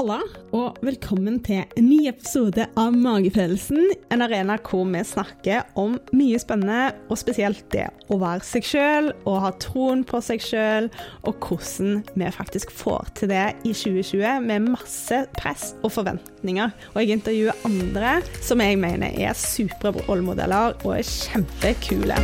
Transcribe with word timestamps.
Halla, 0.00 0.22
og 0.56 0.78
velkommen 0.80 1.34
til 1.44 1.58
en 1.76 1.84
ny 1.84 2.06
episode 2.08 2.64
av 2.80 2.94
Magefølelsen. 2.96 3.90
En 4.08 4.24
arena 4.24 4.54
hvor 4.64 4.86
vi 4.88 5.02
snakker 5.04 5.74
om 5.76 5.98
mye 6.16 6.38
spennende, 6.40 6.94
og 7.12 7.20
spesielt 7.20 7.66
det 7.74 7.84
å 8.08 8.16
være 8.22 8.40
seg 8.48 8.64
sjøl 8.64 9.10
og 9.28 9.36
ha 9.44 9.50
troen 9.60 10.00
på 10.08 10.22
seg 10.24 10.40
sjøl, 10.40 10.88
og 11.28 11.44
hvordan 11.44 12.00
vi 12.14 12.32
faktisk 12.32 12.72
får 12.72 13.12
til 13.20 13.34
det 13.34 13.44
i 13.60 13.74
2020 13.76 14.48
med 14.48 14.70
masse 14.70 15.20
press 15.36 15.74
og 15.82 15.92
forventninger. 15.98 16.72
Og 16.94 17.02
jeg 17.02 17.18
intervjuer 17.18 17.68
andre 17.68 18.16
som 18.40 18.64
jeg 18.64 18.80
mener 18.80 19.20
er 19.20 19.36
supre 19.36 19.92
rollemodeller 20.08 20.80
og 20.80 20.96
er 20.96 21.04
kjempekule. 21.04 22.16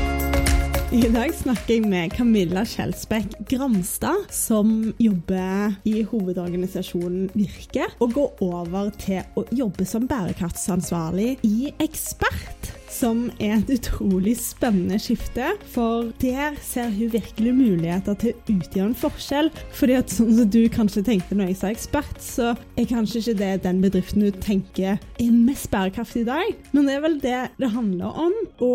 I 0.95 1.01
dag 1.11 1.33
snakker 1.35 1.73
jeg 1.75 1.83
med 1.91 2.13
Camilla 2.15 2.63
Kjelsbekk 2.63 3.33
Gramstad, 3.51 4.29
som 4.31 4.93
jobber 5.03 5.75
i 5.83 6.05
hovedorganisasjonen 6.07 7.27
Virke, 7.35 7.89
og 7.99 8.15
går 8.15 8.47
over 8.47 8.93
til 9.03 9.19
å 9.35 9.43
jobbe 9.51 9.89
som 9.89 10.07
bærekraftsansvarlig 10.07 11.33
i 11.43 11.73
Ekspert 11.83 12.76
som 12.97 13.27
er 13.43 13.59
et 13.59 13.73
utrolig 13.77 14.37
spennende 14.41 14.99
skifte. 15.03 15.53
For 15.73 16.11
der 16.23 16.57
ser 16.65 16.91
hun 16.95 17.13
virkelig 17.13 17.55
muligheter 17.57 18.17
til 18.21 18.33
å 18.33 18.57
utgjøre 18.57 18.89
en 18.91 18.99
forskjell. 18.99 19.51
Fordi 19.77 19.99
at 19.99 20.13
sånn 20.13 20.33
som 20.39 20.51
du 20.53 20.63
kanskje 20.73 21.05
tenkte 21.07 21.37
når 21.37 21.53
jeg 21.53 21.61
sa 21.61 21.73
ekspert, 21.73 22.23
så 22.23 22.53
er 22.77 22.89
kanskje 22.91 23.23
ikke 23.23 23.39
det 23.43 23.53
den 23.67 23.83
bedriften 23.85 24.27
du 24.27 24.31
tenker 24.43 24.97
er 24.97 25.33
mest 25.33 25.71
bærekraftig 25.73 26.25
i 26.25 26.29
dag. 26.31 26.53
Men 26.73 26.89
det 26.89 26.97
er 26.97 27.05
vel 27.05 27.21
det 27.23 27.43
det 27.61 27.73
handler 27.75 28.21
om. 28.27 28.35
Å 28.65 28.73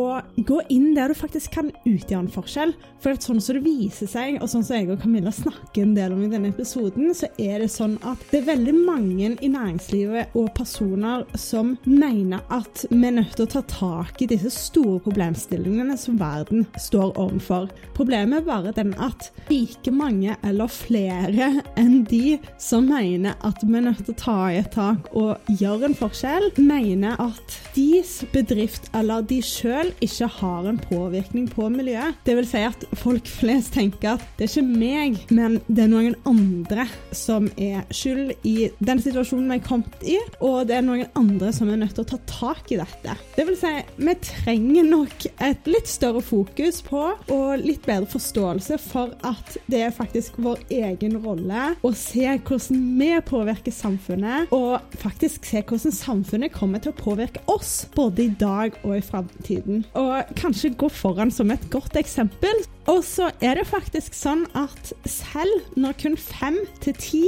gå 0.47 0.61
inn 0.73 0.91
der 0.97 1.11
du 1.11 1.17
faktisk 1.17 1.57
kan 1.57 1.71
utgjøre 1.83 2.25
en 2.25 2.31
forskjell. 2.31 2.75
For 3.01 3.15
at 3.15 3.25
sånn 3.25 3.41
som 3.41 3.57
det 3.57 3.65
viser 3.65 4.09
seg, 4.09 4.37
og 4.41 4.49
sånn 4.51 4.65
som 4.65 4.77
jeg 4.77 4.91
og 4.93 5.01
Camilla 5.01 5.33
snakker 5.33 5.85
en 5.85 5.95
del 5.97 6.13
om 6.13 6.21
i 6.21 6.29
denne 6.29 6.51
episoden, 6.53 7.09
så 7.17 7.29
er 7.41 7.63
det 7.63 7.71
sånn 7.73 7.97
at 8.05 8.21
det 8.29 8.43
er 8.43 8.51
veldig 8.51 8.75
mange 8.77 9.31
i 9.41 9.49
næringslivet 9.49 10.35
og 10.37 10.51
personer 10.57 11.25
som 11.39 11.73
mener 11.87 12.43
at 12.53 12.85
vi 12.91 13.01
er 13.07 13.17
nødt 13.17 13.33
til 13.37 13.47
å 13.47 13.53
ta 13.55 13.63
tak 13.71 14.10
tak 14.11 14.21
i 14.21 14.27
disse 14.27 14.51
store 14.51 14.99
problemstillingene 14.99 15.97
som 15.97 16.19
verden 16.19 16.65
står 16.79 17.13
overfor. 17.19 17.69
Problemet 17.95 18.41
er 18.41 18.45
bare 18.47 18.73
den 18.75 18.93
at 18.99 19.31
like 19.49 19.91
mange 19.91 20.35
eller 20.43 20.67
flere 20.71 21.51
enn 21.79 22.03
de 22.09 22.37
som 22.59 22.89
mener 22.89 23.35
at 23.45 23.61
vi 23.63 23.77
er 23.77 23.85
nødt 23.87 24.03
til 24.05 24.13
å 24.13 24.19
ta 24.19 24.37
i 24.51 24.59
et 24.59 24.71
tak 24.73 25.09
og 25.13 25.51
gjøre 25.59 25.89
en 25.89 25.97
forskjell, 25.97 26.49
mener 26.57 27.19
at 27.21 27.57
deres 27.75 28.21
bedrift 28.33 28.89
eller 28.97 29.23
de 29.27 29.41
sjøl 29.43 29.91
ikke 30.03 30.29
har 30.39 30.67
en 30.69 30.81
påvirkning 30.81 31.47
på 31.51 31.69
miljøet. 31.71 32.17
Det 32.25 32.35
vil 32.37 32.47
si 32.49 32.63
at 32.67 32.85
folk 32.99 33.27
flest 33.29 33.75
tenker 33.75 34.15
at 34.15 34.25
det 34.37 34.47
er 34.47 34.51
ikke 34.51 34.81
meg, 34.81 35.19
men 35.31 35.59
det 35.67 35.85
er 35.85 35.91
noen 35.91 36.17
andre 36.27 36.87
som 37.15 37.47
er 37.57 37.85
skyld 37.93 38.33
i 38.47 38.71
den 38.79 39.01
situasjonen 39.01 39.51
vi 39.51 39.59
er 39.59 39.65
kommet 39.65 40.05
i, 40.07 40.17
og 40.43 40.67
det 40.69 40.79
er 40.79 40.85
noen 40.85 41.07
andre 41.19 41.51
som 41.55 41.69
er 41.71 41.79
nødt 41.81 41.95
til 41.97 42.05
å 42.05 42.11
ta 42.11 42.19
tak 42.31 42.71
i 42.73 42.79
dette. 42.79 43.15
Det 43.35 43.45
vil 43.47 43.57
si, 43.59 43.71
vi 44.01 44.15
trenger 44.25 44.87
nok 44.87 45.25
et 45.43 45.67
litt 45.69 45.89
større 45.89 46.21
fokus 46.25 46.81
på 46.85 47.01
og 47.31 47.61
litt 47.61 47.85
bedre 47.85 48.09
forståelse 48.09 48.77
for 48.81 49.13
at 49.27 49.57
det 49.71 49.83
er 49.85 49.95
faktisk 49.95 50.39
vår 50.41 50.63
egen 50.73 51.19
rolle 51.23 51.71
å 51.85 51.93
se 51.97 52.25
hvordan 52.25 52.81
vi 52.99 53.11
påvirker 53.27 53.73
samfunnet, 53.75 54.51
og 54.55 54.95
faktisk 55.01 55.45
se 55.47 55.61
hvordan 55.61 55.95
samfunnet 55.95 56.53
kommer 56.55 56.81
til 56.81 56.93
å 56.93 56.97
påvirke 56.97 57.43
oss, 57.51 57.85
både 57.95 58.25
i 58.25 58.33
dag 58.41 58.77
og 58.83 58.97
i 58.97 59.05
framtiden. 59.05 59.85
Og 59.97 60.33
kanskje 60.39 60.73
gå 60.77 60.89
foran 60.91 61.33
som 61.33 61.51
et 61.53 61.69
godt 61.73 61.97
eksempel. 61.99 62.65
Og 62.89 63.03
så 63.05 63.29
er 63.45 63.59
det 63.59 63.69
faktisk 63.69 64.15
sånn 64.17 64.47
at 64.57 64.93
selv 65.05 65.77
når 65.77 65.97
kun 66.01 66.17
fem 66.17 66.57
til 66.81 66.97
ti 66.97 67.25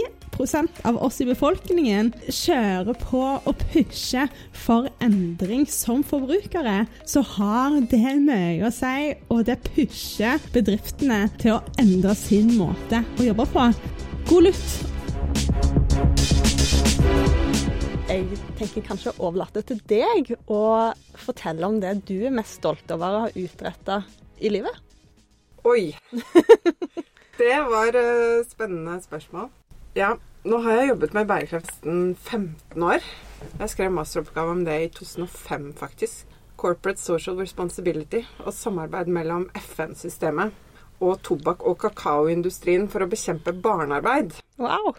av 0.84 0.98
oss 1.04 1.22
i 1.22 1.26
befolkningen 1.28 2.12
kjører 2.28 2.98
på 3.02 3.22
og 3.46 3.64
pusher 3.72 4.32
for 4.54 4.90
endring 5.04 5.66
som 5.70 6.04
forbrukere, 6.04 6.86
så 7.06 7.22
har 7.36 7.78
det 7.92 8.16
mye 8.24 8.66
å 8.66 8.72
si, 8.74 9.14
og 9.30 9.46
det 9.48 9.60
pusher 9.68 10.42
bedriftene 10.54 11.28
til 11.42 11.58
å 11.58 11.62
endre 11.82 12.16
sin 12.18 12.56
måte 12.58 13.04
å 13.20 13.30
jobbe 13.30 13.46
på. 13.54 13.68
God 14.30 14.50
lytt! 14.50 14.74
Jeg 18.14 18.38
tenker 18.60 18.84
kanskje 18.86 19.14
å 19.14 19.30
overlate 19.30 19.64
til 19.66 19.80
deg 19.90 20.36
å 20.52 20.64
fortelle 21.18 21.66
om 21.66 21.80
det 21.82 21.96
du 22.10 22.18
er 22.28 22.36
mest 22.36 22.60
stolt 22.60 22.92
over 22.94 23.16
å 23.16 23.24
ha 23.26 23.32
utretta 23.34 24.04
i 24.44 24.52
livet. 24.54 24.76
Oi. 25.64 25.94
Det 27.34 27.56
var 27.66 27.96
uh, 27.98 28.46
spennende 28.46 29.00
spørsmål. 29.02 29.48
Ja, 29.94 30.16
nå 30.42 30.58
har 30.66 30.80
jeg 30.80 30.88
jobbet 30.90 31.12
med 31.14 31.28
bærekraft 31.30 31.84
15 31.86 32.84
år. 32.84 33.04
Jeg 33.60 33.70
skrev 33.70 33.92
masteroppgave 33.94 34.56
om 34.56 34.64
det 34.66 34.78
i 34.82 34.88
2005, 34.90 35.68
faktisk. 35.78 36.26
Corporate 36.58 37.02
Social 37.02 37.38
Responsibility 37.38 38.24
og 38.42 38.56
samarbeid 38.58 39.12
mellom 39.14 39.46
FN-systemet 39.54 40.56
og 41.04 41.22
tobakk- 41.22 41.66
og 41.68 41.78
kakaoindustrien 41.84 42.88
for 42.90 43.06
å 43.06 43.10
bekjempe 43.12 43.54
barnearbeid. 43.54 44.34
Wow! 44.58 44.96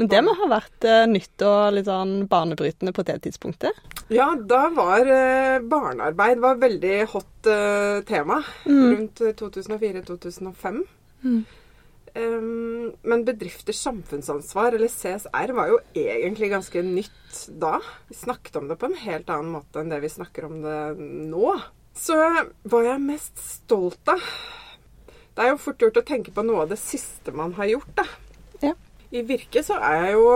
Men 0.00 0.08
det 0.08 0.24
må 0.24 0.32
ha 0.38 0.48
vært 0.48 0.88
uh, 0.88 1.04
nytt 1.10 1.44
og 1.44 1.74
litt 1.76 1.90
sånn 1.90 2.24
banebrytende 2.30 2.94
på 2.96 3.04
det 3.04 3.18
tidspunktet? 3.26 3.76
Ja, 4.08 4.30
da 4.32 4.68
var 4.72 5.04
uh, 5.04 5.60
barnearbeid 5.60 6.40
var 6.40 6.62
veldig 6.62 6.98
hot 7.12 7.50
uh, 7.50 8.00
tema 8.08 8.40
mm. 8.64 8.84
rundt 8.94 9.24
2004-2005. 9.42 10.86
Mm. 11.26 11.42
Um, 12.14 12.92
men 13.06 13.24
bedrifters 13.26 13.78
samfunnsansvar, 13.84 14.74
eller 14.74 14.90
CSR, 14.90 15.52
var 15.54 15.70
jo 15.70 15.78
egentlig 15.94 16.50
ganske 16.50 16.82
nytt 16.82 17.42
da. 17.62 17.78
Vi 18.08 18.16
snakket 18.18 18.56
om 18.58 18.70
det 18.70 18.78
på 18.80 18.90
en 18.90 18.98
helt 18.98 19.30
annen 19.30 19.52
måte 19.54 19.82
enn 19.82 19.92
det 19.92 20.00
vi 20.02 20.10
snakker 20.10 20.48
om 20.48 20.58
det 20.64 20.80
nå. 20.98 21.54
Så 21.94 22.16
hva 22.16 22.82
jeg 22.84 22.94
er 22.94 23.02
mest 23.02 23.40
stolt 23.42 24.08
av 24.08 24.22
Det 25.34 25.42
er 25.42 25.50
jo 25.50 25.58
fort 25.60 25.82
gjort 25.82 25.98
å 25.98 26.06
tenke 26.06 26.32
på 26.34 26.44
noe 26.46 26.64
av 26.64 26.70
det 26.72 26.78
siste 26.80 27.34
man 27.34 27.54
har 27.58 27.70
gjort, 27.70 27.92
da. 27.98 28.06
Ja. 28.62 28.74
I 29.10 29.22
Virke 29.26 29.62
så 29.66 29.78
er 29.78 30.04
jeg 30.04 30.16
jo 30.18 30.30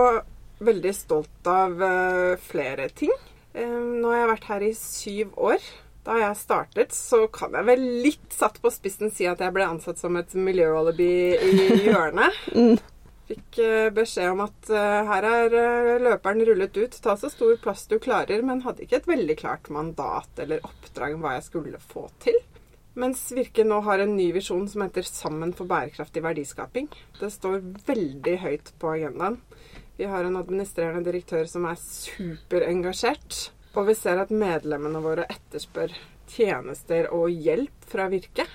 veldig 0.65 0.93
stolt 0.97 1.51
av 1.51 1.75
uh, 1.83 2.35
flere 2.41 2.89
ting. 2.95 3.13
Um, 3.55 4.01
nå 4.03 4.13
har 4.13 4.23
jeg 4.23 4.31
vært 4.33 4.49
her 4.53 4.67
i 4.67 4.75
syv 4.79 5.35
år. 5.51 5.67
Da 6.05 6.19
jeg 6.21 6.37
startet, 6.37 6.93
så 6.93 7.25
kan 7.33 7.55
jeg 7.57 7.65
vel 7.65 7.85
litt 8.05 8.35
satt 8.35 8.59
på 8.61 8.73
spissen 8.73 9.13
si 9.15 9.25
at 9.29 9.41
jeg 9.41 9.55
ble 9.57 9.65
ansatt 9.65 10.01
som 10.01 10.19
et 10.21 10.35
miljøalibi 10.37 11.15
i 11.33 11.55
hjørnet. 11.87 12.43
mm. 12.59 12.77
Fikk 13.25 13.57
uh, 13.65 13.89
beskjed 13.97 14.35
om 14.35 14.43
at 14.45 14.69
uh, 14.69 15.01
her 15.09 15.25
er 15.25 15.55
uh, 15.57 16.03
løperen 16.05 16.45
rullet 16.45 16.77
ut, 16.77 16.99
ta 17.01 17.15
så 17.17 17.31
stor 17.33 17.57
plass 17.63 17.87
du 17.89 17.97
klarer, 17.97 18.45
men 18.45 18.61
hadde 18.67 18.85
ikke 18.85 19.01
et 19.01 19.09
veldig 19.09 19.39
klart 19.41 19.71
mandat 19.73 20.45
eller 20.45 20.61
oppdrag 20.69 21.17
om 21.17 21.25
hva 21.25 21.39
jeg 21.39 21.47
skulle 21.47 21.81
få 21.81 22.05
til. 22.21 22.37
Mens 23.01 23.25
Virke 23.35 23.65
nå 23.67 23.81
har 23.89 24.05
en 24.05 24.13
ny 24.15 24.29
visjon 24.37 24.69
som 24.71 24.85
heter 24.85 25.03
'Sammen 25.03 25.57
for 25.57 25.67
bærekraftig 25.67 26.23
verdiskaping'. 26.23 26.93
Det 27.19 27.33
står 27.33 27.65
veldig 27.89 28.37
høyt 28.45 28.73
på 28.79 28.93
agendaen. 28.93 29.41
Vi 29.97 30.05
har 30.05 30.25
en 30.25 30.37
administrerende 30.37 31.05
direktør 31.09 31.49
som 31.49 31.65
er 31.65 31.81
superengasjert. 31.81 33.51
Og 33.75 33.89
vi 33.89 33.95
ser 33.99 34.21
at 34.23 34.31
medlemmene 34.35 35.03
våre 35.03 35.27
etterspør 35.31 35.95
tjenester 36.31 37.11
og 37.15 37.31
hjelp 37.31 37.89
fra 37.91 38.07
Virke. 38.13 38.47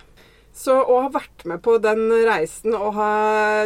Så 0.55 0.73
å 0.75 0.95
ha 1.05 1.09
vært 1.13 1.45
med 1.47 1.61
på 1.63 1.77
den 1.79 2.07
reisen 2.27 2.73
og 2.75 2.95
ha 2.97 3.11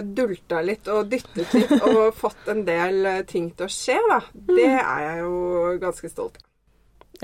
dulta 0.04 0.60
litt 0.62 0.90
og 0.92 1.08
dyttet 1.10 1.54
litt 1.56 1.74
og 1.90 2.12
fått 2.18 2.52
en 2.54 2.66
del 2.68 3.08
ting 3.30 3.50
til 3.56 3.70
å 3.70 3.72
skje, 3.72 3.98
da, 4.10 4.20
det 4.34 4.70
er 4.76 5.06
jeg 5.08 5.24
jo 5.24 5.40
ganske 5.82 6.12
stolt 6.12 6.38
av. 6.42 6.50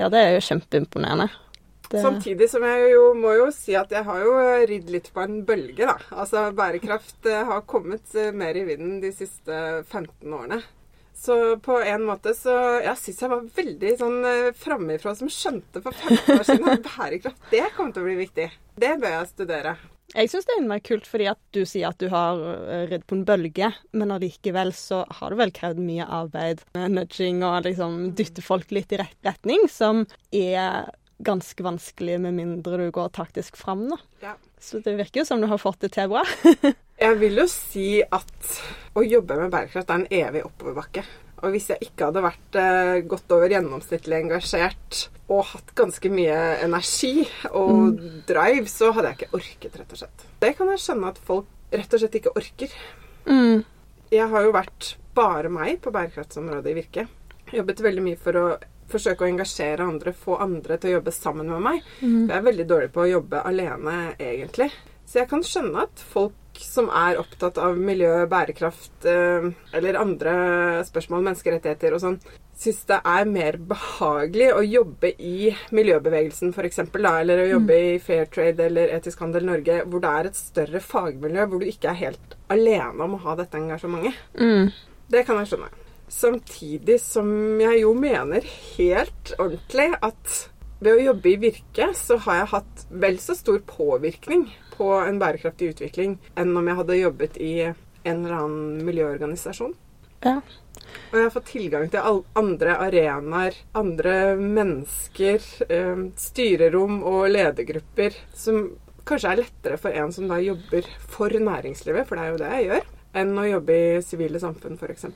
Ja, 0.00 0.08
det 0.08 0.20
er 0.22 0.34
jo 0.36 0.42
kjempeimponerende. 0.46 1.28
Det... 1.90 2.00
Samtidig 2.04 2.46
som 2.50 2.62
jeg 2.62 2.92
jo 2.92 3.06
må 3.18 3.32
jo 3.34 3.48
si 3.50 3.74
at 3.74 3.90
jeg 3.90 4.06
har 4.06 4.20
jo 4.22 4.34
ridd 4.70 4.90
litt 4.94 5.08
på 5.10 5.24
en 5.24 5.40
bølge, 5.46 5.88
da. 5.88 5.96
Altså 6.22 6.44
bærekraft 6.54 7.26
eh, 7.26 7.42
har 7.48 7.64
kommet 7.68 8.14
eh, 8.14 8.30
mer 8.30 8.54
i 8.54 8.62
vinden 8.68 9.00
de 9.02 9.10
siste 9.10 9.56
15 9.82 10.36
årene. 10.36 10.60
Så 11.20 11.36
på 11.60 11.76
en 11.84 12.06
måte 12.08 12.32
så 12.32 12.54
Jeg 12.80 12.96
syns 12.96 13.18
jeg 13.20 13.28
var 13.28 13.48
veldig 13.56 13.94
sånn 14.00 14.18
uh, 14.24 14.50
framifrå 14.56 15.12
som 15.18 15.28
skjønte 15.28 15.82
for 15.84 15.92
15 15.92 16.38
år 16.38 16.46
siden 16.48 16.70
at 16.72 16.86
bærekraft 16.94 17.50
det 17.52 17.66
kommer 17.76 17.92
til 17.92 18.04
å 18.04 18.08
bli 18.08 18.20
viktig. 18.22 18.46
Det 18.80 18.94
bør 19.02 19.18
jeg 19.18 19.32
studere. 19.34 19.74
Jeg 20.10 20.30
syns 20.32 20.46
det 20.48 20.54
er 20.54 20.62
innmari 20.62 20.82
kult 20.82 21.06
fordi 21.06 21.26
at 21.30 21.38
du 21.54 21.60
sier 21.68 21.92
at 21.92 22.00
du 22.02 22.08
har 22.10 22.40
eh, 22.40 22.86
ridd 22.90 23.04
på 23.06 23.18
en 23.18 23.26
bølge, 23.28 23.68
men 23.94 24.14
allikevel 24.14 24.72
så 24.74 25.04
har 25.20 25.30
det 25.30 25.38
vel 25.38 25.52
krevd 25.54 25.82
mye 25.84 26.06
arbeid 26.08 26.64
med 26.74 26.96
nudging 26.96 27.44
og 27.46 27.68
liksom 27.68 28.00
dytte 28.18 28.42
folk 28.42 28.72
litt 28.74 28.90
i 28.96 28.98
rett 29.04 29.28
retning, 29.28 29.68
som 29.70 30.02
er 30.34 30.88
ganske 31.22 31.62
vanskelig 31.62 32.16
med 32.24 32.38
mindre 32.40 32.80
du 32.80 32.88
går 32.96 33.12
taktisk 33.14 33.60
fram, 33.60 33.86
da. 33.92 34.00
Ja. 34.24 34.34
Så 34.60 34.82
det 34.84 34.94
virker 34.98 35.22
jo 35.22 35.26
som 35.28 35.40
du 35.40 35.48
har 35.48 35.60
fått 35.60 35.80
det 35.86 35.94
til 35.96 36.10
bra. 36.12 36.22
Jeg 37.00 37.16
vil 37.16 37.40
jo 37.40 37.46
si 37.48 38.02
at 38.04 38.56
å 38.92 39.02
jobbe 39.06 39.38
med 39.40 39.52
bærekraft 39.52 39.88
er 39.88 40.02
en 40.02 40.10
evig 40.12 40.44
oppoverbakke. 40.44 41.04
Og 41.40 41.54
hvis 41.54 41.70
jeg 41.70 41.86
ikke 41.86 42.10
hadde 42.10 42.20
vært 42.20 42.56
eh, 42.60 42.98
godt 43.08 43.32
over 43.32 43.48
gjennomsnittlig 43.48 44.18
engasjert 44.18 45.06
og 45.32 45.46
hatt 45.54 45.70
ganske 45.78 46.10
mye 46.12 46.36
energi 46.66 47.24
og 47.48 47.94
mm. 47.94 48.18
drive, 48.28 48.66
så 48.68 48.90
hadde 48.92 49.14
jeg 49.14 49.18
ikke 49.20 49.38
orket, 49.38 49.78
rett 49.80 49.94
og 49.96 50.02
slett. 50.02 50.26
Det 50.42 50.50
kan 50.58 50.68
jeg 50.74 50.82
skjønne 50.84 51.14
at 51.14 51.22
folk 51.24 51.48
rett 51.72 51.96
og 51.96 52.02
slett 52.02 52.18
ikke 52.20 52.34
orker. 52.36 52.74
Mm. 53.24 53.62
Jeg 54.12 54.28
har 54.34 54.44
jo 54.44 54.52
vært 54.52 54.90
bare 55.16 55.52
meg 55.54 55.80
på 55.80 55.94
bærekraftsområdet 55.94 56.74
i 56.74 56.76
Virke. 56.76 57.06
Jobbet 57.56 57.80
veldig 57.88 58.04
mye 58.04 58.20
for 58.20 58.36
å 58.36 58.46
forsøke 58.92 59.26
å 59.26 59.30
engasjere 59.30 59.86
andre, 59.86 60.14
få 60.16 60.38
andre 60.42 60.78
til 60.80 60.92
å 60.92 60.98
jobbe 60.98 61.14
sammen 61.14 61.50
med 61.52 61.64
meg. 61.64 61.88
Mm. 62.02 62.28
Jeg 62.28 62.36
er 62.36 62.46
veldig 62.50 62.68
dårlig 62.68 62.92
på 62.94 63.04
å 63.04 63.10
jobbe 63.10 63.42
alene, 63.46 63.96
egentlig. 64.18 64.70
Så 65.10 65.22
jeg 65.22 65.30
kan 65.30 65.42
skjønne 65.42 65.88
at 65.88 66.02
folk 66.12 66.36
som 66.60 66.90
er 66.94 67.18
opptatt 67.18 67.58
av 67.58 67.78
miljø, 67.78 68.12
bærekraft 68.30 69.06
eh, 69.08 69.48
eller 69.74 69.98
andre 69.98 70.34
spørsmål, 70.86 71.24
menneskerettigheter 71.26 71.96
og 71.96 72.02
sånn, 72.02 72.18
syns 72.60 72.82
det 72.90 72.98
er 73.08 73.28
mer 73.30 73.56
behagelig 73.70 74.50
å 74.52 74.60
jobbe 74.66 75.12
i 75.16 75.50
miljøbevegelsen 75.74 76.52
f.eks., 76.52 76.82
eller 76.92 77.42
å 77.42 77.48
jobbe 77.54 77.78
i 77.88 77.98
Fair 78.04 78.28
Trade 78.30 78.66
eller 78.68 78.92
Etisk 78.98 79.22
handel 79.24 79.48
Norge, 79.48 79.80
hvor 79.88 80.04
det 80.04 80.14
er 80.18 80.30
et 80.30 80.38
større 80.38 80.82
fagmiljø, 80.84 81.46
hvor 81.48 81.62
du 81.62 81.70
ikke 81.70 81.94
er 81.94 82.02
helt 82.04 82.36
alene 82.52 83.06
om 83.06 83.16
å 83.16 83.22
ha 83.24 83.38
dette 83.40 83.58
engasjementet. 83.58 84.20
Mm. 84.36 84.68
Det 85.10 85.24
kan 85.26 85.40
jeg 85.40 85.54
skjønne. 85.54 85.72
Samtidig 86.10 86.98
som 87.02 87.28
jeg 87.62 87.82
jo 87.84 87.92
mener 87.94 88.46
helt 88.76 89.34
ordentlig 89.38 89.92
at 90.02 90.38
ved 90.80 90.96
å 90.96 91.04
jobbe 91.10 91.28
i 91.30 91.36
Virke, 91.40 91.90
så 91.94 92.16
har 92.24 92.40
jeg 92.40 92.52
hatt 92.54 92.84
vel 93.02 93.20
så 93.20 93.36
stor 93.36 93.60
påvirkning 93.68 94.48
på 94.74 94.88
en 94.96 95.20
bærekraftig 95.20 95.74
utvikling 95.74 96.16
enn 96.40 96.56
om 96.56 96.66
jeg 96.66 96.78
hadde 96.80 96.98
jobbet 97.02 97.38
i 97.38 97.54
en 97.68 98.24
eller 98.24 98.36
annen 98.38 98.84
miljøorganisasjon. 98.88 99.74
Ja. 100.24 100.40
Og 101.10 101.16
jeg 101.16 101.26
har 101.26 101.34
fått 101.34 101.50
tilgang 101.52 101.90
til 101.92 102.22
andre 102.36 102.76
arenaer, 102.86 103.56
andre 103.76 104.14
mennesker, 104.40 105.44
eh, 105.68 106.06
styrerom 106.16 107.02
og 107.04 107.28
ledergrupper 107.30 108.16
som 108.36 108.70
kanskje 109.04 109.34
er 109.34 109.42
lettere 109.44 109.78
for 109.80 109.96
en 109.96 110.12
som 110.12 110.28
da 110.30 110.40
jobber 110.42 110.88
for 111.12 111.28
næringslivet, 111.28 112.08
for 112.08 112.16
det 112.16 112.24
er 112.24 112.32
jo 112.32 112.42
det 112.42 112.50
jeg 112.56 112.68
gjør, 112.70 112.90
enn 113.20 113.38
å 113.38 113.48
jobbe 113.48 113.78
i 113.78 114.02
sivile 114.06 114.42
samfunn, 114.42 114.78
f.eks. 114.80 115.08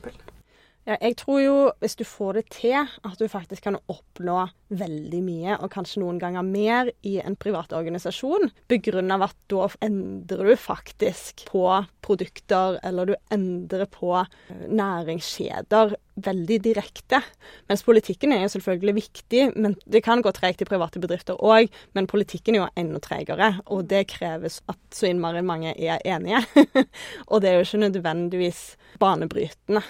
Ja, 0.85 0.99
jeg 1.01 1.15
tror 1.17 1.39
jo 1.41 1.53
hvis 1.81 1.95
du 1.97 2.03
får 2.05 2.37
det 2.37 2.43
til, 2.53 2.75
at 2.77 3.17
du 3.17 3.25
faktisk 3.25 3.65
kan 3.65 3.79
oppnå 3.89 4.43
veldig 4.69 5.21
mye, 5.25 5.55
og 5.57 5.71
kanskje 5.73 6.03
noen 6.03 6.19
ganger 6.21 6.45
mer, 6.45 6.91
i 7.01 7.15
en 7.23 7.37
privat 7.41 7.73
organisasjon, 7.73 8.51
begrunna 8.69 9.17
av 9.17 9.25
at 9.31 9.39
da 9.49 9.65
endrer 9.85 10.51
du 10.51 10.53
faktisk 10.61 11.47
på 11.49 11.63
produkter, 12.05 12.77
eller 12.85 13.09
du 13.09 13.15
endrer 13.33 13.89
på 13.89 14.13
eh, 14.19 14.67
næringskjeder 14.69 15.97
veldig 16.21 16.59
direkte. 16.69 17.23
Mens 17.65 17.81
politikken 17.85 18.37
er 18.37 18.45
jo 18.45 18.53
selvfølgelig 18.53 18.95
viktig, 19.01 19.43
men 19.57 19.73
det 19.89 20.05
kan 20.05 20.21
gå 20.21 20.31
tregt 20.37 20.61
i 20.61 20.69
private 20.69 21.01
bedrifter 21.01 21.41
òg. 21.41 21.73
Men 21.97 22.05
politikken 22.07 22.55
er 22.55 22.61
jo 22.61 22.71
enda 22.77 23.01
tregere, 23.01 23.55
og 23.65 23.89
det 23.89 24.05
kreves 24.13 24.61
at 24.69 24.81
så 24.93 25.09
innmari 25.09 25.41
mange 25.41 25.73
er 25.73 26.05
enige. 26.05 26.45
og 27.31 27.41
det 27.41 27.51
er 27.51 27.57
jo 27.57 27.67
ikke 27.67 27.85
nødvendigvis 27.87 28.65
banebrytende 29.01 29.81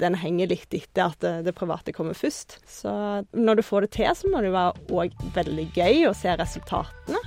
den 0.00 0.16
henger 0.20 0.50
litt 0.52 0.74
etter 0.76 1.10
at 1.10 1.20
det, 1.24 1.32
det, 1.46 1.54
private 1.56 1.94
kommer 1.96 2.16
først. 2.16 2.58
Så 2.68 2.92
når 3.32 3.60
du 3.60 3.66
får 3.66 3.86
det 3.86 3.94
til, 3.98 4.12
så 4.16 4.32
må 4.32 4.44
det 4.44 4.52
være 4.54 4.76
òg 4.92 5.16
veldig 5.36 5.70
gøy 5.76 6.06
å 6.10 6.14
se 6.16 6.36
resultatene. 6.36 7.22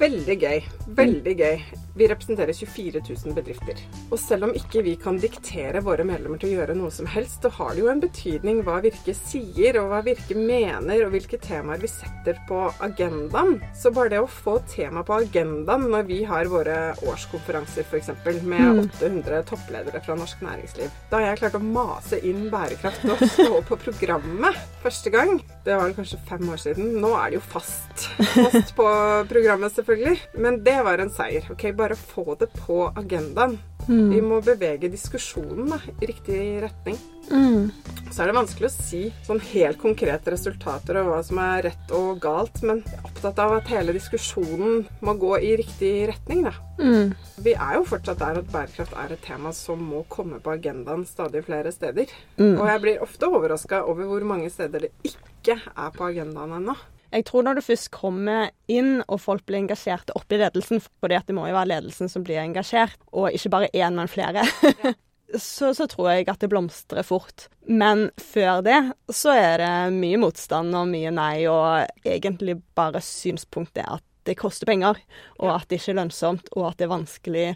Veldig 0.00 0.36
gøy. 0.40 0.60
Veldig 0.96 1.34
gøy. 1.38 1.64
Vi 1.92 2.06
representerer 2.08 2.56
24 2.56 3.02
000 3.04 3.34
bedrifter. 3.36 3.80
Og 4.08 4.18
selv 4.20 4.46
om 4.46 4.54
ikke 4.56 4.80
vi 4.86 4.94
kan 5.00 5.18
diktere 5.20 5.82
våre 5.84 6.06
medlemmer 6.08 6.40
til 6.40 6.54
å 6.54 6.60
gjøre 6.60 6.76
noe 6.78 6.92
som 6.94 7.08
helst, 7.10 7.44
så 7.44 7.50
har 7.58 7.74
det 7.74 7.82
jo 7.82 7.90
en 7.92 8.00
betydning 8.00 8.62
hva 8.64 8.78
Virke 8.84 9.12
sier, 9.16 9.76
og 9.80 9.90
hva 9.90 10.00
Virke 10.06 10.36
mener, 10.38 11.04
og 11.04 11.12
hvilke 11.12 11.40
temaer 11.42 11.82
vi 11.82 11.90
setter 11.92 12.40
på 12.48 12.62
agendaen. 12.84 13.58
Så 13.76 13.92
bare 13.92 14.14
det 14.14 14.22
å 14.24 14.30
få 14.30 14.56
tema 14.72 15.04
på 15.04 15.18
agendaen 15.20 15.84
når 15.92 16.08
vi 16.08 16.22
har 16.28 16.48
våre 16.50 16.78
årskonferanser 17.04 17.84
f.eks. 17.84 18.10
med 18.48 18.82
800 18.86 19.42
toppledere 19.50 20.00
fra 20.02 20.16
norsk 20.18 20.40
næringsliv 20.44 20.88
Da 21.10 21.18
har 21.18 21.32
jeg 21.32 21.42
klart 21.42 21.58
å 21.58 21.62
mase 21.62 22.18
inn 22.24 22.46
bærekraft 22.52 23.04
og 23.12 23.20
stå 23.34 23.60
på 23.68 23.78
programmet 23.84 24.56
første 24.82 25.12
gang. 25.12 25.36
Det 25.66 25.76
var 25.78 25.92
kanskje 25.94 26.18
fem 26.26 26.48
år 26.50 26.60
siden. 26.60 26.96
Nå 27.02 27.12
er 27.18 27.30
det 27.30 27.38
jo 27.38 27.44
fast. 27.52 28.08
Fast 28.32 28.72
på 28.78 28.88
programmet, 29.30 29.74
selvfølgelig. 29.82 30.18
Men 30.38 30.62
det 30.64 30.78
var 30.86 31.02
en 31.02 31.12
seier. 31.12 31.50
ok, 31.50 31.68
bare 31.76 31.98
få 31.98 32.36
det 32.40 32.48
på 32.54 32.86
agendaen. 32.96 33.58
Mm. 33.88 34.10
Vi 34.12 34.20
må 34.22 34.38
bevege 34.44 34.90
diskusjonen 34.90 35.72
da, 35.72 35.80
i 36.00 36.06
riktig 36.06 36.38
retning. 36.62 36.98
Mm. 37.32 37.70
Så 38.12 38.22
er 38.22 38.28
det 38.28 38.36
vanskelig 38.36 38.68
å 38.68 38.74
si 38.74 39.00
sånn 39.26 39.40
helt 39.52 39.80
konkrete 39.80 40.34
resultater 40.34 40.98
og 41.00 41.08
hva 41.10 41.18
som 41.26 41.40
er 41.42 41.66
rett 41.66 41.94
og 41.96 42.20
galt, 42.22 42.60
men 42.62 42.82
jeg 42.84 42.98
er 42.98 43.08
opptatt 43.08 43.42
av 43.42 43.56
at 43.56 43.70
hele 43.72 43.94
diskusjonen 43.96 44.84
må 45.02 45.16
gå 45.18 45.34
i 45.40 45.52
riktig 45.58 45.92
retning, 46.12 46.44
da. 46.46 46.54
Mm. 46.78 47.12
Vi 47.42 47.56
er 47.56 47.78
jo 47.78 47.84
fortsatt 47.88 48.22
der 48.22 48.42
at 48.42 48.50
bærekraft 48.52 48.96
er 49.02 49.16
et 49.16 49.24
tema 49.24 49.54
som 49.56 49.82
må 49.82 50.04
komme 50.12 50.38
på 50.42 50.54
agendaen 50.54 51.06
stadig 51.08 51.44
flere 51.48 51.74
steder. 51.74 52.10
Mm. 52.38 52.56
Og 52.56 52.66
jeg 52.68 52.84
blir 52.86 53.04
ofte 53.06 53.30
overraska 53.30 53.84
over 53.88 54.10
hvor 54.10 54.30
mange 54.34 54.50
steder 54.52 54.86
det 54.86 54.94
ikke 55.08 55.58
er 55.58 55.94
på 55.96 56.10
agendaen 56.12 56.58
ennå. 56.60 56.78
Jeg 57.12 57.26
tror 57.28 57.44
når 57.44 57.58
du 57.58 57.64
først 57.66 57.90
kommer 57.92 58.50
inn 58.72 59.02
og 59.04 59.20
folk 59.20 59.44
blir 59.48 59.60
engasjerte 59.60 60.14
opp 60.16 60.32
i 60.32 60.40
ledelsen, 60.40 60.80
fordi 61.02 61.18
det 61.28 61.36
må 61.36 61.44
jo 61.48 61.56
være 61.58 61.74
ledelsen 61.74 62.08
som 62.08 62.24
blir 62.24 62.40
engasjert, 62.40 62.96
og 63.12 63.34
ikke 63.36 63.52
bare 63.52 63.72
én, 63.76 63.98
men 63.98 64.08
flere, 64.08 64.46
så, 65.36 65.72
så, 65.76 65.86
tror 65.90 66.12
jeg 66.12 66.30
at 66.32 66.40
det 66.40 66.50
blomstrer 66.52 67.04
fort. 67.06 67.48
Men 67.68 68.08
før 68.20 68.62
det 68.64 68.78
så 69.12 69.36
er 69.36 69.60
det 69.60 69.74
mye 69.96 70.20
motstand 70.22 70.72
og 70.78 70.88
mye 70.88 71.12
nei, 71.14 71.44
og 71.52 71.84
egentlig 72.08 72.58
bare 72.76 73.04
synspunktet 73.04 73.84
at 73.84 74.04
det 74.22 74.38
koster 74.38 74.68
penger, 74.70 75.00
og 75.42 75.50
at 75.56 75.68
det 75.68 75.80
ikke 75.80 75.96
er 75.96 75.98
lønnsomt, 75.98 76.52
og 76.54 76.68
at 76.68 76.78
det 76.78 76.86
er 76.86 76.92
vanskelig, 76.92 77.46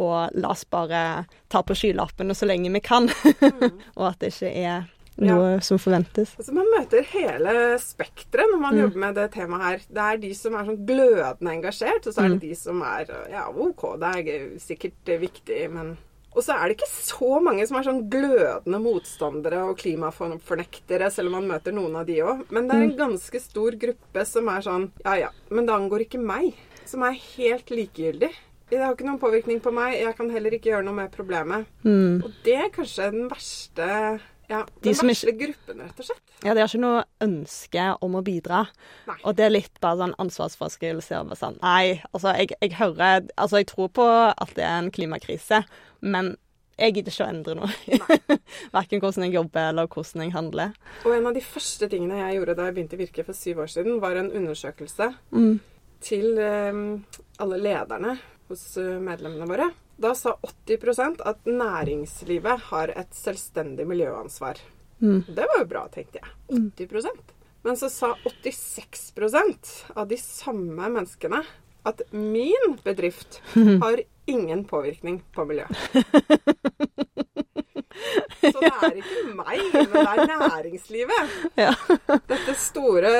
og 0.00 0.34
la 0.40 0.50
oss 0.54 0.64
bare 0.66 1.00
ta 1.52 1.60
på 1.62 1.76
skylappene 1.76 2.34
så 2.34 2.48
lenge 2.48 2.72
vi 2.72 2.82
kan, 2.82 3.10
og 3.98 4.06
at 4.08 4.22
det 4.22 4.32
ikke 4.32 4.54
er 4.64 4.88
noe 5.22 5.50
ja. 5.54 5.60
som 5.62 5.78
forventes. 5.78 6.34
Altså 6.38 6.54
Man 6.56 6.70
møter 6.72 7.04
hele 7.12 7.52
spekteret 7.82 8.50
når 8.50 8.62
man 8.62 8.74
mm. 8.74 8.80
jobber 8.82 9.02
med 9.04 9.20
det 9.20 9.28
temaet 9.36 9.66
her. 9.66 9.84
Det 9.86 10.06
er 10.06 10.22
de 10.24 10.32
som 10.38 10.56
er 10.58 10.66
sånn 10.70 10.80
glødende 10.88 11.54
engasjert, 11.54 12.08
og 12.08 12.16
så 12.16 12.24
er 12.24 12.32
det 12.32 12.40
mm. 12.40 12.42
de 12.42 12.56
som 12.58 12.82
er 12.88 13.14
ja, 13.32 13.44
OK, 13.50 13.86
det 14.02 14.10
er 14.10 14.50
sikkert 14.62 15.14
viktig, 15.22 15.60
men 15.74 15.94
Og 16.34 16.42
så 16.42 16.56
er 16.56 16.66
det 16.66 16.74
ikke 16.74 16.90
så 16.90 17.36
mange 17.38 17.62
som 17.70 17.76
er 17.78 17.84
sånn 17.86 18.00
glødende 18.10 18.80
motstandere 18.82 19.60
og 19.68 19.76
klimafornektere, 19.78 21.10
selv 21.14 21.30
om 21.30 21.36
man 21.38 21.52
møter 21.52 21.76
noen 21.76 21.94
av 22.00 22.08
de 22.08 22.16
òg. 22.26 22.40
Men 22.50 22.66
det 22.66 22.74
er 22.74 22.88
en 22.88 22.96
ganske 23.04 23.38
stor 23.38 23.76
gruppe 23.78 24.24
som 24.26 24.50
er 24.50 24.66
sånn 24.66 24.88
Ja 25.04 25.14
ja, 25.20 25.30
men 25.54 25.68
det 25.68 25.76
angår 25.76 26.08
ikke 26.08 26.18
meg. 26.18 26.50
Som 26.90 27.06
er 27.06 27.14
helt 27.36 27.70
likegyldig. 27.70 28.32
Det 28.70 28.80
har 28.82 28.96
ikke 28.96 29.06
noen 29.06 29.22
påvirkning 29.22 29.62
på 29.62 29.70
meg. 29.76 29.94
Jeg 30.00 30.16
kan 30.18 30.30
heller 30.34 30.56
ikke 30.56 30.72
gjøre 30.72 30.88
noe 30.88 30.96
med 30.96 31.14
problemet. 31.14 31.70
Mm. 31.86 32.24
Og 32.24 32.30
det 32.42 32.56
er 32.58 32.74
kanskje 32.74 33.10
den 33.14 33.28
verste 33.30 33.88
ja, 34.54 34.60
Den 34.84 34.94
de 34.94 35.08
verste 35.08 35.32
ikke, 35.32 35.48
gruppen, 35.48 35.82
rett 35.82 35.98
og 35.98 36.06
slett. 36.06 36.22
Ja, 36.44 36.54
de 36.54 36.62
har 36.62 36.70
ikke 36.70 36.82
noe 36.82 37.02
ønske 37.24 37.88
om 38.04 38.14
å 38.18 38.22
bidra. 38.26 38.62
Nei. 39.08 39.16
Og 39.26 39.34
det 39.38 39.48
er 39.48 39.54
litt 39.54 39.80
bare 39.82 39.98
sånn 40.02 40.14
ansvarsfraskrivelse. 40.22 41.24
Sånn, 41.40 41.58
nei, 41.64 41.98
altså 42.12 42.36
jeg, 42.38 42.54
jeg, 42.60 42.76
hører 42.78 43.26
Altså, 43.34 43.60
jeg 43.62 43.68
tror 43.72 43.90
på 43.96 44.06
at 44.06 44.54
det 44.56 44.66
er 44.66 44.78
en 44.78 44.92
klimakrise, 44.94 45.64
men 46.04 46.34
jeg 46.78 46.96
gidder 46.96 47.14
ikke 47.14 47.26
å 47.26 47.30
endre 47.30 47.54
noe. 47.58 47.98
Verken 48.76 49.02
hvordan 49.02 49.26
jeg 49.26 49.36
jobber 49.36 49.70
eller 49.70 49.90
hvordan 49.90 50.24
jeg 50.24 50.34
handler. 50.34 50.74
Og 51.04 51.14
en 51.14 51.28
av 51.30 51.36
de 51.36 51.44
første 51.44 51.88
tingene 51.90 52.18
jeg 52.22 52.40
gjorde 52.40 52.56
da 52.58 52.68
jeg 52.68 52.76
begynte 52.78 52.98
i 52.98 53.02
Virke 53.04 53.26
for 53.26 53.38
syv 53.38 53.62
år 53.64 53.70
siden, 53.74 54.00
var 54.02 54.18
en 54.18 54.32
undersøkelse 54.34 55.10
mm. 55.34 55.54
til 56.04 56.40
um, 56.40 56.84
alle 57.42 57.60
lederne 57.62 58.16
hos 58.50 58.66
uh, 58.80 58.98
medlemmene 59.02 59.48
våre. 59.50 59.70
Da 59.96 60.14
sa 60.14 60.36
80% 60.66 61.22
at 61.24 61.46
næringslivet 61.46 62.60
har 62.70 62.90
et 62.94 63.14
selvstendig 63.14 63.86
miljøansvar. 63.86 64.58
Mm. 64.98 65.22
Det 65.28 65.46
var 65.50 65.60
jo 65.60 65.68
bra, 65.70 65.84
tenkte 65.92 66.20
jeg. 66.22 66.32
80% 66.50 67.34
Men 67.64 67.76
så 67.76 67.88
sa 67.88 68.14
86% 68.24 69.74
av 69.94 70.08
de 70.08 70.18
samme 70.20 70.88
menneskene 70.88 71.42
at 71.84 72.02
min 72.10 72.76
bedrift 72.84 73.40
har 73.84 74.02
ingen 74.26 74.64
påvirkning 74.64 75.22
på 75.32 75.44
miljøet. 75.44 75.76
Så 78.44 78.60
det 78.60 78.70
er 78.70 78.96
ikke 79.00 79.34
meg, 79.36 79.60
men 79.72 79.92
det 79.92 80.02
er 80.04 80.30
næringslivet. 80.30 81.34
Ja. 81.56 81.72
Dette 82.28 82.54
store 82.60 83.12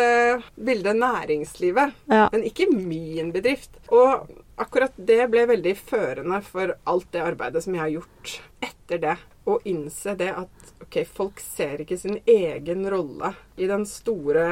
bildet 0.54 0.97
næringslivet, 0.99 1.95
ja. 2.11 2.26
men 2.33 2.45
ikke 2.45 2.69
min 2.73 3.33
bedrift. 3.33 3.78
Og 3.88 4.28
akkurat 4.61 4.93
det 4.97 5.23
ble 5.33 5.47
veldig 5.51 5.75
førende 5.79 6.41
for 6.47 6.75
alt 6.91 7.09
det 7.15 7.23
arbeidet 7.25 7.65
som 7.65 7.77
jeg 7.77 7.83
har 7.83 7.95
gjort 7.97 8.35
etter 8.65 9.03
det. 9.03 9.17
Å 9.45 9.59
innse 9.69 10.15
det 10.17 10.31
at 10.33 10.71
ok, 10.85 11.01
folk 11.05 11.41
ser 11.43 11.83
ikke 11.85 11.99
sin 12.01 12.21
egen 12.25 12.87
rolle 12.91 13.35
i 13.61 13.69
den 13.69 13.85
store 13.89 14.47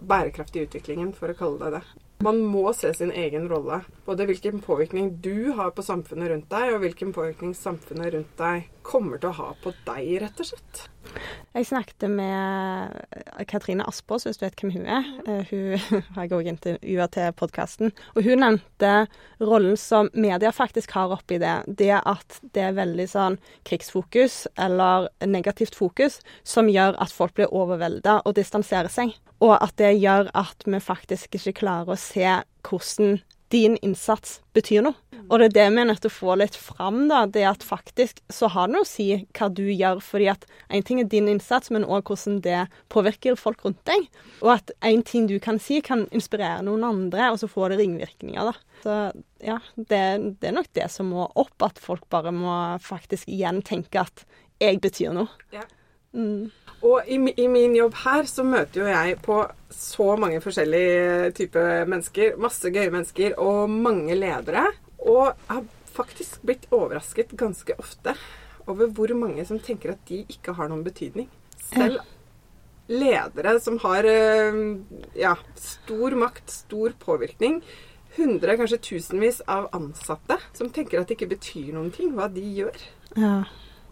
bærekraftige 0.00 0.68
utviklingen, 0.68 1.14
for 1.16 1.32
å 1.32 1.38
kalle 1.38 1.62
det 1.62 1.78
det. 1.78 2.02
Man 2.24 2.38
må 2.48 2.70
se 2.72 2.94
sin 2.96 3.12
egen 3.12 3.48
rolle. 3.48 3.82
Både 4.06 4.24
hvilken 4.28 4.62
påvirkning 4.64 5.10
du 5.24 5.52
har 5.56 5.72
på 5.76 5.84
samfunnet 5.84 6.30
rundt 6.32 6.48
deg, 6.52 6.72
og 6.72 6.84
hvilken 6.84 7.12
påvirkning 7.16 7.52
samfunnet 7.56 8.14
rundt 8.14 8.38
deg 8.40 8.70
kommer 8.86 9.20
til 9.20 9.32
å 9.32 9.38
ha 9.40 9.48
på 9.62 9.72
deg, 9.86 10.12
rett 10.22 10.42
og 10.42 10.48
slett? 10.50 10.86
Jeg 11.56 11.66
snakket 11.68 12.06
med 12.12 12.92
Katrine 13.48 13.86
Aspås, 13.88 14.26
hvis 14.26 14.38
du 14.38 14.44
vet 14.44 14.58
hvem 14.60 14.72
hun 14.74 14.88
er. 14.98 15.06
Eh, 15.26 15.50
hun 15.50 16.02
har 16.16 16.26
jeg 16.26 16.34
òg 16.36 16.50
intervjua 16.50 17.06
til 17.14 17.36
podkasten. 17.38 17.92
Og 18.14 18.26
hun 18.26 18.42
nevnte 18.44 18.92
rollen 19.40 19.78
som 19.80 20.10
media 20.14 20.52
faktisk 20.54 20.92
har 20.96 21.14
oppi 21.14 21.38
det. 21.42 21.54
Det 21.66 21.92
at 21.96 22.40
det 22.56 22.66
er 22.68 22.76
veldig 22.76 23.08
sånn 23.10 23.38
krigsfokus 23.68 24.44
eller 24.60 25.08
negativt 25.24 25.78
fokus 25.78 26.20
som 26.44 26.70
gjør 26.72 26.98
at 27.02 27.14
folk 27.14 27.36
blir 27.38 27.54
overvelda 27.54 28.20
og 28.24 28.36
distanserer 28.38 28.92
seg. 28.92 29.14
Og 29.44 29.56
at 29.56 29.76
det 29.80 29.96
gjør 29.98 30.30
at 30.36 30.66
vi 30.66 30.82
faktisk 30.82 31.38
ikke 31.38 31.58
klarer 31.62 31.94
å 31.94 32.00
se 32.00 32.28
hvordan 32.66 33.18
din 33.54 33.76
innsats 33.84 34.40
betyr 34.56 34.82
noe. 34.86 34.96
Og 35.26 35.40
det 35.40 35.46
er 35.46 35.54
det 35.54 35.64
vi 35.74 35.80
er 35.82 35.88
nødt 35.88 36.00
til 36.04 36.10
å 36.10 36.14
få 36.14 36.34
litt 36.38 36.56
fram, 36.58 37.06
da. 37.10 37.24
Det 37.30 37.42
at 37.48 37.64
faktisk 37.66 38.20
så 38.32 38.50
har 38.52 38.68
det 38.68 38.76
noe 38.76 38.86
å 38.86 38.88
si 38.88 39.08
hva 39.34 39.48
du 39.50 39.64
gjør. 39.64 40.00
Fordi 40.04 40.28
at 40.30 40.46
én 40.70 40.84
ting 40.86 41.00
er 41.02 41.08
din 41.10 41.30
innsats, 41.30 41.72
men 41.74 41.86
òg 41.86 42.06
hvordan 42.10 42.40
det 42.44 42.60
påvirker 42.92 43.38
folk 43.38 43.64
rundt 43.66 43.82
deg. 43.88 44.06
Og 44.44 44.52
at 44.54 44.70
én 44.86 45.02
ting 45.06 45.26
du 45.30 45.38
kan 45.42 45.58
si, 45.62 45.80
kan 45.82 46.06
inspirere 46.14 46.62
noen 46.66 46.86
andre, 46.86 47.32
og 47.32 47.40
så 47.42 47.50
får 47.50 47.74
det 47.74 47.80
ringvirkninger, 47.82 48.52
da. 48.52 48.82
Så 48.84 48.98
ja, 49.42 49.58
det, 49.76 50.02
det 50.40 50.50
er 50.50 50.58
nok 50.58 50.70
det 50.78 50.90
som 50.94 51.10
må 51.10 51.26
opp. 51.34 51.56
At 51.66 51.82
folk 51.82 52.06
bare 52.12 52.34
må 52.34 52.54
faktisk 52.82 53.26
igjen 53.26 53.62
tenke 53.66 54.06
at 54.06 54.26
jeg 54.62 54.78
betyr 54.84 55.16
noe. 55.16 55.30
Ja. 55.54 55.66
Og 56.86 57.08
i, 57.08 57.16
i, 57.16 57.46
min 57.50 57.74
jobb 57.76 57.96
her 58.04 58.28
så 58.28 58.44
møter 58.46 58.82
jo 58.82 58.88
jeg 58.90 59.16
på 59.24 59.38
så 59.72 60.08
mange 60.20 60.40
forskjellige 60.44 61.30
typer 61.38 61.86
mennesker. 61.88 62.36
Masse 62.40 62.70
gøye 62.72 62.92
mennesker 62.92 63.38
og 63.42 63.70
mange 63.72 64.16
ledere. 64.18 64.66
Og 65.00 65.32
har 65.48 65.64
faktisk 65.96 66.42
blitt 66.44 66.66
overrasket 66.74 67.32
ganske 67.38 67.76
ofte 67.80 68.16
over 68.66 68.90
hvor 68.92 69.12
mange 69.16 69.44
som 69.48 69.60
tenker 69.62 69.94
at 69.94 70.04
de 70.08 70.24
ikke 70.28 70.54
har 70.58 70.68
noen 70.70 70.84
betydning. 70.86 71.28
Selv 71.70 72.02
ledere 72.86 73.56
som 73.62 73.78
har 73.82 74.06
eh, 74.06 74.62
ja, 75.18 75.34
stor 75.58 76.16
makt, 76.18 76.50
stor 76.52 76.94
påvirkning. 77.02 77.60
Hundre, 78.16 78.56
kanskje 78.56 78.80
tusenvis 78.80 79.42
av 79.50 79.68
ansatte 79.76 80.38
som 80.56 80.70
tenker 80.72 81.00
at 81.00 81.10
det 81.10 81.18
ikke 81.18 81.34
betyr 81.34 81.74
noen 81.74 81.90
ting 81.94 82.14
hva 82.16 82.30
de 82.32 82.44
gjør. 82.60 82.84
Ja. 83.16 83.40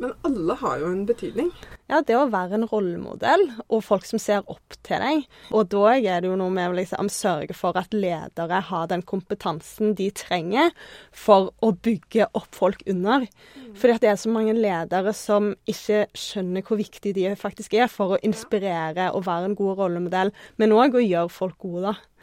Men 0.03 0.13
alle 0.27 0.57
har 0.59 0.81
jo 0.83 0.91
en 0.91 1.05
betydning. 1.07 1.51
Ja, 1.91 2.01
det 2.03 2.17
å 2.17 2.27
være 2.33 2.57
en 2.59 2.67
rollemodell, 2.71 3.45
og 3.69 3.85
folk 3.85 4.07
som 4.09 4.21
ser 4.23 4.47
opp 4.51 4.77
til 4.87 5.03
deg. 5.03 5.27
Og 5.55 5.69
da 5.73 5.93
er 5.95 6.25
det 6.25 6.31
jo 6.31 6.39
noe 6.41 6.53
med 6.55 6.73
å 6.73 6.77
liksom 6.79 7.11
sørge 7.13 7.55
for 7.57 7.77
at 7.79 7.95
ledere 7.95 8.63
har 8.71 8.89
den 8.91 9.05
kompetansen 9.07 9.95
de 9.99 10.09
trenger 10.17 10.73
for 11.13 11.53
å 11.63 11.75
bygge 11.75 12.31
opp 12.33 12.51
folk 12.57 12.83
under. 12.91 13.29
Mm. 13.55 13.75
Fordi 13.79 13.97
at 13.97 14.07
det 14.07 14.13
er 14.15 14.21
så 14.25 14.33
mange 14.33 14.57
ledere 14.57 15.15
som 15.17 15.53
ikke 15.71 16.07
skjønner 16.17 16.65
hvor 16.67 16.81
viktig 16.81 17.15
de 17.17 17.31
faktisk 17.39 17.77
er 17.79 17.93
for 17.93 18.17
å 18.17 18.23
inspirere 18.27 19.13
og 19.13 19.27
være 19.29 19.53
en 19.53 19.59
god 19.59 19.79
rollemodell, 19.83 20.35
men 20.59 20.75
òg 20.75 20.99
å 20.99 21.05
gjøre 21.05 21.33
folk 21.33 21.61
gode, 21.63 21.93
da. 21.93 22.14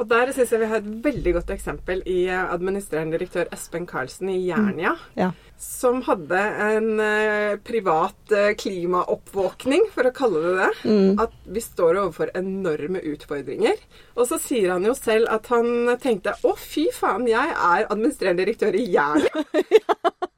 Og 0.00 0.08
der 0.08 0.30
syns 0.32 0.52
jeg 0.54 0.62
vi 0.62 0.68
har 0.70 0.80
et 0.80 0.90
veldig 1.04 1.34
godt 1.36 1.50
eksempel 1.52 2.00
i 2.08 2.22
eh, 2.32 2.52
administrerende 2.54 3.18
direktør 3.18 3.50
Espen 3.52 3.84
Karlsen 3.88 4.30
i 4.32 4.38
Jernia. 4.46 4.94
Mm. 4.96 5.10
Ja. 5.18 5.28
Som 5.60 6.00
hadde 6.06 6.40
en 6.64 6.94
uh, 6.96 7.58
privat 7.60 8.32
uh, 8.32 8.54
klimaoppvåkning, 8.56 9.90
for 9.92 10.08
å 10.08 10.14
kalle 10.16 10.40
det 10.46 10.54
det. 10.56 10.70
Mm. 10.88 11.20
At 11.20 11.34
vi 11.44 11.60
står 11.60 11.98
overfor 12.00 12.32
enorme 12.38 13.02
utfordringer. 13.12 13.76
Og 14.16 14.24
så 14.30 14.40
sier 14.40 14.72
han 14.72 14.88
jo 14.88 14.96
selv 14.96 15.28
at 15.28 15.52
han 15.52 15.92
tenkte 16.00 16.32
å, 16.48 16.54
fy 16.56 16.86
faen, 16.96 17.28
jeg 17.28 17.52
er 17.52 17.84
administrerende 17.90 18.46
direktør 18.46 18.80
i 18.80 18.86
Jernia. 18.88 19.44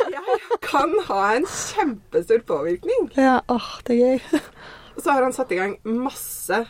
jeg 0.16 0.60
kan 0.66 0.98
ha 1.06 1.22
en 1.36 1.46
kjempestor 1.46 2.42
påvirkning. 2.50 3.12
Ja, 3.14 3.38
åh, 3.46 3.70
det 3.86 4.00
er 4.00 4.18
gøy. 4.18 4.42
Og 4.96 5.04
så 5.04 5.14
har 5.14 5.24
han 5.24 5.34
satt 5.36 5.54
i 5.54 5.60
gang 5.60 5.78
masse 5.86 6.64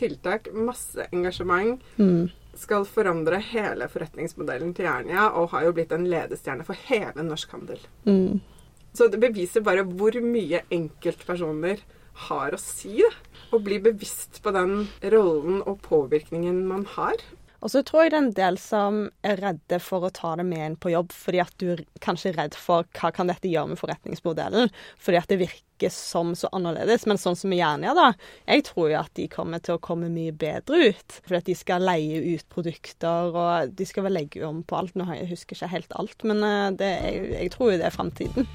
tiltak, 0.00 0.50
masse 0.56 1.06
engasjement. 1.12 1.80
Mm. 2.00 2.30
Skal 2.60 2.86
forandre 2.88 3.38
hele 3.52 3.86
forretningsmodellen 3.88 4.72
til 4.76 4.88
Jernia 4.88 5.28
og 5.38 5.52
har 5.54 5.68
jo 5.68 5.74
blitt 5.76 5.94
en 5.94 6.08
ledestjerne 6.10 6.66
for 6.66 6.88
hele 6.88 7.24
norsk 7.24 7.54
handel. 7.54 7.84
Mm. 8.08 8.40
Så 8.92 9.06
det 9.06 9.20
beviser 9.22 9.62
bare 9.62 9.86
hvor 9.86 10.16
mye 10.24 10.64
enkeltpersoner 10.74 11.84
har 12.26 12.54
å 12.54 12.60
si. 12.60 12.98
Da. 12.98 13.10
Å 13.54 13.58
bli 13.62 13.80
bevisst 13.82 14.40
på 14.44 14.52
den 14.54 14.88
rollen 15.14 15.60
og 15.62 15.80
påvirkningen 15.86 16.62
man 16.68 16.84
har. 16.96 17.22
Og 17.60 17.72
så 17.72 17.82
tror 17.84 18.04
jeg 18.04 18.12
det 18.12 18.18
er 18.18 18.24
en 18.24 18.36
del 18.36 18.58
som 18.60 19.00
er 19.26 19.40
redde 19.40 19.80
for 19.84 20.06
å 20.06 20.12
ta 20.14 20.32
det 20.38 20.46
med 20.48 20.64
inn 20.64 20.78
på 20.80 20.92
jobb, 20.94 21.12
fordi 21.12 21.42
at 21.42 21.52
du 21.60 21.66
er 21.74 21.82
kanskje 22.04 22.32
redd 22.36 22.56
for 22.58 22.88
hva 22.96 23.12
kan 23.14 23.30
dette 23.30 23.50
gjøre 23.50 23.74
med 23.74 23.80
forretningsmodellen, 23.80 24.72
fordi 25.00 25.20
at 25.20 25.28
det 25.32 25.40
virker 25.42 25.92
som 25.92 26.32
så 26.36 26.48
annerledes. 26.56 27.06
Men 27.08 27.20
sånn 27.20 27.36
som 27.38 27.52
vi 27.52 27.60
gjerne 27.60 27.88
gjør, 27.88 28.00
da, 28.00 28.32
jeg 28.54 28.64
tror 28.68 28.90
jo 28.92 28.98
at 29.00 29.12
de 29.16 29.28
kommer 29.32 29.64
til 29.64 29.76
å 29.76 29.82
komme 29.84 30.10
mye 30.12 30.32
bedre 30.32 30.90
ut. 30.90 31.20
Fordi 31.24 31.40
at 31.40 31.48
de 31.48 31.56
skal 31.56 31.86
leie 31.88 32.20
ut 32.34 32.48
produkter, 32.52 33.36
og 33.36 33.76
de 33.76 33.88
skal 33.88 34.08
vel 34.08 34.18
legge 34.20 34.44
om 34.46 34.64
på 34.64 34.80
alt. 34.80 34.96
Nå 34.96 35.08
husker 35.08 35.56
jeg 35.56 35.60
ikke 35.60 35.74
helt 35.76 35.96
alt, 36.00 36.26
men 36.28 36.44
eh, 36.46 36.66
det, 36.80 36.90
jeg, 37.04 37.30
jeg 37.36 37.54
tror 37.56 37.72
jo 37.72 37.80
det 37.80 37.88
er 37.88 37.96
framtiden. 37.96 38.50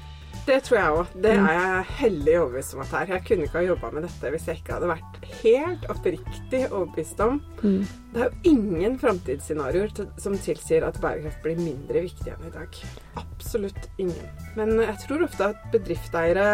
Det 0.46 0.58
tror 0.66 0.78
jeg 0.78 0.96
òg. 1.00 1.12
Det 1.24 1.34
mm. 1.36 1.46
er 1.48 1.56
jeg 1.56 1.86
hellig 2.00 2.34
overbevist 2.40 2.74
om 2.76 2.82
at 2.84 2.90
det 2.92 2.98
er. 3.00 3.12
Jeg 3.16 3.24
kunne 3.28 3.46
ikke 3.48 3.58
ha 3.58 3.64
jobba 3.66 3.90
med 3.94 4.06
dette 4.06 4.32
hvis 4.34 4.48
jeg 4.50 4.60
ikke 4.60 4.76
hadde 4.76 4.90
vært 4.92 5.30
helt 5.42 5.86
oppriktig 5.92 6.62
overbevist 6.70 7.22
om. 7.24 7.40
Mm. 7.62 7.80
Det 8.12 8.22
er 8.22 8.28
jo 8.30 8.52
ingen 8.52 8.98
framtidsscenarioer 9.00 9.92
som 10.22 10.38
tilsier 10.40 10.86
at 10.86 11.00
bærekraft 11.02 11.42
blir 11.44 11.58
mindre 11.60 12.04
viktig 12.06 12.32
enn 12.32 12.46
i 12.48 12.52
dag. 12.54 12.78
Absolutt 13.20 13.90
ingen. 14.02 14.30
Men 14.56 14.76
jeg 14.84 14.96
tror 15.06 15.26
ofte 15.26 15.50
at 15.52 15.66
bedriftseiere 15.74 16.46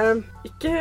ikke 0.49 0.73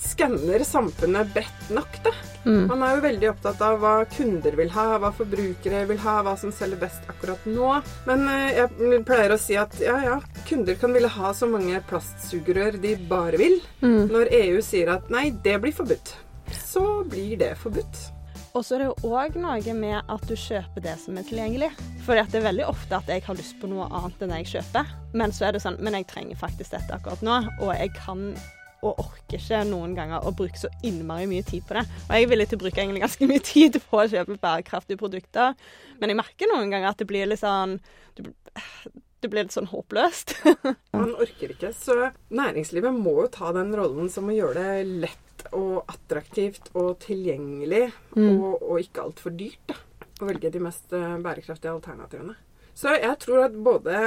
skanner 0.00 0.64
samfunnet 0.66 1.34
bredt 1.34 1.74
nok, 1.74 1.98
da. 2.06 2.14
Mm. 2.44 2.66
Man 2.68 2.82
er 2.84 2.96
jo 2.96 3.04
veldig 3.04 3.28
opptatt 3.30 3.62
av 3.64 3.78
hva 3.80 3.92
kunder 4.12 4.56
vil 4.58 4.72
ha, 4.74 4.86
hva 5.00 5.10
forbrukere 5.16 5.84
vil 5.88 6.00
ha, 6.02 6.18
hva 6.26 6.34
som 6.40 6.52
selger 6.52 6.80
best 6.82 7.06
akkurat 7.08 7.46
nå. 7.48 7.70
Men 8.08 8.26
eh, 8.28 8.60
jeg 8.60 9.04
pleier 9.08 9.32
å 9.32 9.40
si 9.40 9.56
at 9.60 9.76
ja, 9.80 9.96
ja, 10.04 10.18
kunder 10.48 10.76
kan 10.80 10.92
ville 10.94 11.10
ha 11.10 11.32
så 11.34 11.48
mange 11.50 11.78
plastsugerør 11.88 12.78
de 12.82 12.94
bare 13.10 13.40
vil. 13.40 13.60
Mm. 13.84 14.10
Når 14.12 14.32
EU 14.40 14.58
sier 14.64 14.92
at 14.96 15.08
nei, 15.12 15.28
det 15.44 15.56
blir 15.62 15.74
forbudt, 15.74 16.16
så 16.54 17.02
blir 17.08 17.38
det 17.40 17.54
forbudt. 17.60 18.02
Og 18.54 18.62
så 18.62 18.76
er 18.76 18.84
det 18.84 18.90
jo 18.92 19.14
òg 19.18 19.36
noe 19.42 19.72
med 19.74 19.96
at 19.98 20.26
du 20.30 20.34
kjøper 20.38 20.84
det 20.84 20.94
som 21.02 21.16
er 21.18 21.24
tilgjengelig. 21.26 21.72
For 22.06 22.14
det 22.14 22.38
er 22.38 22.44
veldig 22.44 22.68
ofte 22.68 23.00
at 23.00 23.08
jeg 23.10 23.24
har 23.26 23.38
lyst 23.38 23.56
på 23.58 23.70
noe 23.70 23.88
annet 23.90 24.20
enn 24.22 24.30
det 24.30 24.42
jeg 24.44 24.52
kjøper. 24.52 24.92
Men 25.18 25.34
så 25.34 25.48
er 25.48 25.56
det 25.56 25.64
sånn 25.64 25.80
Men 25.82 25.96
jeg 25.98 26.06
trenger 26.12 26.38
faktisk 26.38 26.76
dette 26.76 26.94
akkurat 26.94 27.24
nå, 27.26 27.40
og 27.58 27.72
jeg 27.74 27.90
kan 27.96 28.28
og 28.84 29.00
orker 29.00 29.38
ikke 29.38 29.62
noen 29.64 29.94
ganger 29.96 30.26
å 30.28 30.32
bruke 30.36 30.60
så 30.60 30.68
innmari 30.84 31.24
mye 31.30 31.44
tid 31.46 31.64
på 31.64 31.78
det. 31.78 31.86
Og 32.04 32.10
jeg 32.12 32.26
er 32.26 32.30
villig 32.34 32.46
til 32.50 32.58
å 32.58 32.62
bruke 32.66 32.82
egentlig 32.82 33.02
ganske 33.04 33.28
mye 33.30 33.44
tid 33.48 33.78
på 33.80 34.00
å 34.00 34.06
kjøpe 34.12 34.36
bærekraftige 34.42 35.00
produkter, 35.00 35.56
men 36.00 36.12
jeg 36.12 36.20
merker 36.20 36.50
noen 36.50 36.68
ganger 36.68 36.90
at 36.90 37.00
det 37.00 37.08
blir 37.08 37.30
litt 37.30 37.40
sånn 37.40 37.78
det 39.24 39.32
blir 39.32 39.46
litt 39.46 39.56
sånn 39.56 39.70
håpløst. 39.72 40.36
Man 40.96 41.14
orker 41.16 41.54
ikke. 41.54 41.72
Så 41.76 41.96
næringslivet 42.34 42.94
må 42.96 43.16
jo 43.22 43.28
ta 43.32 43.52
den 43.56 43.74
rollen 43.76 44.10
som 44.12 44.30
å 44.30 44.36
gjøre 44.36 44.62
det 44.62 45.04
lett 45.06 45.46
og 45.54 45.84
attraktivt 45.90 46.70
og 46.78 46.96
tilgjengelig, 47.04 47.88
mm. 48.16 48.30
og, 48.38 48.62
og, 48.62 48.78
ikke 48.80 49.04
altfor 49.04 49.34
dyrt, 49.36 49.60
da, 49.68 49.76
å 50.22 50.28
velge 50.30 50.50
de 50.54 50.62
mest 50.62 50.94
eh, 50.96 51.16
bærekraftige 51.20 51.74
alternativene. 51.74 52.36
Så 52.74 52.94
jeg 52.96 53.18
tror 53.22 53.44
at 53.44 53.54
både 53.66 54.00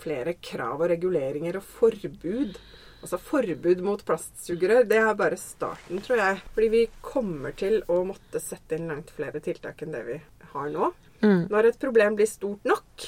flere 0.00 0.36
krav 0.40 0.80
og 0.80 0.88
reguleringer 0.94 1.60
og 1.60 1.66
forbud 1.74 2.56
Altså 3.04 3.18
forbud 3.20 3.82
mot 3.84 4.00
plastsugerør, 4.08 4.86
det 4.88 4.96
er 4.96 5.10
bare 5.18 5.36
starten, 5.36 5.98
tror 6.00 6.22
jeg. 6.22 6.38
Fordi 6.54 6.68
vi 6.72 6.78
kommer 7.04 7.52
til 7.52 7.82
å 7.92 7.98
måtte 8.08 8.40
sette 8.40 8.78
inn 8.78 8.88
langt 8.88 9.12
flere 9.12 9.42
tiltak 9.44 9.82
enn 9.84 9.92
det 9.92 10.00
vi 10.06 10.16
har 10.54 10.70
nå. 10.72 10.88
Mm. 11.20 11.42
Når 11.52 11.68
et 11.68 11.82
problem 11.82 12.16
blir 12.16 12.30
stort 12.30 12.64
nok, 12.64 13.04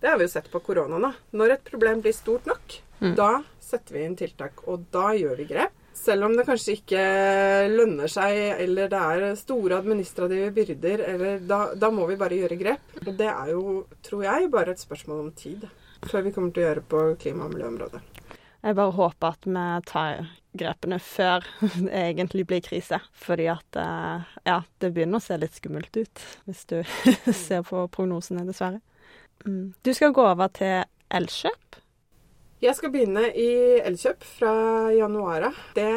det 0.00 0.08
har 0.08 0.18
vi 0.18 0.24
jo 0.24 0.32
sett 0.32 0.50
på 0.52 0.62
korona 0.64 0.98
nå. 1.00 1.12
Når 1.36 1.56
et 1.56 1.66
problem 1.66 2.00
blir 2.04 2.16
stort 2.16 2.48
nok, 2.48 2.78
mm. 3.00 3.12
da 3.18 3.42
setter 3.60 3.96
vi 3.96 4.06
inn 4.06 4.16
tiltak. 4.16 4.64
Og 4.68 4.88
da 4.92 5.10
gjør 5.16 5.36
vi 5.42 5.48
grep. 5.50 5.76
Selv 6.00 6.24
om 6.24 6.32
det 6.36 6.46
kanskje 6.48 6.78
ikke 6.78 7.00
lønner 7.68 8.08
seg, 8.08 8.38
eller 8.64 8.88
det 8.88 9.00
er 9.12 9.24
store 9.36 9.82
administrative 9.82 10.48
byrder, 10.56 11.02
eller 11.12 11.42
da, 11.44 11.60
da 11.76 11.90
må 11.92 12.06
vi 12.08 12.16
bare 12.20 12.38
gjøre 12.40 12.56
grep. 12.60 12.94
Og 13.04 13.12
det 13.18 13.28
er 13.28 13.52
jo, 13.52 13.82
tror 14.06 14.24
jeg, 14.24 14.48
bare 14.54 14.72
et 14.72 14.80
spørsmål 14.80 15.26
om 15.26 15.30
tid 15.36 15.68
før 16.08 16.24
vi 16.24 16.32
kommer 16.32 16.54
til 16.56 16.64
å 16.64 16.68
gjøre 16.70 16.86
på 16.88 17.02
klima- 17.20 17.44
og 17.44 17.52
miljøområdet. 17.52 18.00
Jeg 18.60 18.76
bare 18.76 18.92
håper 18.96 19.34
at 19.34 19.46
vi 19.48 19.66
tar 19.88 20.30
grepene 20.60 20.98
før 21.00 21.44
det 21.60 21.92
egentlig 21.92 22.46
blir 22.48 22.64
krise. 22.64 23.00
Fordi 23.12 23.50
at 23.52 23.80
eh, 23.80 24.30
ja, 24.48 24.60
det 24.80 24.92
begynner 24.94 25.20
å 25.20 25.24
se 25.24 25.36
litt 25.40 25.56
skummelt 25.56 25.96
ut, 25.96 26.24
hvis 26.48 26.64
du 26.72 26.78
ser 27.44 27.64
på 27.68 27.84
prognosene, 27.92 28.44
dessverre. 28.48 28.80
Mm. 29.46 29.72
Du 29.82 29.92
skal 29.96 30.12
gå 30.12 30.24
over 30.26 30.48
til 30.52 30.84
Elkjøp. 31.10 31.78
Jeg 32.60 32.76
skal 32.76 32.90
begynne 32.92 33.22
i 33.40 33.48
Elkjøp 33.88 34.24
fra 34.36 34.52
januar 34.92 35.46
av. 35.48 35.60
Det 35.74 35.88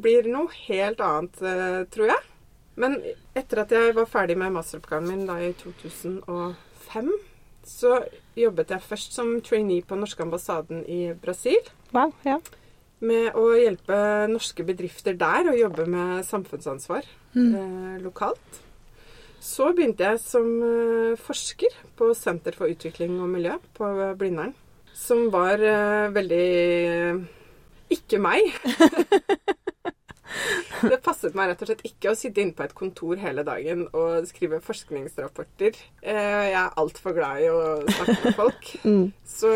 blir 0.00 0.28
noe 0.32 0.48
helt 0.68 1.02
annet, 1.04 1.42
eh, 1.44 1.82
tror 1.92 2.06
jeg. 2.14 2.22
Men 2.80 2.96
etter 3.36 3.60
at 3.60 3.70
jeg 3.76 3.92
var 3.94 4.06
ferdig 4.08 4.38
med 4.40 4.54
masteroppgaven 4.54 5.08
min 5.10 5.26
da 5.28 5.34
i 5.44 5.52
2005, 5.52 7.10
så 7.68 7.98
jobbet 8.34 8.72
jeg 8.72 8.80
først 8.88 9.12
som 9.12 9.34
trainee 9.44 9.84
på 9.84 9.94
norske 10.00 10.24
ambassaden 10.24 10.80
i 10.88 11.12
Brasil. 11.12 11.60
Wow, 11.92 12.14
ja. 12.24 12.38
Med 13.04 13.34
å 13.36 13.50
hjelpe 13.58 14.26
norske 14.30 14.64
bedrifter 14.64 15.12
der 15.18 15.50
å 15.52 15.58
jobbe 15.58 15.86
med 15.86 16.24
samfunnsansvar 16.24 17.04
Mm. 17.34 17.54
eh, 17.54 18.00
lokalt. 18.02 18.61
Så 19.42 19.72
begynte 19.74 20.06
jeg 20.06 20.20
som 20.22 20.46
eh, 20.62 21.16
forsker 21.18 21.74
på 21.98 22.12
Senter 22.14 22.54
for 22.56 22.70
utvikling 22.70 23.16
og 23.20 23.30
miljø 23.32 23.56
på 23.74 23.88
Blindern. 24.20 24.52
Som 24.94 25.26
var 25.34 25.58
eh, 25.58 26.12
veldig 26.14 26.44
eh, 26.92 27.24
ikke 27.98 28.20
meg. 28.22 28.52
Det 30.82 30.96
passet 31.04 31.34
meg 31.36 31.50
rett 31.50 31.60
og 31.62 31.68
slett 31.68 31.82
ikke 31.86 32.10
å 32.10 32.16
sitte 32.18 32.40
inne 32.42 32.54
på 32.56 32.64
et 32.64 32.72
kontor 32.74 33.18
hele 33.20 33.42
dagen 33.46 33.84
og 33.94 34.24
skrive 34.26 34.58
forskningsrapporter. 34.64 35.76
Jeg 36.02 36.54
er 36.56 36.72
altfor 36.80 37.14
glad 37.14 37.42
i 37.44 37.50
å 37.52 37.58
snakke 37.86 38.16
med 38.24 38.38
folk. 38.38 38.70
Mm. 38.88 39.04
Så 39.28 39.50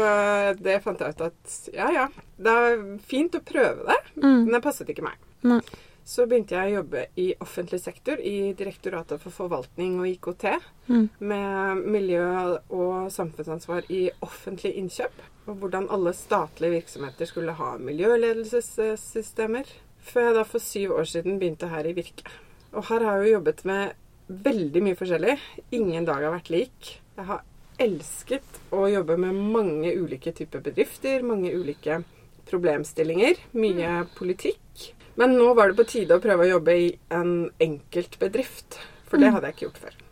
det 0.63 0.77
fant 0.85 1.01
jeg 1.03 1.17
ut 1.17 1.23
at 1.27 1.55
ja, 1.75 1.89
ja, 1.95 2.05
det 2.39 2.53
er 2.53 2.77
fint 3.09 3.35
å 3.35 3.41
prøve 3.45 3.87
det, 3.89 3.97
Mm. 4.21 4.45
men 4.47 4.53
det 4.55 4.61
passet 4.65 4.89
ikke 4.93 5.05
meg. 5.07 5.17
Nei. 5.47 5.59
Så 6.07 6.23
begynte 6.31 6.55
jeg 6.55 6.71
å 6.71 6.77
jobbe 6.77 7.01
i 7.19 7.33
offentlig 7.43 7.81
sektor, 7.83 8.21
i 8.23 8.53
Direktoratet 8.55 9.19
for 9.21 9.35
forvaltning 9.35 9.97
og 9.99 10.07
IKT, 10.07 10.45
Mm. 10.89 11.09
med 11.19 11.83
miljø- 11.85 12.61
og 12.71 13.11
samfunnsansvar 13.11 13.83
i 13.91 14.11
offentlige 14.23 14.77
innkjøp. 14.79 15.17
Og 15.49 15.57
hvordan 15.57 15.89
alle 15.91 16.13
statlige 16.13 16.71
virksomheter 16.81 17.27
skulle 17.27 17.53
ha 17.53 17.77
miljøledelsessystemer. 17.79 19.67
Før 20.01 20.21
jeg 20.29 20.35
da 20.35 20.43
for 20.45 20.59
syv 20.63 20.91
år 20.95 21.05
siden 21.11 21.41
begynte 21.41 21.69
her 21.69 21.85
i 21.87 21.93
Virke. 21.93 22.31
Og 22.73 22.85
her 22.85 23.01
har 23.01 23.21
jeg 23.21 23.27
jo 23.33 23.39
jobbet 23.41 23.65
med 23.65 23.95
veldig 24.29 24.83
mye 24.83 24.95
forskjellig. 24.95 25.39
Ingen 25.73 26.05
dag 26.05 26.23
har 26.23 26.33
vært 26.39 26.51
lik. 26.51 27.01
Jeg 27.17 27.27
har 27.27 27.43
elsket 27.81 28.61
å 28.71 28.87
jobbe 28.93 29.17
med 29.19 29.35
mange 29.35 29.93
ulike 29.97 30.33
typer 30.33 30.61
bedrifter, 30.61 31.23
mange 31.23 31.51
ulike 31.53 32.05
problemstillinger, 32.47 33.37
mye 33.55 34.07
politikk. 34.17 34.93
Men 35.17 35.37
nå 35.39 35.53
var 35.57 35.71
det 35.71 35.79
på 35.79 35.87
tide 35.89 36.17
å 36.19 36.23
prøve 36.23 36.45
å 36.45 36.51
jobbe 36.57 36.75
i 36.77 36.89
en 37.15 37.51
enkeltbedrift, 37.63 38.81
for 39.09 39.23
det 39.23 39.33
hadde 39.33 39.49
jeg 39.49 39.57
ikke 39.57 39.67
gjort 39.69 39.85
før. 39.87 40.03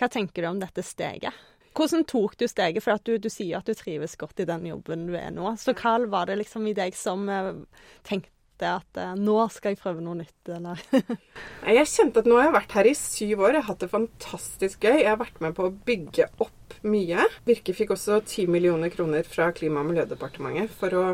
Hva 0.00 0.08
tenker 0.12 0.44
du 0.44 0.48
om 0.50 0.60
dette 0.60 0.84
steget? 0.84 1.46
Hvordan 1.76 2.04
tok 2.08 2.34
du 2.40 2.46
steget? 2.50 2.82
For 2.84 2.96
at 2.96 3.06
du, 3.06 3.14
du 3.20 3.30
sier 3.32 3.60
at 3.60 3.68
du 3.68 3.76
trives 3.78 4.16
godt 4.20 4.42
i 4.42 4.48
den 4.48 4.66
jobben 4.68 5.06
du 5.08 5.14
er 5.16 5.30
nå. 5.32 5.54
Så 5.60 5.74
hva 5.78 5.96
var 6.10 6.28
det 6.28 6.40
liksom 6.40 6.66
i 6.68 6.74
deg 6.76 6.96
som 6.98 7.28
eh, 7.30 7.52
tenkte 8.06 8.72
at 8.74 9.00
eh, 9.00 9.12
nå 9.16 9.36
skal 9.54 9.72
jeg 9.72 9.80
prøve 9.80 10.02
noe 10.04 10.18
nytt, 10.18 10.50
eller? 10.50 10.82
Jeg 11.70 11.88
kjente 11.92 12.20
at 12.20 12.28
nå 12.28 12.36
har 12.36 12.48
jeg 12.48 12.56
vært 12.56 12.74
her 12.76 12.88
i 12.90 12.94
syv 12.98 13.44
år. 13.44 13.54
Jeg 13.54 13.62
har 13.62 13.68
hatt 13.70 13.84
det 13.84 13.90
fantastisk 13.92 14.84
gøy. 14.84 14.98
Jeg 14.98 15.08
har 15.12 15.20
vært 15.20 15.40
med 15.44 15.54
på 15.56 15.68
å 15.68 15.74
bygge 15.86 16.26
opp 16.42 16.76
mye. 16.88 17.28
Virke 17.46 17.76
fikk 17.76 17.94
også 17.94 18.18
10 18.24 18.50
millioner 18.52 18.92
kroner 18.92 19.24
fra 19.28 19.50
Klima- 19.56 19.84
og 19.84 19.92
miljødepartementet 19.92 20.72
for 20.80 20.96
å 20.98 21.04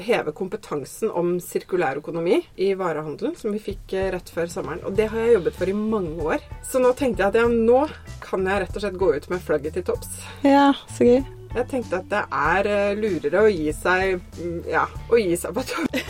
heve 0.00 0.32
kompetansen 0.36 1.10
om 1.10 1.34
sirkulær 1.42 2.00
økonomi 2.00 2.38
i 2.56 2.72
varehandelen, 2.78 3.36
som 3.36 3.52
vi 3.52 3.60
fikk 3.62 3.92
eh, 3.98 4.08
rett 4.14 4.32
før 4.32 4.48
sommeren. 4.52 4.82
Og 4.88 4.96
det 4.96 5.10
har 5.12 5.20
jeg 5.20 5.36
jobbet 5.36 5.58
for 5.58 5.72
i 5.72 5.76
mange 5.76 6.16
år. 6.34 6.48
Så 6.66 6.80
nå 6.82 6.94
tenkte 6.98 7.24
jeg 7.24 7.34
at 7.34 7.40
ja, 7.42 7.46
nå 7.50 7.84
kan 8.24 8.48
jeg 8.48 8.64
rett 8.64 8.76
og 8.78 8.84
slett 8.86 8.98
gå 9.00 9.12
ut 9.16 9.30
med 9.32 9.44
flagget 9.44 9.78
til 9.78 9.86
topps. 9.90 10.16
Ja, 10.46 10.70
så 10.96 11.08
gøy. 11.08 11.22
Jeg 11.52 11.68
tenkte 11.68 11.98
at 12.00 12.08
det 12.08 12.22
er 12.32 12.70
eh, 12.72 12.94
lurere 12.96 13.44
å 13.44 13.50
gi 13.52 13.68
seg 13.76 14.22
mm, 14.38 14.62
Ja, 14.72 14.86
å 15.12 15.20
gi 15.20 15.36
seg 15.36 15.52
på 15.58 15.66
topp. 15.68 16.00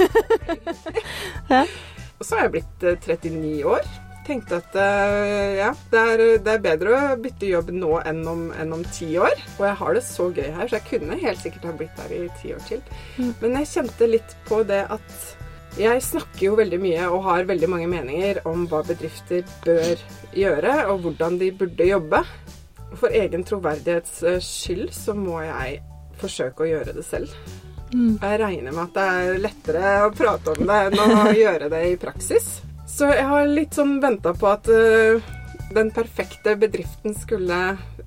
Ja. 1.52 1.66
Og 2.22 2.26
så 2.28 2.36
har 2.38 2.46
jeg 2.46 2.52
blitt 2.54 2.84
eh, 2.86 2.98
39 3.02 3.64
år. 3.66 3.86
Tenkte 4.26 4.60
at 4.60 4.76
eh, 4.78 5.58
ja, 5.58 5.72
det 5.90 6.00
er, 6.12 6.20
det 6.44 6.52
er 6.52 6.62
bedre 6.62 6.94
å 6.94 7.14
bytte 7.18 7.48
jobb 7.48 7.72
nå 7.74 7.96
enn 8.06 8.20
om, 8.30 8.44
enn 8.54 8.74
om 8.76 8.84
ti 8.94 9.08
år. 9.18 9.34
Og 9.58 9.66
jeg 9.66 9.78
har 9.80 9.98
det 9.98 10.02
så 10.06 10.28
gøy 10.30 10.46
her, 10.46 10.68
så 10.68 10.78
jeg 10.78 10.88
kunne 10.92 11.18
helt 11.18 11.42
sikkert 11.42 11.66
ha 11.66 11.76
blitt 11.80 11.98
der 11.98 12.14
i 12.14 12.20
ti 12.38 12.52
år 12.54 12.62
til. 12.68 12.82
Mm. 13.18 13.32
Men 13.42 13.56
jeg 13.58 13.70
kjente 13.72 14.10
litt 14.10 14.36
på 14.46 14.62
det 14.68 14.84
at 14.94 15.16
jeg 15.80 16.02
snakker 16.04 16.44
jo 16.44 16.56
veldig 16.58 16.78
mye 16.82 17.04
og 17.08 17.22
har 17.26 17.46
veldig 17.48 17.68
mange 17.72 17.88
meninger 17.88 18.42
om 18.48 18.66
hva 18.68 18.82
bedrifter 18.84 19.46
bør 19.64 20.02
gjøre, 20.36 20.74
og 20.92 21.06
hvordan 21.06 21.38
de 21.40 21.48
burde 21.56 21.88
jobbe. 21.88 22.22
For 23.00 23.14
egen 23.16 23.42
troverdighets 23.48 24.18
eh, 24.28 24.42
skyld 24.44 24.92
så 24.94 25.16
må 25.18 25.40
jeg 25.46 25.80
forsøke 26.20 26.62
å 26.62 26.72
gjøre 26.76 26.94
det 26.94 27.06
selv. 27.08 27.32
Mm. 27.92 28.20
Jeg 28.22 28.38
regner 28.40 28.72
med 28.72 28.84
at 28.86 28.94
det 28.96 29.06
er 29.12 29.40
lettere 29.42 29.94
å 30.06 30.12
prate 30.14 30.54
om 30.54 30.68
det 30.68 30.84
enn 30.86 31.00
å 31.02 31.32
gjøre 31.36 31.72
det 31.72 31.88
i 31.90 31.96
praksis. 32.00 32.52
Så 32.92 33.08
jeg 33.08 33.24
har 33.24 33.46
litt 33.48 33.74
sånn 33.76 33.96
venta 34.02 34.34
på 34.36 34.48
at 34.52 34.68
uh, 34.68 35.22
den 35.72 35.88
perfekte 35.96 36.54
bedriften 36.60 37.14
skulle 37.16 37.60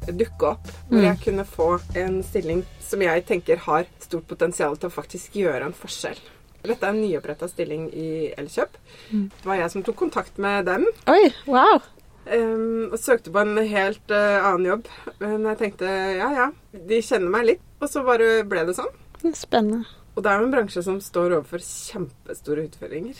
dukke 0.05 0.51
opp. 0.53 0.67
Hvor 0.89 1.01
Mm. 1.01 1.07
jeg 1.07 1.21
kunne 1.23 1.45
få 1.49 1.69
en 1.97 2.19
stilling 2.23 2.61
som 2.79 3.01
jeg 3.01 3.25
tenker 3.25 3.57
har 3.65 3.87
stort 3.99 4.27
potensial 4.29 4.77
til 4.77 4.89
å 4.89 4.93
faktisk 4.93 5.33
gjøre 5.33 5.65
en 5.65 5.73
forskjell. 5.73 6.19
Dette 6.65 6.85
er 6.85 6.93
en 6.93 7.01
nyoppretta 7.01 7.47
stilling 7.49 7.87
i 7.93 8.31
Elkjøp. 8.37 8.77
Mm. 9.11 9.25
Det 9.41 9.45
var 9.45 9.55
jeg 9.59 9.71
som 9.71 9.83
tok 9.85 9.95
kontakt 9.95 10.37
med 10.41 10.65
dem. 10.65 10.85
Oi, 11.09 11.33
wow. 11.49 11.81
Um, 12.25 12.89
og 12.91 12.97
søkte 12.97 13.29
på 13.33 13.41
en 13.41 13.57
helt 13.69 14.09
uh, 14.13 14.45
annen 14.49 14.65
jobb. 14.71 14.87
Men 15.19 15.45
jeg 15.51 15.57
tenkte 15.59 15.85
ja, 16.17 16.29
ja, 16.33 16.47
de 16.73 17.01
kjenner 17.05 17.29
meg 17.29 17.45
litt. 17.51 17.61
Og 17.81 17.89
så 17.89 18.01
bare 18.05 18.43
ble 18.49 18.65
det 18.65 18.77
sånn. 18.77 18.89
Spennende. 19.33 19.85
Og 20.15 20.23
det 20.23 20.31
er 20.31 20.39
jo 20.39 20.45
en 20.47 20.53
bransje 20.53 20.81
som 20.85 20.97
står 21.03 21.35
overfor 21.39 21.61
kjempestore 21.65 22.65
utfordringer. 22.69 23.17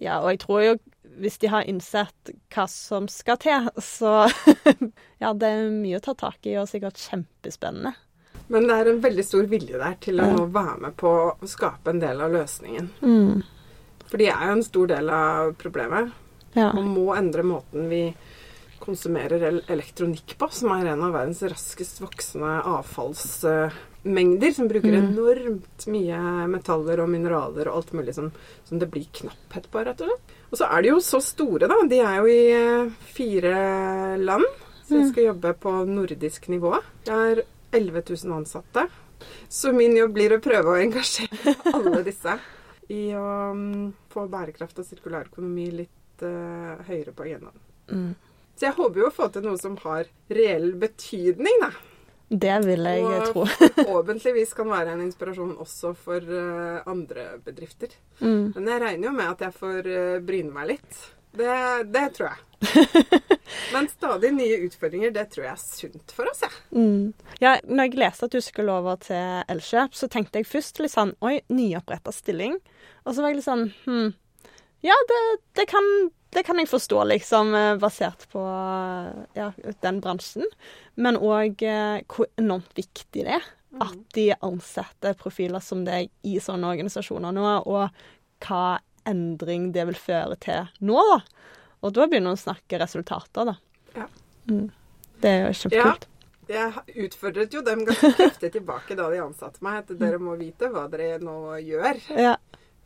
Ja, 0.00 0.20
og 0.22 0.32
jeg 0.32 0.40
tror 0.44 0.62
jo 0.64 0.76
hvis 1.20 1.38
de 1.42 1.50
har 1.52 1.66
innsett 1.68 2.30
hva 2.54 2.64
som 2.70 3.08
skal 3.10 3.36
til, 3.42 3.66
så 3.82 4.24
Ja, 5.22 5.34
det 5.36 5.48
er 5.48 5.66
mye 5.72 5.98
å 5.98 6.04
ta 6.04 6.14
tak 6.16 6.46
i, 6.48 6.56
og 6.56 6.70
sikkert 6.70 7.00
kjempespennende. 7.02 7.92
Men 8.50 8.66
det 8.66 8.76
er 8.80 8.88
en 8.90 9.02
veldig 9.04 9.24
stor 9.26 9.46
vilje 9.50 9.78
der 9.78 9.98
til 10.02 10.22
å 10.22 10.26
nå 10.32 10.46
være 10.50 10.78
med 10.86 10.96
på 10.98 11.10
å 11.30 11.48
skape 11.50 11.92
en 11.92 12.00
del 12.02 12.22
av 12.24 12.32
løsningen. 12.34 12.88
Mm. 13.04 13.42
For 14.10 14.18
de 14.18 14.26
er 14.32 14.46
jo 14.48 14.56
en 14.56 14.64
stor 14.66 14.90
del 14.90 15.12
av 15.14 15.52
problemet. 15.60 16.10
Ja. 16.56 16.72
Man 16.74 16.88
må 16.90 17.12
endre 17.14 17.44
måten 17.46 17.86
vi 17.92 18.08
konsumerer 18.80 19.60
elektronikk 19.70 20.34
på, 20.40 20.48
som 20.52 20.72
er 20.74 20.90
en 20.92 21.02
av 21.06 21.12
verdens 21.14 21.42
raskest 21.46 22.00
voksende 22.02 22.56
avfallsmengder, 22.66 24.52
som 24.56 24.68
bruker 24.68 24.92
Mm. 24.92 25.12
enormt 25.12 25.86
mye 25.86 26.20
metaller 26.48 27.00
og 27.00 27.08
mineraler 27.08 27.68
og 27.68 27.76
alt 27.76 27.92
mulig 27.92 28.14
som, 28.14 28.30
som 28.64 28.78
det 28.78 28.90
blir 28.90 29.06
knapphet 29.12 29.70
på, 29.70 29.84
rett 29.84 30.00
og 30.00 30.08
slett. 30.08 30.34
Og 30.50 30.58
så 30.58 30.66
er 30.72 30.82
de 30.82 30.88
jo 30.88 30.98
så 31.00 31.20
store, 31.22 31.68
da. 31.68 31.76
De 31.86 31.98
er 32.00 32.16
jo 32.18 32.26
i 32.26 32.52
eh, 32.52 32.90
fire 33.14 34.16
land. 34.18 34.44
Så 34.86 34.96
jeg 34.96 35.04
Mm. 35.06 35.12
skal 35.12 35.24
jobbe 35.24 35.52
på 35.54 35.70
nordisk 35.86 36.48
nivå. 36.48 36.72
Jeg 37.06 37.14
har 37.14 37.42
11 37.72 38.02
000 38.24 38.32
ansatte. 38.40 38.88
Så 39.48 39.72
min 39.72 39.94
jobb 39.96 40.12
blir 40.14 40.32
å 40.34 40.40
prøve 40.42 40.64
å 40.72 40.80
engasjere 40.82 41.54
alle 41.74 42.02
disse 42.02 42.38
i 42.90 43.12
å 43.14 43.52
mm, 43.54 43.92
få 44.10 44.24
bærekraft 44.28 44.78
og 44.80 44.84
sirkulær 44.88 45.28
økonomi 45.30 45.68
litt 45.70 46.24
uh, 46.24 46.80
høyere 46.88 47.12
på 47.14 47.22
agendaen. 47.28 47.60
Mm. 47.92 48.14
Så 48.60 48.68
jeg 48.68 48.76
håper 48.76 49.00
jo 49.00 49.06
å 49.08 49.14
få 49.14 49.30
til 49.32 49.46
noe 49.48 49.56
som 49.56 49.78
har 49.86 50.10
reell 50.28 50.74
betydning, 50.76 51.62
da. 51.62 51.70
Det 52.30 52.58
vil 52.62 52.84
jeg 52.86 53.06
Og 53.08 53.30
tro. 53.30 53.44
forhåpentligvis 53.78 54.52
kan 54.58 54.68
være 54.68 54.92
en 54.92 55.00
inspirasjon 55.06 55.54
også 55.64 55.94
for 55.96 56.20
uh, 56.28 56.82
andre 56.84 57.40
bedrifter. 57.42 57.96
Mm. 58.20 58.52
Men 58.52 58.68
jeg 58.68 58.82
regner 58.84 59.08
jo 59.08 59.14
med 59.16 59.32
at 59.32 59.46
jeg 59.46 59.56
får 59.56 59.88
uh, 59.88 60.20
bryne 60.28 60.52
meg 60.52 60.68
litt. 60.74 61.00
Det, 61.40 61.56
det 61.88 62.04
tror 62.18 62.28
jeg. 62.34 62.44
Men 63.72 63.88
stadig 63.88 64.34
nye 64.36 64.60
utfordringer, 64.66 65.16
det 65.16 65.24
tror 65.32 65.48
jeg 65.48 65.56
er 65.56 65.64
sunt 65.64 66.14
for 66.14 66.28
oss, 66.28 66.44
jeg. 66.44 66.60
Mm. 66.76 67.34
Ja, 67.40 67.56
når 67.64 67.88
jeg 67.88 68.00
leste 68.04 68.28
at 68.28 68.36
du 68.36 68.44
skulle 68.44 68.76
over 68.76 69.00
til 69.00 69.40
Elkjøp, 69.56 69.96
så 69.96 70.12
tenkte 70.12 70.44
jeg 70.44 70.52
først 70.52 70.84
litt 70.84 70.92
sånn 70.92 71.16
Oi, 71.24 71.38
nyoppretta 71.48 72.12
stilling. 72.12 72.60
Og 73.06 73.16
så 73.16 73.24
var 73.24 73.32
jeg 73.32 73.40
litt 73.40 73.48
sånn 73.48 73.70
Hm. 73.88 74.10
Ja, 74.84 74.94
det, 75.08 75.20
det, 75.58 75.66
kan, 75.68 75.84
det 76.30 76.44
kan 76.46 76.60
jeg 76.62 76.70
forstå, 76.70 77.04
liksom, 77.10 77.54
eh, 77.58 77.76
basert 77.82 78.26
på 78.30 78.42
ja, 79.34 79.50
den 79.82 80.02
bransjen. 80.02 80.46
Men 80.94 81.18
òg 81.18 81.64
eh, 81.66 82.02
hvor 82.06 82.30
enormt 82.40 82.70
viktig 82.78 83.24
det 83.26 83.40
er 83.40 83.48
at 83.78 83.98
de 84.14 84.30
ansetter 84.42 85.14
profiler 85.18 85.62
som 85.62 85.84
deg 85.86 86.10
i 86.26 86.38
sånne 86.42 86.72
organisasjoner 86.72 87.34
nå, 87.34 87.46
og 87.70 88.46
hva 88.46 88.80
endring 89.08 89.70
det 89.74 89.86
vil 89.90 89.98
føre 89.98 90.36
til 90.42 90.66
nå, 90.84 90.98
da. 91.12 91.20
Og 91.80 91.94
da 91.96 92.06
begynner 92.10 92.34
vi 92.34 92.40
å 92.40 92.44
snakke 92.44 92.80
resultater, 92.82 93.52
da. 93.52 93.54
Ja. 93.94 94.06
Mm. 94.50 94.66
Det 95.20 95.30
er 95.30 95.46
jo 95.46 95.52
kjempekult. 95.62 96.06
Jeg 96.50 97.04
utfordret 97.04 97.52
jo 97.54 97.60
dem 97.62 97.84
ganske 97.86 98.10
kraftig 98.18 98.50
tilbake 98.56 98.96
da 98.98 99.06
de 99.12 99.20
ansatte 99.22 99.62
meg, 99.62 99.84
at 99.84 100.00
dere 100.00 100.18
må 100.18 100.34
vite 100.40 100.70
hva 100.72 100.88
dere 100.90 101.20
nå 101.22 101.36
gjør. 101.62 102.00
Ja. 102.18 102.34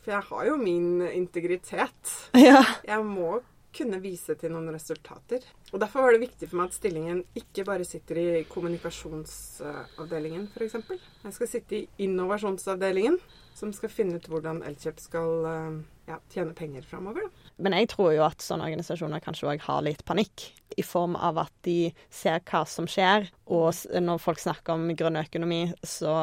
For 0.04 0.12
jeg 0.12 0.28
har 0.28 0.46
jo 0.50 0.60
min 0.60 1.02
integritet. 1.08 2.14
ja. 2.48 2.60
Jeg 2.84 3.04
må 3.08 3.40
kunne 3.74 3.98
vise 4.02 4.36
til 4.38 4.52
noen 4.54 4.70
resultater. 4.74 5.42
Og 5.72 5.80
Derfor 5.82 6.04
var 6.04 6.14
det 6.14 6.22
viktig 6.22 6.48
for 6.50 6.60
meg 6.60 6.70
at 6.70 6.76
stillingen 6.76 7.24
ikke 7.38 7.64
bare 7.66 7.86
sitter 7.88 8.20
i 8.20 8.26
kommunikasjonsavdelingen, 8.50 10.46
f.eks. 10.54 10.76
Jeg 11.24 11.34
skal 11.34 11.50
sitte 11.50 11.80
i 11.80 11.88
innovasjonsavdelingen, 12.06 13.18
som 13.58 13.72
skal 13.74 13.90
finne 13.92 14.20
ut 14.20 14.28
hvordan 14.30 14.62
Elkjøp 14.66 15.02
skal 15.02 15.48
eh, 15.50 15.80
ja, 16.10 16.20
tjene 16.30 16.54
penger 16.58 16.86
framover. 16.86 17.26
Men 17.62 17.76
jeg 17.78 17.90
tror 17.92 18.12
jo 18.16 18.24
at 18.26 18.42
sånne 18.42 18.66
organisasjoner 18.66 19.22
kanskje 19.22 19.52
òg 19.52 19.64
har 19.66 19.84
litt 19.86 20.02
panikk, 20.08 20.48
i 20.74 20.82
form 20.82 21.14
av 21.14 21.38
at 21.44 21.52
de 21.66 21.92
ser 22.10 22.40
hva 22.48 22.64
som 22.66 22.88
skjer. 22.90 23.28
Og 23.54 23.84
når 24.02 24.22
folk 24.22 24.40
snakker 24.42 24.74
om 24.74 24.88
grønn 24.98 25.20
økonomi, 25.20 25.68
så 25.86 26.14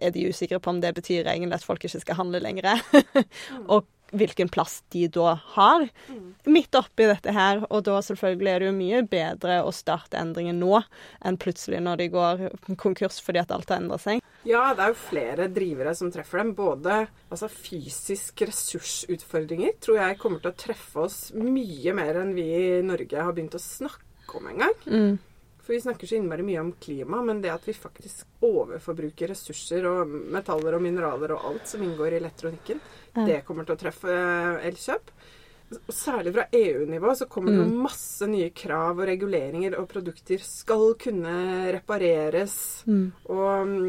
er 0.00 0.14
de 0.14 0.28
usikre 0.30 0.60
på 0.62 0.72
om 0.72 0.80
det 0.80 0.94
betyr 0.96 1.28
egentlig 1.28 1.58
at 1.58 1.66
folk 1.66 1.84
ikke 1.84 2.00
skal 2.00 2.20
handle 2.22 2.40
lenger. 2.40 2.80
og 3.72 3.84
hvilken 4.14 4.50
plass 4.52 4.80
de 4.94 5.06
da 5.12 5.34
har 5.56 5.86
mm. 6.08 6.26
midt 6.52 6.74
oppi 6.78 7.08
dette 7.08 7.32
her. 7.34 7.62
Og 7.70 7.84
da 7.86 7.98
selvfølgelig 8.04 8.52
er 8.52 8.62
det 8.62 8.70
jo 8.70 8.76
mye 8.76 9.02
bedre 9.10 9.58
å 9.66 9.72
starte 9.74 10.20
endringen 10.20 10.60
nå 10.62 10.80
enn 11.26 11.38
plutselig 11.40 11.82
når 11.84 12.02
de 12.02 12.08
går 12.14 12.44
konkurs 12.80 13.20
fordi 13.24 13.42
at 13.42 13.54
alt 13.54 13.72
har 13.72 13.82
endra 13.82 13.98
seg. 14.02 14.22
Ja, 14.46 14.70
det 14.76 14.84
er 14.84 14.92
jo 14.92 14.98
flere 15.08 15.48
drivere 15.50 15.94
som 15.98 16.12
treffer 16.14 16.42
dem. 16.42 16.54
Både 16.58 17.04
altså, 17.28 17.50
fysisk 17.50 18.46
ressursutfordringer 18.46 19.78
tror 19.82 20.02
jeg 20.02 20.20
kommer 20.22 20.42
til 20.42 20.52
å 20.52 20.60
treffe 20.66 21.06
oss 21.06 21.20
mye 21.36 21.94
mer 21.96 22.22
enn 22.22 22.36
vi 22.36 22.46
i 22.46 22.84
Norge 22.86 23.22
har 23.22 23.34
begynt 23.34 23.58
å 23.58 23.62
snakke 23.62 24.38
om 24.38 24.52
engang. 24.52 24.76
Mm. 24.86 25.16
For 25.66 25.74
vi 25.74 25.80
snakker 25.82 26.06
så 26.06 26.14
innmari 26.14 26.44
mye 26.46 26.60
om 26.62 26.68
klima, 26.78 27.18
men 27.26 27.40
det 27.42 27.50
at 27.50 27.64
vi 27.66 27.72
faktisk 27.74 28.44
overforbruker 28.46 29.32
ressurser 29.32 29.88
og 29.90 30.06
metaller 30.06 30.76
og 30.76 30.84
mineraler 30.84 31.34
og 31.34 31.48
alt 31.48 31.66
som 31.66 31.82
inngår 31.82 32.14
i 32.14 32.20
elektronikken, 32.20 32.78
ja. 33.16 33.24
det 33.26 33.40
kommer 33.48 33.66
til 33.66 33.74
å 33.74 33.80
treffe 33.80 34.14
eh, 34.14 34.68
Elkjøp. 34.68 35.10
Og 35.74 35.90
særlig 35.90 36.30
fra 36.36 36.44
EU-nivå 36.54 37.14
så 37.18 37.26
kommer 37.26 37.50
det 37.50 37.64
mm. 37.66 37.72
masse 37.82 38.28
nye 38.30 38.52
krav 38.54 39.00
og 39.00 39.08
reguleringer, 39.10 39.74
og 39.80 39.88
produkter 39.90 40.38
skal 40.46 40.92
kunne 41.02 41.34
repareres. 41.74 42.54
Mm. 42.86 43.08
Og 43.34 43.42
um, 43.66 43.88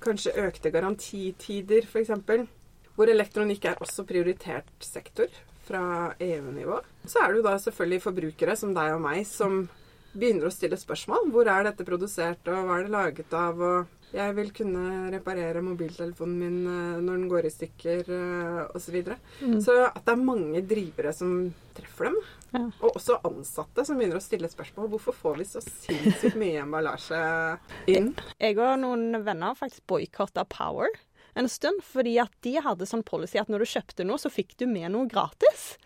kanskje 0.00 0.32
økte 0.46 0.72
garantitider, 0.72 1.84
f.eks. 1.84 2.14
Hvor 2.96 3.12
elektronikk 3.12 3.68
er 3.68 3.84
også 3.84 4.06
prioritert 4.08 4.72
sektor 4.80 5.28
fra 5.68 6.14
EU-nivå. 6.24 6.80
Så 7.04 7.20
er 7.20 7.28
det 7.28 7.42
jo 7.42 7.44
da 7.50 7.58
selvfølgelig 7.60 8.06
forbrukere 8.06 8.56
som 8.56 8.72
deg 8.72 8.96
og 8.96 9.04
meg 9.04 9.28
som 9.28 9.66
begynner 10.14 10.48
å 10.48 10.54
stille 10.54 10.78
spørsmål. 10.80 11.28
Hvor 11.34 11.50
er 11.50 11.68
dette 11.68 11.86
produsert, 11.86 12.48
og 12.50 12.66
hva 12.68 12.78
er 12.78 12.86
det 12.86 12.94
laget 12.94 13.36
av? 13.36 13.60
Og 13.60 14.14
jeg 14.14 14.34
vil 14.38 14.50
kunne 14.56 15.10
reparere 15.12 15.60
mobiltelefonen 15.64 16.36
min 16.40 16.58
eh, 16.64 17.00
når 17.04 17.18
den 17.18 17.26
går 17.28 17.48
i 17.48 17.52
stykker, 17.52 18.08
eh, 18.08 18.60
osv. 18.72 18.86
Så, 18.88 18.94
videre. 18.94 19.18
mm. 19.42 19.58
så 19.64 19.74
at 19.90 20.00
det 20.06 20.14
er 20.14 20.28
mange 20.30 20.62
drivere 20.64 21.12
som 21.16 21.34
treffer 21.76 22.08
dem. 22.08 22.16
Ja. 22.54 22.62
Og 22.80 22.96
også 22.96 23.18
ansatte 23.28 23.84
som 23.84 24.00
begynner 24.00 24.20
å 24.20 24.24
stille 24.24 24.48
spørsmål. 24.48 24.88
Hvorfor 24.94 25.16
får 25.16 25.42
vi 25.42 25.48
så 25.50 25.60
sinnssykt 25.64 26.38
mye 26.40 26.62
emballasje 26.64 27.20
inn? 27.92 28.14
Jeg 28.44 28.56
og 28.56 28.80
noen 28.80 29.20
venner 29.20 29.52
har 29.52 29.60
faktisk 29.60 29.84
boikotta 29.90 30.46
Power 30.48 30.88
en 31.38 31.48
stund, 31.48 31.84
fordi 31.86 32.16
at 32.18 32.32
de 32.42 32.56
hadde 32.64 32.86
sånn 32.88 33.04
policy 33.06 33.38
at 33.38 33.50
når 33.52 33.62
du 33.62 33.72
kjøpte 33.72 34.06
noe, 34.08 34.18
så 34.18 34.32
fikk 34.32 34.56
du 34.58 34.64
med 34.66 34.90
noe 34.94 35.06
gratis. 35.10 35.76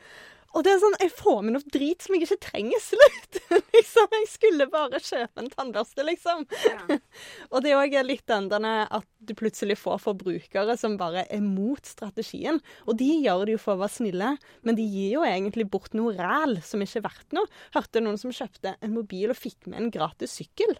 Og 0.53 0.65
det 0.65 0.75
er 0.75 0.81
sånn, 0.83 0.97
jeg 1.01 1.12
får 1.17 1.38
med 1.45 1.55
noe 1.55 1.73
drit 1.73 2.05
som 2.05 2.15
jeg 2.15 2.27
ikke 2.27 2.45
trenger 2.45 2.83
slutt. 2.85 3.38
liksom, 3.77 4.17
Jeg 4.19 4.29
skulle 4.29 4.67
bare 4.73 5.01
kjøpe 5.01 5.41
en 5.41 5.51
tannbørste, 5.53 6.05
liksom. 6.05 6.45
Ja. 6.69 6.99
og 7.53 7.65
det 7.65 7.73
er 7.73 7.81
òg 7.81 7.97
litt 8.05 8.27
den 8.29 8.51
denne 8.53 8.75
at 8.93 9.09
du 9.23 9.33
plutselig 9.38 9.79
får 9.81 10.03
forbrukere 10.05 10.77
som 10.81 10.99
bare 11.01 11.25
er 11.33 11.43
mot 11.45 11.81
strategien. 11.88 12.61
Og 12.85 12.99
de 13.01 13.09
gjør 13.25 13.47
det 13.49 13.57
jo 13.57 13.62
for 13.65 13.77
å 13.77 13.83
være 13.85 13.97
snille, 13.97 14.33
men 14.67 14.79
de 14.79 14.85
gir 14.85 15.17
jo 15.17 15.27
egentlig 15.27 15.69
bort 15.73 15.97
noe 15.97 16.12
ræl 16.19 16.59
som 16.67 16.85
ikke 16.85 17.01
er 17.01 17.09
verdt 17.09 17.37
noe. 17.38 17.49
Hørte 17.77 18.05
noen 18.05 18.21
som 18.21 18.35
kjøpte 18.35 18.77
en 18.81 18.97
mobil 18.97 19.33
og 19.33 19.41
fikk 19.41 19.71
med 19.71 19.81
en 19.81 19.95
gratis 19.95 20.37
sykkel. 20.41 20.77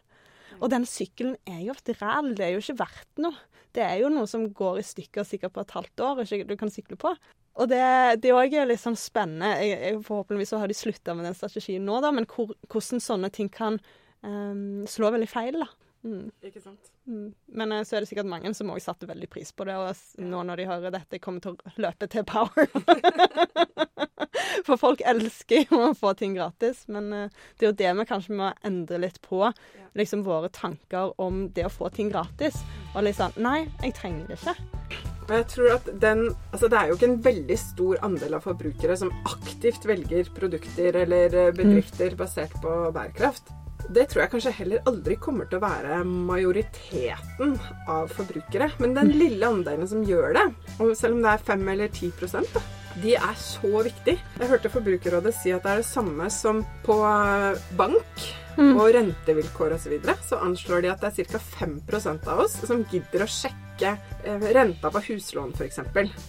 Og 0.61 0.69
den 0.73 0.85
sykkelen 0.87 1.39
er 1.49 1.63
jo 1.65 1.75
et 1.75 1.95
ræl, 2.03 2.35
det 2.37 2.45
er 2.45 2.57
jo 2.57 2.63
ikke 2.63 2.81
verdt 2.83 3.25
noe. 3.25 3.39
Det 3.73 3.81
er 3.87 4.03
jo 4.03 4.11
noe 4.13 4.29
som 4.29 4.45
går 4.53 4.83
i 4.83 4.85
stykker 4.85 5.25
sikkert 5.25 5.55
på 5.57 5.63
et 5.65 5.73
halvt 5.73 6.03
år, 6.05 6.19
og 6.21 6.27
ikke 6.27 6.51
du 6.51 6.59
kan 6.61 6.73
sykle 6.73 6.99
på. 7.01 7.15
Og 7.61 7.69
det, 7.69 7.83
det 8.25 8.33
òg 8.33 8.55
er 8.57 8.69
litt 8.69 8.81
sånn 8.81 8.97
spennende. 8.97 9.51
Jeg, 9.61 9.77
jeg, 9.77 10.01
forhåpentligvis 10.07 10.55
så 10.55 10.63
har 10.63 10.71
de 10.71 10.77
slutta 10.77 11.17
med 11.17 11.29
den 11.29 11.37
strategien 11.37 11.85
nå, 11.85 11.99
da, 12.05 12.13
men 12.15 12.27
hvor, 12.31 12.55
hvordan 12.73 13.03
sånne 13.03 13.29
ting 13.35 13.51
kan 13.53 13.77
um, 14.25 14.85
slå 14.89 15.13
veldig 15.13 15.29
feil. 15.29 15.61
da. 15.61 15.69
Mm. 16.03 16.31
Ikke 16.49 16.63
sant. 16.63 16.91
Mm. 17.07 17.29
Men 17.59 17.75
uh, 17.77 17.83
så 17.85 17.97
er 17.97 18.03
det 18.03 18.11
sikkert 18.11 18.31
mange 18.31 18.55
som 18.57 18.73
òg 18.73 18.81
satte 18.83 19.09
veldig 19.11 19.29
pris 19.31 19.53
på 19.53 19.69
det, 19.69 19.77
og 19.77 19.93
ja. 19.93 20.25
nå 20.33 20.43
når 20.49 20.63
de 20.63 20.69
hører 20.71 20.97
dette, 20.97 21.21
kommer 21.23 21.45
til 21.45 21.55
å 21.55 21.75
løpe 21.85 22.09
til 22.11 22.27
Power. 22.29 22.67
For 24.67 24.79
folk 24.79 25.03
elsker 25.07 25.67
jo 25.67 25.81
å 25.89 25.95
få 25.99 26.13
ting 26.19 26.37
gratis, 26.39 26.85
men 26.93 27.13
uh, 27.13 27.47
det 27.59 27.69
er 27.69 27.73
jo 27.73 27.79
det 27.85 27.95
vi 28.01 28.09
kanskje 28.09 28.41
må 28.41 28.53
endre 28.65 29.05
litt 29.05 29.21
på. 29.25 29.45
Ja. 29.45 29.89
Liksom 29.99 30.25
våre 30.25 30.49
tanker 30.49 31.13
om 31.21 31.51
det 31.53 31.69
å 31.69 31.73
få 31.73 31.93
ting 31.93 32.13
gratis. 32.13 32.63
Og 32.97 33.05
sånn 33.17 33.37
Nei, 33.45 33.67
jeg 33.83 33.99
trenger 33.99 34.31
det 34.31 34.41
ikke. 34.41 35.12
Og 35.29 35.33
jeg 35.37 35.49
tror 35.53 35.75
at 35.77 35.89
den, 36.03 36.25
altså 36.51 36.69
Det 36.69 36.79
er 36.79 36.91
jo 36.91 36.99
ikke 36.99 37.09
en 37.11 37.25
veldig 37.25 37.59
stor 37.61 38.05
andel 38.09 38.37
av 38.39 38.47
forbrukere 38.47 38.99
som 38.99 39.13
aktivt 39.29 39.87
velger 39.89 40.31
produkter 40.35 41.03
eller 41.05 41.37
eh, 41.47 41.55
bedrifter 41.57 42.17
basert 42.19 42.55
på 42.63 42.77
bærekraft. 42.95 43.53
Det 43.93 44.07
tror 44.09 44.23
jeg 44.23 44.33
kanskje 44.33 44.53
heller 44.57 44.85
aldri 44.89 45.17
kommer 45.21 45.49
til 45.51 45.59
å 45.59 45.65
være 45.65 46.03
majoriteten 46.07 47.57
av 47.91 48.13
forbrukere. 48.15 48.71
Men 48.83 48.95
den 48.99 49.11
lille 49.17 49.49
andelen 49.49 49.89
som 49.91 50.05
gjør 50.07 50.37
det, 50.39 50.45
og 50.79 50.95
selv 50.99 51.19
om 51.19 51.25
det 51.25 51.33
er 51.33 51.49
5 51.51 51.67
eller 51.75 51.91
10 51.91 52.13
da, 52.53 52.63
de 53.03 53.17
er 53.17 53.35
så 53.41 53.83
viktig. 53.87 54.15
Jeg 54.39 54.51
hørte 54.51 54.71
Forbrukerrådet 54.73 55.33
si 55.39 55.53
at 55.55 55.65
det 55.65 55.73
er 55.73 55.83
det 55.83 55.89
samme 55.89 56.29
som 56.33 56.63
på 56.87 56.99
eh, 57.09 57.67
bank 57.79 58.27
mm. 58.59 58.77
og 58.77 58.93
rentevilkår 58.99 59.77
osv. 59.79 59.83
Så, 59.83 59.93
videre, 59.97 60.17
så 60.29 60.41
anslår 60.45 60.85
de 60.85 60.93
at 60.93 61.03
det 61.03 61.13
er 61.13 61.33
ca. 61.33 61.43
5% 61.63 62.31
av 62.33 62.45
oss 62.47 62.59
som 62.69 62.85
gidder 62.93 63.25
å 63.25 63.31
sjekke 63.31 63.62
eh, 63.81 64.47
renta 64.55 64.91
på 64.93 65.01
huslån 65.09 65.55
f.eks. 65.57 65.81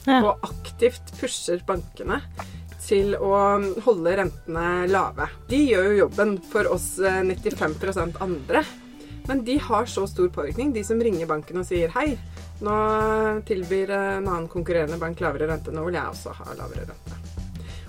Ja. 0.07 0.19
Og 0.21 0.45
aktivt 0.47 1.11
pusher 1.19 1.63
bankene 1.67 2.21
til 2.83 3.15
å 3.15 3.33
holde 3.85 4.15
rentene 4.19 4.85
lave. 4.91 5.27
De 5.49 5.59
gjør 5.65 5.89
jo 5.89 5.99
jobben 6.03 6.37
for 6.51 6.71
oss 6.71 6.95
95 6.99 7.77
eh, 7.89 8.23
andre. 8.23 8.63
Men 9.27 9.43
de 9.47 9.57
har 9.57 9.85
så 9.87 10.03
stor 10.07 10.27
påvirkning, 10.35 10.73
de 10.75 10.83
som 10.83 10.99
ringer 10.99 11.29
banken 11.29 11.61
og 11.61 11.67
sier 11.67 11.93
hei, 11.95 12.09
nå 12.63 12.73
tilbyr 13.47 13.93
en 13.95 14.27
annen 14.27 14.49
konkurrerende 14.51 14.99
bank 14.99 15.23
lavere 15.23 15.47
rente, 15.47 15.71
nå 15.71 15.85
vil 15.87 15.95
jeg 15.95 16.11
også 16.11 16.33
ha 16.41 16.57
lavere 16.59 16.89
rente. 16.89 17.19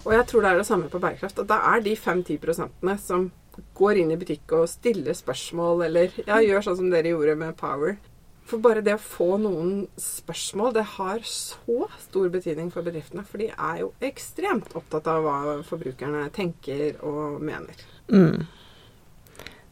Og 0.05 0.13
jeg 0.15 0.29
tror 0.31 0.45
det 0.45 0.53
er 0.53 0.61
det 0.61 0.69
samme 0.69 0.91
på 0.93 1.01
bærekraft. 1.03 1.41
at 1.43 1.49
Da 1.49 1.59
er 1.73 1.83
de 1.83 1.97
5-10 1.97 2.39
prosentene 2.39 2.95
som 3.01 3.31
går 3.75 4.03
inn 4.03 4.13
i 4.15 4.19
butikk 4.21 4.53
og 4.59 4.69
stiller 4.71 5.17
spørsmål, 5.17 5.87
eller 5.89 6.15
ja, 6.27 6.41
gjør 6.43 6.67
sånn 6.67 6.81
som 6.83 6.91
dere 6.93 7.15
gjorde 7.15 7.37
med 7.41 7.57
Power. 7.59 7.97
For 8.45 8.61
bare 8.61 8.83
det 8.85 8.93
å 8.99 9.01
få 9.01 9.39
noen 9.41 9.87
spørsmål, 10.01 10.75
det 10.77 10.85
har 10.99 11.23
så 11.25 11.87
stor 12.03 12.29
betydning 12.33 12.69
for 12.73 12.85
bedriftene. 12.85 13.25
For 13.25 13.41
de 13.41 13.49
er 13.53 13.81
jo 13.81 13.93
ekstremt 14.05 14.77
opptatt 14.77 15.09
av 15.09 15.25
hva 15.25 15.37
forbrukerne 15.65 16.27
tenker 16.35 17.01
og 17.01 17.41
mener. 17.45 17.85
Mm. 18.13 18.45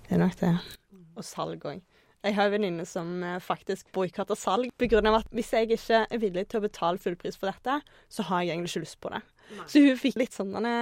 Det 0.07 0.17
er 0.17 0.23
nok 0.25 0.39
det. 0.41 0.55
Og 1.13 1.27
salg 1.27 1.67
òg. 1.69 1.83
Jeg 2.23 2.37
har 2.37 2.47
en 2.47 2.55
venninne 2.55 2.85
som 2.87 3.09
eh, 3.27 3.41
faktisk 3.43 3.89
boikotter 3.93 4.39
salg 4.39 4.71
pga. 4.79 5.01
at 5.11 5.31
hvis 5.35 5.53
jeg 5.53 5.73
ikke 5.75 6.05
er 6.07 6.21
villig 6.23 6.47
til 6.49 6.61
å 6.61 6.67
betale 6.69 7.03
fullpris 7.03 7.37
for 7.37 7.51
dette, 7.51 7.81
så 8.09 8.23
har 8.29 8.45
jeg 8.45 8.55
egentlig 8.55 8.71
ikke 8.71 8.85
lyst 8.85 9.01
på 9.03 9.11
det. 9.11 9.23
Nei. 9.53 9.67
Så 9.69 9.83
hun 9.85 9.99
fikk 10.01 10.19
litt 10.21 10.37
sånn 10.37 10.53
denne 10.55 10.75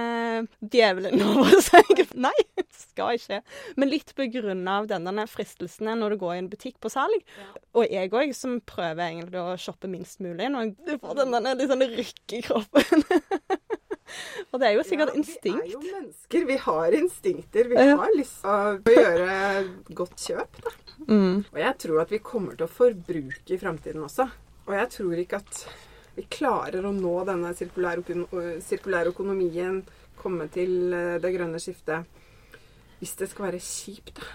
djevelen 0.61 1.23
over 1.31 1.57
seg. 1.63 2.03
Nei, 2.15 2.35
skal 2.75 3.17
ikke. 3.17 3.41
Men 3.79 3.91
litt 3.91 4.13
på 4.17 4.27
grunn 4.33 4.63
av 4.71 4.87
denne 4.91 5.27
fristelsen 5.29 5.91
når 5.99 6.15
du 6.15 6.21
går 6.23 6.35
i 6.35 6.43
en 6.43 6.51
butikk 6.51 6.79
på 6.83 6.91
salg. 6.93 7.25
Ja. 7.39 7.49
Og 7.79 7.91
jeg 7.91 8.13
òg, 8.13 8.35
som 8.37 8.59
prøver 8.67 9.07
egentlig 9.09 9.41
å 9.41 9.57
shoppe 9.59 9.91
minst 9.91 10.23
mulig. 10.23 10.49
Når 10.53 10.73
du 10.87 10.95
får 11.01 11.23
den 11.23 11.37
litt 11.51 11.71
sånn 11.71 11.87
rykk 11.97 12.37
i 12.39 12.43
kroppen. 12.47 13.05
Og 14.51 14.59
det 14.59 14.67
er 14.67 14.73
jo 14.75 14.83
sikkert 14.83 15.13
ja, 15.13 15.19
instinkt. 15.21 15.61
Vi 15.63 15.69
er 15.69 15.75
jo 15.75 15.81
mennesker. 15.85 16.47
Vi 16.49 16.57
har 16.65 16.95
instinkter. 16.97 17.69
Vi 17.71 17.85
har 17.91 18.15
lyst 18.17 18.41
til 18.43 18.51
å 18.51 18.97
gjøre 18.97 19.37
godt 19.95 20.25
kjøp, 20.25 20.59
da. 20.65 20.73
Mm. 21.07 21.37
Og 21.47 21.61
jeg 21.61 21.77
tror 21.85 22.01
at 22.03 22.11
vi 22.11 22.19
kommer 22.25 22.57
til 22.57 22.67
å 22.67 22.71
forbruke 22.71 23.55
i 23.55 23.61
framtiden 23.61 24.03
også. 24.05 24.27
Og 24.67 24.75
jeg 24.77 24.91
tror 24.97 25.23
ikke 25.23 25.39
at 25.41 25.63
vi 26.15 26.27
klarer 26.29 26.85
å 26.85 26.93
nå 26.95 27.15
denne 27.27 27.53
sirkulære 27.55 29.13
økonomien, 29.13 29.81
komme 30.19 30.47
til 30.53 30.93
eh, 30.93 31.17
det 31.23 31.33
grønne 31.33 31.59
skiftet, 31.61 32.21
hvis 33.01 33.17
det 33.17 33.31
skal 33.31 33.49
være 33.49 33.65
kjipt, 33.65 34.15
da. 34.19 34.31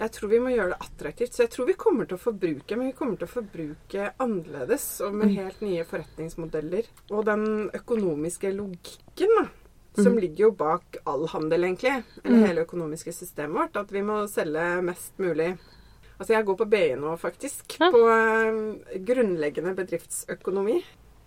Jeg 0.00 0.14
tror 0.14 0.30
vi 0.30 0.38
må 0.40 0.52
gjøre 0.54 0.72
det 0.72 0.86
attraktivt. 0.86 1.34
Så 1.34 1.42
jeg 1.44 1.52
tror 1.52 1.66
vi 1.68 1.76
kommer 1.76 2.06
til 2.08 2.16
å 2.16 2.22
forbruke, 2.22 2.76
men 2.78 2.88
vi 2.88 2.96
kommer 2.96 3.18
til 3.20 3.28
å 3.28 3.34
forbruke 3.34 4.06
annerledes 4.24 4.86
og 5.04 5.16
med 5.18 5.28
mm. 5.28 5.34
helt 5.36 5.64
nye 5.66 5.84
forretningsmodeller. 5.88 6.88
Og 7.12 7.26
den 7.28 7.44
økonomiske 7.76 8.52
logikken 8.56 9.34
da, 9.36 9.44
som 9.98 10.14
mm. 10.14 10.20
ligger 10.24 10.46
jo 10.46 10.54
bak 10.56 11.02
all 11.10 11.26
handel, 11.34 11.68
egentlig, 11.68 11.98
eller 12.22 12.38
mm. 12.38 12.46
hele 12.46 12.64
økonomiske 12.64 13.12
systemet 13.12 13.58
vårt, 13.58 13.76
at 13.82 13.92
vi 13.92 14.04
må 14.06 14.22
selge 14.32 14.64
mest 14.88 15.20
mulig. 15.20 15.50
Altså, 16.16 16.32
jeg 16.32 16.48
går 16.48 16.58
på 16.62 16.68
BI 16.72 16.86
nå, 17.00 17.12
faktisk, 17.20 17.76
på 17.80 18.00
uh, 18.08 18.96
grunnleggende 19.04 19.76
bedriftsøkonomi. 19.76 20.78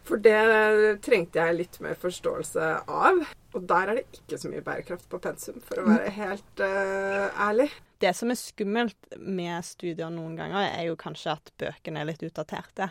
For 0.04 0.20
det 0.20 1.00
trengte 1.06 1.40
jeg 1.40 1.58
litt 1.62 1.78
mer 1.84 1.96
forståelse 2.00 2.70
av. 2.92 3.22
Og 3.54 3.68
der 3.70 3.92
er 3.92 4.00
det 4.00 4.04
ikke 4.18 4.40
så 4.42 4.50
mye 4.52 4.64
bærekraft 4.66 5.08
på 5.12 5.20
pensum, 5.24 5.60
for 5.64 5.80
å 5.80 5.86
være 5.88 6.12
helt 6.16 6.64
uh, 6.64 7.30
ærlig. 7.46 7.70
Det 8.04 8.12
som 8.18 8.34
er 8.34 8.40
skummelt 8.40 9.16
med 9.22 9.64
studier 9.64 10.12
noen 10.12 10.36
ganger, 10.40 10.66
er 10.68 10.90
jo 10.90 11.00
kanskje 11.00 11.38
at 11.38 11.54
bøkene 11.62 12.02
er 12.02 12.10
litt 12.10 12.26
utdaterte. 12.26 12.90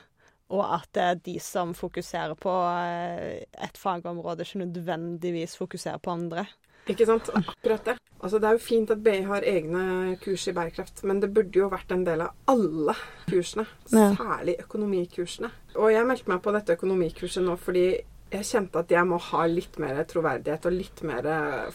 og 0.52 0.64
at 0.68 0.98
de 1.24 1.38
som 1.40 1.70
fokuserer 1.74 2.36
på 2.36 2.52
eh, 2.68 3.40
et 3.64 3.78
fagområde, 3.80 4.44
ikke 4.44 4.66
nødvendigvis 4.66 5.56
fokuserer 5.56 5.96
på 5.96 6.12
andre. 6.12 6.44
Ikke 6.92 7.06
sant. 7.08 7.30
Akkurat 7.32 7.86
det. 7.86 7.94
Altså, 8.22 8.38
det 8.38 8.46
er 8.48 8.54
jo 8.54 8.62
fint 8.62 8.90
at 8.94 9.00
BI 9.02 9.16
har 9.26 9.42
egne 9.50 10.16
kurs 10.22 10.44
i 10.46 10.54
bærekraft, 10.54 11.02
men 11.10 11.18
det 11.22 11.32
burde 11.34 11.58
jo 11.58 11.66
vært 11.72 11.90
en 11.90 12.04
del 12.06 12.22
av 12.22 12.36
alle 12.52 12.94
kursene. 13.26 13.64
Særlig 13.90 14.54
økonomikursene. 14.62 15.50
Og 15.74 15.90
jeg 15.90 16.06
meldte 16.06 16.30
meg 16.30 16.42
på 16.44 16.54
dette 16.54 16.76
økonomikurset 16.78 17.42
nå 17.42 17.56
fordi 17.58 17.86
jeg 18.32 18.48
kjente 18.48 18.80
at 18.80 18.92
jeg 18.94 19.04
må 19.04 19.18
ha 19.20 19.42
litt 19.50 19.74
mer 19.82 19.98
troverdighet 20.08 20.68
og 20.70 20.72
litt 20.76 21.02
mer 21.04 21.26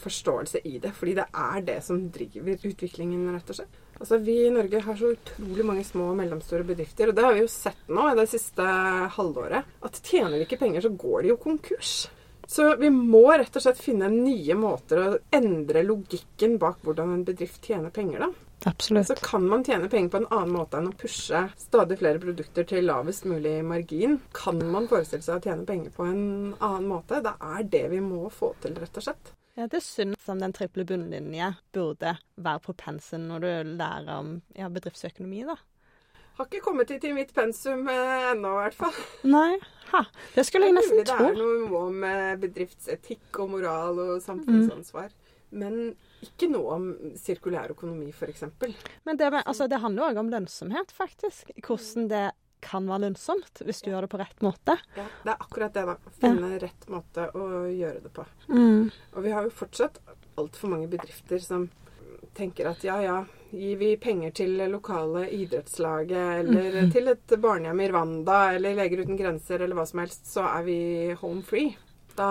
forståelse 0.02 0.64
i 0.66 0.80
det. 0.82 0.94
Fordi 0.98 1.14
det 1.20 1.28
er 1.30 1.68
det 1.68 1.78
som 1.86 2.00
driver 2.16 2.66
utviklingen, 2.72 3.28
rett 3.36 3.52
og 3.54 3.60
slett. 3.60 3.78
Altså, 4.00 4.18
Vi 4.22 4.38
i 4.48 4.54
Norge 4.54 4.82
har 4.88 4.98
så 4.98 5.12
utrolig 5.14 5.66
mange 5.66 5.84
små 5.86 6.12
og 6.14 6.18
mellomstore 6.18 6.66
bedrifter. 6.66 7.10
Og 7.12 7.18
det 7.18 7.26
har 7.26 7.36
vi 7.36 7.44
jo 7.44 7.52
sett 7.52 7.92
nå 7.92 8.08
i 8.10 8.18
det 8.18 8.28
siste 8.32 8.66
halvåret. 9.18 9.70
At 9.86 10.02
tjener 10.02 10.38
de 10.38 10.46
ikke 10.48 10.62
penger, 10.64 10.86
så 10.88 10.96
går 10.96 11.26
de 11.26 11.34
jo 11.36 11.42
konkurs. 11.42 12.08
Så 12.48 12.76
vi 12.80 12.90
må 12.90 13.26
rett 13.34 13.56
og 13.60 13.64
slett 13.64 13.80
finne 13.84 14.08
nye 14.12 14.56
måter 14.56 15.02
å 15.04 15.08
endre 15.36 15.84
logikken 15.84 16.56
bak 16.62 16.80
hvordan 16.86 17.12
en 17.18 17.26
bedrift 17.28 17.66
tjener 17.68 17.92
penger, 17.92 18.24
da. 18.24 18.30
Absolutt. 18.66 19.08
Så 19.08 19.16
kan 19.22 19.44
man 19.48 19.66
tjene 19.68 19.90
penger 19.92 20.10
på 20.10 20.22
en 20.22 20.30
annen 20.32 20.54
måte 20.56 20.80
enn 20.80 20.88
å 20.90 20.96
pushe 20.98 21.44
stadig 21.60 22.00
flere 22.00 22.22
produkter 22.24 22.66
til 22.68 22.88
lavest 22.88 23.28
mulig 23.30 23.60
margin. 23.68 24.18
Kan 24.34 24.64
man 24.72 24.88
forestille 24.90 25.26
seg 25.26 25.38
å 25.42 25.44
tjene 25.44 25.68
penger 25.68 25.94
på 25.94 26.08
en 26.08 26.24
annen 26.56 26.88
måte? 26.90 27.20
Det 27.26 27.36
er 27.36 27.68
det 27.76 27.84
vi 27.94 28.02
må 28.02 28.32
få 28.34 28.54
til, 28.64 28.80
rett 28.80 28.98
og 28.98 29.10
slett. 29.10 29.34
Ja, 29.58 29.68
Det 29.68 29.82
syns 29.82 30.22
som 30.24 30.40
den 30.40 30.54
triple 30.54 30.86
bunnlinje 30.86 31.52
burde 31.74 32.16
være 32.36 32.62
på 32.64 32.76
pensen 32.78 33.28
når 33.28 33.44
du 33.44 33.72
lærer 33.80 34.12
om 34.20 34.36
ja, 34.56 34.70
bedriftsøkonomi, 34.70 35.44
da. 35.50 35.58
Har 36.38 36.46
ikke 36.46 36.62
kommet 36.62 36.92
hit 36.94 37.06
i 37.10 37.14
mitt 37.18 37.34
pensum 37.34 37.88
eh, 37.90 38.32
ennå, 38.32 38.52
i 38.54 38.66
hvert 38.68 38.78
fall. 38.78 38.98
Nei, 39.26 39.58
ha. 39.92 40.04
det 40.36 40.44
skulle 40.46 40.70
jeg 40.70 40.78
nesten 40.78 41.02
tro. 41.08 41.18
Det 41.24 41.32
er 41.32 41.40
noe 41.40 41.86
om 41.88 42.04
eh, 42.06 42.34
bedriftsetikk 42.42 43.40
og 43.42 43.56
moral 43.56 44.02
og 44.04 44.12
samfunnsansvar. 44.22 45.10
Mm. 45.10 45.24
Men 45.58 45.80
ikke 46.22 46.50
noe 46.52 46.76
om 46.76 46.90
sirkulær 47.18 47.72
økonomi, 47.74 48.12
f.eks. 48.12 48.44
Men 49.08 49.18
det, 49.18 49.32
altså, 49.40 49.70
det 49.72 49.80
handler 49.82 50.12
òg 50.12 50.22
om 50.22 50.30
lønnsomhet, 50.34 50.94
faktisk. 50.94 51.50
Hvordan 51.64 52.12
det 52.12 52.28
kan 52.64 52.88
være 52.90 53.06
lønnsomt 53.06 53.62
hvis 53.66 53.84
du 53.86 53.92
gjør 53.92 54.06
det 54.06 54.12
på 54.12 54.20
rett 54.22 54.46
måte. 54.46 54.78
Ja, 54.98 55.06
Det 55.24 55.34
er 55.34 55.42
akkurat 55.42 55.74
det, 55.74 55.86
da. 55.90 56.14
Finne 56.22 56.54
ja. 56.56 56.62
rett 56.66 56.88
måte 56.92 57.28
å 57.38 57.66
gjøre 57.70 58.02
det 58.06 58.14
på. 58.14 58.26
Mm. 58.50 58.88
Og 59.14 59.20
vi 59.26 59.34
har 59.34 59.48
jo 59.48 59.54
fortsatt 59.54 60.00
altfor 60.38 60.74
mange 60.74 60.90
bedrifter 60.92 61.42
som 61.42 61.70
tenker 62.38 62.70
at 62.70 62.84
ja, 62.86 62.98
ja, 63.04 63.18
gir 63.52 63.80
vi 63.80 63.92
penger 64.02 64.34
til 64.36 64.58
lokale 64.72 65.26
idrettslaget 65.34 66.44
eller 66.44 66.82
mm. 66.84 66.92
til 66.94 67.12
et 67.14 67.36
barnehjem 67.42 67.84
i 67.84 67.90
Rwanda 67.92 68.40
eller 68.56 68.78
Leger 68.78 69.04
uten 69.06 69.20
grenser 69.20 69.64
eller 69.64 69.78
hva 69.78 69.88
som 69.90 70.04
helst, 70.04 70.28
så 70.30 70.46
er 70.50 70.68
vi 70.68 70.80
home 71.22 71.44
free. 71.48 71.76
Da 72.18 72.30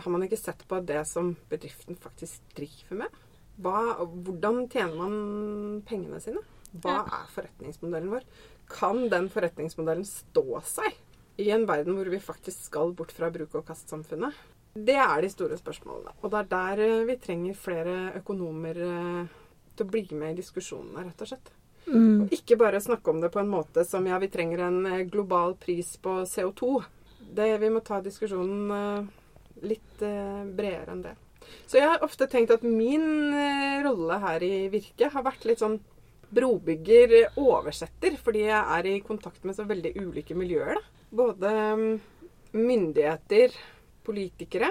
har 0.00 0.12
man 0.12 0.24
ikke 0.24 0.38
sett 0.40 0.62
på 0.68 0.80
det 0.86 1.02
som 1.08 1.34
bedriften 1.50 1.98
faktisk 2.00 2.54
driver 2.56 3.04
med. 3.04 3.20
Hva, 3.60 3.80
hvordan 4.00 4.64
tjener 4.72 4.96
man 4.96 5.82
pengene 5.88 6.20
sine? 6.22 6.42
Hva 6.80 7.02
er 7.04 7.28
forretningsmodellen 7.34 8.12
vår? 8.14 8.26
Kan 8.70 9.08
den 9.12 9.28
forretningsmodellen 9.32 10.06
stå 10.06 10.62
seg 10.64 10.96
i 11.40 11.50
en 11.54 11.66
verden 11.68 11.96
hvor 11.96 12.08
vi 12.12 12.20
faktisk 12.22 12.70
skal 12.70 12.94
bort 12.96 13.12
fra 13.16 13.30
bruk-og-kast-samfunnet? 13.34 14.36
Det 14.74 14.94
er 14.94 15.22
de 15.22 15.30
store 15.30 15.58
spørsmålene. 15.58 16.14
Og 16.22 16.30
det 16.30 16.40
er 16.40 16.50
der 16.50 16.82
eh, 16.84 17.06
vi 17.08 17.16
trenger 17.22 17.58
flere 17.58 17.96
økonomer 18.20 18.82
eh, 18.86 19.32
til 19.76 19.86
å 19.86 19.90
bli 19.90 20.04
med 20.14 20.34
i 20.34 20.40
diskusjonene, 20.40 21.06
rett 21.08 21.24
og 21.24 21.30
slett. 21.32 21.50
Mm. 21.90 22.26
Og 22.26 22.34
ikke 22.36 22.58
bare 22.60 22.82
snakke 22.82 23.10
om 23.10 23.22
det 23.22 23.32
på 23.34 23.40
en 23.42 23.50
måte 23.50 23.82
som 23.88 24.06
ja, 24.06 24.20
vi 24.22 24.30
trenger 24.30 24.66
en 24.68 24.84
eh, 24.86 25.06
global 25.10 25.56
pris 25.58 25.96
på 26.02 26.20
CO2. 26.28 26.76
Det, 27.34 27.48
vi 27.62 27.70
må 27.72 27.82
ta 27.86 28.00
diskusjonen 28.02 29.08
litt 29.60 30.00
bredere 30.00 30.94
enn 30.94 31.02
det. 31.04 31.12
Så 31.68 31.78
jeg 31.78 31.90
har 31.90 32.02
ofte 32.02 32.26
tenkt 32.30 32.50
at 32.54 32.64
min 32.64 33.34
rolle 33.84 34.16
her 34.22 34.42
i 34.42 34.54
Virke 34.72 35.10
har 35.12 35.24
vært 35.26 35.44
litt 35.46 35.60
sånn 35.62 35.76
brobygger 36.34 37.36
oversetter, 37.38 38.16
fordi 38.22 38.46
jeg 38.48 38.60
er 38.78 38.88
i 38.88 38.96
kontakt 39.04 39.44
med 39.46 39.58
så 39.58 39.66
veldig 39.68 39.92
ulike 40.00 40.34
miljøer. 40.38 40.78
Da. 40.78 41.06
Både 41.20 41.52
mm, 41.76 41.86
myndigheter, 42.56 43.54
politikere, 44.06 44.70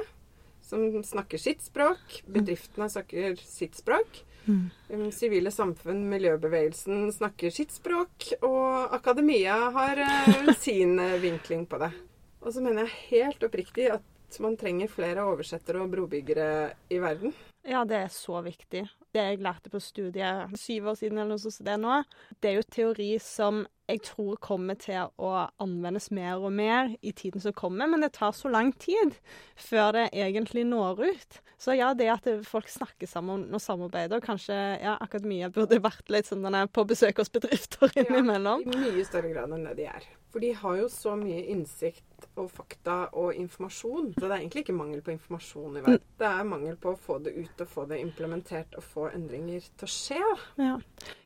som 0.65 1.03
snakker 1.03 1.41
sitt 1.41 1.63
språk. 1.65 2.21
Bedriftene 2.29 2.89
snakker 2.89 3.39
sitt 3.41 3.79
språk. 3.79 4.21
Mm. 4.45 4.69
Um, 4.89 5.07
sivile 5.13 5.51
samfunn, 5.53 6.03
miljøbevegelsen 6.09 7.09
snakker 7.13 7.53
sitt 7.53 7.73
språk. 7.75 8.31
Og 8.45 8.95
akademia 8.95 9.57
har 9.75 10.03
uh, 10.03 10.53
sin 10.65 10.97
vinkling 11.21 11.65
på 11.69 11.81
det. 11.81 11.91
Og 12.39 12.53
så 12.55 12.63
mener 12.63 12.85
jeg 12.87 13.03
helt 13.09 13.43
oppriktig 13.49 13.89
at 13.97 14.39
man 14.39 14.55
trenger 14.59 14.91
flere 14.91 15.25
oversettere 15.25 15.81
og 15.81 15.91
brobyggere 15.91 16.49
i 16.93 17.01
verden. 17.01 17.33
Ja, 17.65 17.81
det 17.85 18.05
er 18.05 18.11
så 18.13 18.39
viktig 18.45 18.85
det 19.15 19.25
jeg 19.25 19.41
lærte 19.41 19.71
på 19.73 19.81
studiet 19.81 20.55
syv 20.59 20.91
år 20.91 20.99
siden, 20.99 21.17
eller 21.17 21.35
noe 21.35 21.41
sånt 21.41 21.65
det 21.65 21.77
nå, 21.81 21.99
det 22.41 22.51
er 22.51 22.59
jo 22.59 22.67
teori 22.75 23.11
som 23.23 23.63
jeg 23.89 24.03
tror 24.05 24.37
kommer 24.43 24.77
til 24.79 25.09
å 25.17 25.31
anvendes 25.61 26.09
mer 26.13 26.37
og 26.37 26.53
mer 26.53 26.91
i 27.01 27.13
tiden 27.15 27.41
som 27.41 27.55
kommer, 27.57 27.89
men 27.89 28.05
det 28.05 28.13
tar 28.17 28.35
så 28.37 28.51
lang 28.51 28.71
tid 28.77 29.15
før 29.57 29.95
det 29.97 30.05
egentlig 30.13 30.65
når 30.69 31.01
ut. 31.09 31.39
Så 31.59 31.75
ja, 31.75 31.89
det 31.97 32.07
at 32.13 32.27
folk 32.47 32.69
snakker 32.71 33.09
sammen 33.09 33.47
og 33.51 33.63
samarbeider, 33.63 34.21
kanskje 34.23 34.55
ja, 34.79 34.95
akademia 35.01 35.49
burde 35.51 35.81
vært 35.83 36.07
litt 36.13 36.29
sånn 36.29 36.45
på 36.71 36.85
besøk 36.87 37.19
hos 37.19 37.33
bedrifter 37.33 37.91
innimellom. 37.99 38.63
Ja, 38.69 38.77
i 38.77 38.93
mye 38.93 39.07
større 39.07 39.33
grad 39.33 39.57
enn 39.57 39.67
det 39.67 39.75
de 39.81 39.89
er. 39.89 40.07
For 40.29 40.43
de 40.43 40.51
har 40.53 40.75
jo 40.77 40.89
så 40.93 41.15
mye 41.17 41.39
innsikt 41.49 42.27
og 42.37 42.51
fakta 42.53 42.97
og 43.17 43.33
informasjon. 43.33 44.11
Så 44.13 44.27
det 44.27 44.29
er 44.29 44.41
egentlig 44.43 44.63
ikke 44.65 44.75
mangel 44.77 45.01
på 45.05 45.15
informasjon 45.15 45.79
i 45.79 45.83
verden. 45.85 46.03
Det 46.21 46.27
er 46.29 46.49
mangel 46.49 46.77
på 46.81 46.93
å 46.93 46.99
få 46.99 47.17
det 47.25 47.33
ut 47.33 47.63
og 47.63 47.71
få 47.71 47.85
det 47.89 48.01
implementert 48.03 48.77
og 48.77 48.85
få 48.85 49.07
endringer 49.09 49.65
til 49.65 49.87
å 49.87 49.93
skje. 49.93 50.21
Ja. 50.61 50.75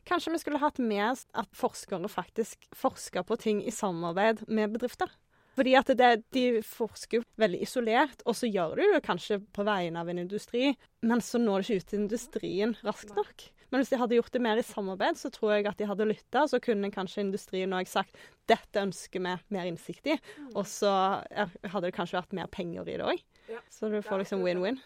Kanskje 0.08 0.32
vi 0.32 0.40
skulle 0.40 0.62
hatt 0.62 0.80
med 0.80 1.24
at 1.36 1.52
forskere 1.56 2.08
faktisk 2.08 2.64
forsker 2.76 3.26
på 3.28 3.38
ting 3.44 3.60
i 3.64 3.74
samarbeid 3.74 4.46
med 4.48 4.72
bedrifter. 4.78 5.12
Fordi 5.54 5.74
at 5.78 5.90
det, 5.94 6.10
de 6.34 6.62
forsker 6.66 7.22
veldig 7.38 7.60
isolert, 7.62 8.24
og 8.26 8.34
så 8.34 8.48
gjør 8.50 8.80
de 8.80 8.88
det 8.96 9.04
kanskje 9.06 9.38
på 9.54 9.66
vegne 9.66 10.00
av 10.02 10.10
en 10.10 10.24
industri, 10.24 10.72
men 11.06 11.22
så 11.22 11.38
når 11.38 11.62
det 11.62 11.68
ikke 11.68 11.84
ut 11.84 11.90
til 11.92 12.02
industrien 12.02 12.74
raskt 12.82 13.14
nok. 13.14 13.44
Men 13.70 13.80
hvis 13.80 13.92
de 13.92 14.00
hadde 14.00 14.18
gjort 14.18 14.34
det 14.34 14.42
mer 14.44 14.60
i 14.60 14.66
samarbeid, 14.66 15.18
så 15.20 15.30
tror 15.34 15.56
jeg 15.56 15.68
at 15.70 15.80
de 15.80 15.88
hadde 15.88 16.08
lytta. 16.08 16.46
Så 16.50 16.60
kunne 16.62 16.92
kanskje 16.94 17.24
industrien 17.24 17.74
òg 17.76 17.90
sagt 17.90 18.18
dette 18.50 18.82
ønsker 18.82 19.22
vi 19.22 19.36
mer 19.56 19.68
innsikt 19.70 20.10
i. 20.12 20.18
Mm. 20.18 20.50
Og 20.54 20.66
så 20.68 20.90
hadde 21.30 21.86
det 21.88 21.94
kanskje 21.96 22.20
vært 22.20 22.36
mer 22.36 22.50
penger 22.52 22.88
i 22.88 22.98
det 22.98 23.08
òg. 23.14 23.24
Så 23.72 23.92
du 23.92 24.00
får 24.04 24.24
liksom 24.24 24.44
win-win. 24.44 24.80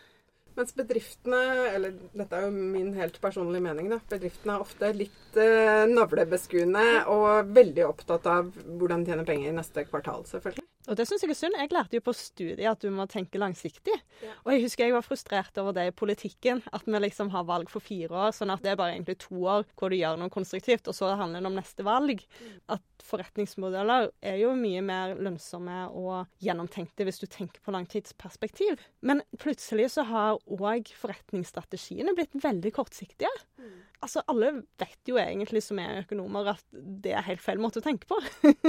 Mens 0.59 0.73
bedriftene, 0.75 1.39
eller 1.71 1.93
dette 2.19 2.35
er 2.35 2.49
jo 2.49 2.51
min 2.51 2.91
helt 2.99 3.21
personlige 3.23 3.63
mening, 3.63 3.93
da. 3.93 4.01
Bedriftene 4.11 4.57
er 4.57 4.65
ofte 4.65 4.89
litt 4.97 5.39
eh, 5.39 5.85
navlebeskuende 5.87 7.05
og 7.15 7.53
veldig 7.55 7.85
opptatt 7.87 8.27
av 8.27 8.49
hvordan 8.67 9.05
de 9.05 9.13
tjener 9.13 9.29
penger 9.29 9.53
i 9.53 9.55
neste 9.55 9.87
kvartal, 9.87 10.27
selvfølgelig. 10.27 10.67
Og 10.89 10.97
det 10.97 11.05
syns 11.09 11.25
jeg 11.25 11.33
er 11.33 11.37
synd. 11.37 11.57
Jeg 11.59 11.73
lærte 11.75 11.99
jo 11.99 12.05
på 12.05 12.15
studiet 12.17 12.65
at 12.71 12.83
du 12.83 12.89
må 12.95 13.05
tenke 13.11 13.41
langsiktig. 13.41 13.95
Ja. 14.25 14.33
Og 14.47 14.55
jeg 14.55 14.65
husker 14.65 14.87
jeg 14.87 14.97
var 14.97 15.05
frustrert 15.05 15.61
over 15.61 15.77
det 15.77 15.89
i 15.91 15.95
politikken. 15.95 16.63
At 16.73 16.87
vi 16.89 17.01
liksom 17.05 17.33
har 17.35 17.47
valg 17.49 17.69
for 17.73 17.85
fire 17.85 18.09
år, 18.09 18.33
sånn 18.37 18.53
at 18.55 18.65
det 18.65 18.73
er 18.73 18.81
bare 18.81 18.95
egentlig 18.97 19.19
to 19.27 19.43
år 19.45 19.67
hvor 19.79 19.93
du 19.93 19.99
gjør 19.99 20.17
noe 20.21 20.33
konstruktivt, 20.33 20.89
og 20.89 20.97
så 20.97 21.13
handler 21.19 21.45
det 21.45 21.51
om 21.51 21.59
neste 21.59 21.85
valg. 21.87 22.25
Mm. 22.41 22.55
At 22.79 23.09
forretningsmodeller 23.09 24.09
er 24.25 24.41
jo 24.41 24.55
mye 24.59 24.85
mer 24.85 25.15
lønnsomme 25.21 25.85
og 25.93 26.41
gjennomtenkte 26.45 27.07
hvis 27.07 27.21
du 27.23 27.29
tenker 27.29 27.63
på 27.65 27.75
langtidsperspektiv. 27.75 28.81
Men 29.05 29.23
plutselig 29.41 29.93
så 29.97 30.07
har 30.09 30.41
òg 30.49 30.93
forretningsstrategiene 30.99 32.17
blitt 32.17 32.35
veldig 32.41 32.73
kortsiktige. 32.81 33.33
Mm. 33.61 33.77
Altså, 33.99 34.23
alle 34.31 34.53
vet 34.79 35.11
jo 35.11 35.17
egentlig 35.19 35.61
som 35.67 35.81
er 35.83 36.05
økonomer 36.05 36.53
at 36.53 36.63
det 36.73 37.17
er 37.19 37.25
helt 37.27 37.43
feil 37.43 37.59
måte 37.59 37.81
å 37.81 37.85
tenke 37.85 38.07
på. 38.07 38.19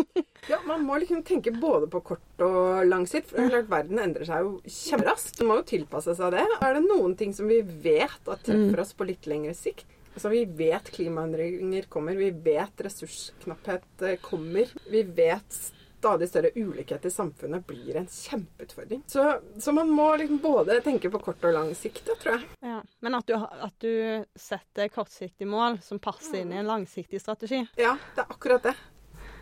ja, 0.51 0.57
man 0.65 0.81
må 0.87 0.97
liksom 1.01 1.21
tenke 1.27 1.53
både 1.53 1.89
på 1.91 2.01
kort 2.07 2.43
og 2.45 2.81
lang 2.89 3.05
sikt. 3.09 3.29
For 3.35 3.51
klart, 3.51 3.69
verden 3.69 4.01
endrer 4.01 4.25
seg 4.25 4.47
jo 4.47 4.55
kjemperaskt. 4.65 5.43
Man 5.43 5.51
må 5.51 5.59
jo 5.61 5.67
tilpasse 5.75 6.17
seg 6.17 6.33
det. 6.33 6.47
Er 6.65 6.79
det 6.79 6.83
noen 6.87 7.13
ting 7.19 7.35
som 7.37 7.49
vi 7.51 7.61
vet 7.61 8.19
at 8.25 8.41
treffer 8.47 8.73
mm. 8.73 8.81
oss 8.81 8.95
på 8.97 9.09
litt 9.11 9.29
lengre 9.29 9.53
sikt? 9.57 9.85
Altså, 10.15 10.31
Vi 10.33 10.41
vet 10.57 10.89
klimaendringer 10.91 11.85
kommer, 11.93 12.17
vi 12.17 12.31
vet 12.33 12.81
ressursknapphet 12.83 14.07
eh, 14.07 14.17
kommer. 14.23 14.71
Vi 14.89 15.03
vet 15.03 15.59
stadig 15.99 16.29
større 16.29 16.51
ulikhet 16.55 17.05
i 17.05 17.11
samfunnet 17.11 17.65
blir 17.67 17.97
en 17.99 18.07
kjempeutfordring. 18.07 19.03
Så, 19.07 19.25
så 19.59 19.73
man 19.75 19.91
må 19.91 20.07
liksom 20.15 20.39
både 20.43 20.79
tenke 20.85 21.11
på 21.11 21.19
kort 21.23 21.43
og 21.43 21.55
lang 21.55 21.73
sikt, 21.75 22.07
tror 22.21 22.37
jeg. 22.37 22.47
Ja, 22.63 22.79
men 23.03 23.17
at 23.17 23.27
du, 23.27 23.35
at 23.35 23.75
du 23.83 24.23
setter 24.39 24.91
kortsiktig 24.93 25.47
mål 25.49 25.81
som 25.83 25.99
passer 25.99 26.41
inn 26.41 26.53
i 26.55 26.61
en 26.61 26.69
langsiktig 26.69 27.21
strategi. 27.21 27.65
Ja, 27.79 27.97
det 28.15 28.23
er 28.23 28.31
akkurat 28.31 28.69
det. 28.69 28.75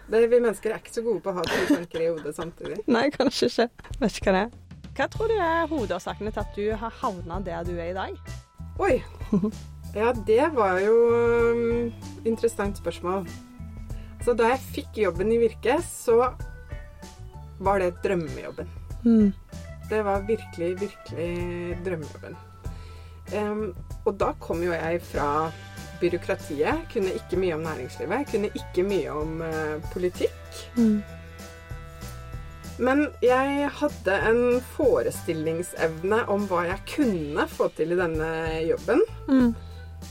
det 0.09 0.25
vi 0.25 0.41
mennesker 0.41 0.73
er 0.73 0.81
ikke 0.81 0.97
så 0.97 1.05
gode 1.05 1.21
på 1.25 1.33
å 1.33 1.37
ha 1.37 1.45
to 1.45 1.63
tanker 1.75 2.03
i 2.03 2.09
hodet 2.09 2.35
samtidig. 2.37 2.81
Nei, 2.97 3.07
kanskje 3.13 3.51
ikke. 3.53 3.69
Vet 4.01 4.21
ikke 4.21 4.33
hva 4.33 4.37
det 4.39 4.45
er. 4.47 4.91
Hva 4.97 5.09
tror 5.13 5.29
du 5.29 5.37
er 5.37 5.69
hovedårsakene 5.69 6.33
til 6.33 6.41
at 6.41 6.55
du 6.57 6.67
har 6.81 7.01
havna 7.03 7.41
der 7.45 7.67
du 7.67 7.75
er 7.77 7.91
i 7.93 7.97
dag? 7.97 8.37
Oi. 8.81 8.95
Ja, 9.95 10.11
det 10.11 10.49
var 10.53 10.81
jo 10.83 10.93
um, 11.55 11.93
interessant 12.27 12.77
spørsmål. 12.77 13.23
Så 14.27 14.33
da 14.35 14.49
jeg 14.51 14.59
fikk 14.59 14.97
jobben 14.99 15.29
i 15.31 15.37
Virke, 15.39 15.77
så 15.87 16.33
var 17.63 17.79
det 17.79 17.93
drømmejobben. 18.03 18.67
Mm. 19.05 19.29
Det 19.87 20.01
var 20.03 20.25
virkelig, 20.27 20.73
virkelig 20.81 21.77
drømmejobben. 21.85 22.35
Um, 23.31 23.61
og 24.03 24.17
da 24.19 24.33
kom 24.43 24.65
jo 24.65 24.73
jeg 24.75 24.99
fra 25.07 25.29
byråkratiet. 26.01 26.89
Kunne 26.91 27.13
ikke 27.15 27.39
mye 27.39 27.55
om 27.55 27.63
næringslivet. 27.69 28.27
Kunne 28.33 28.51
ikke 28.51 28.83
mye 28.83 29.15
om 29.15 29.39
uh, 29.47 29.87
politikk. 29.93 30.59
Mm. 30.75 30.99
Men 32.83 33.07
jeg 33.23 33.71
hadde 33.79 34.17
en 34.27 34.43
forestillingsevne 34.75 36.25
om 36.27 36.51
hva 36.51 36.65
jeg 36.67 36.83
kunne 36.97 37.47
få 37.47 37.71
til 37.79 37.95
i 37.95 38.01
denne 38.03 38.29
jobben. 38.67 39.07
Mm. 39.31 39.55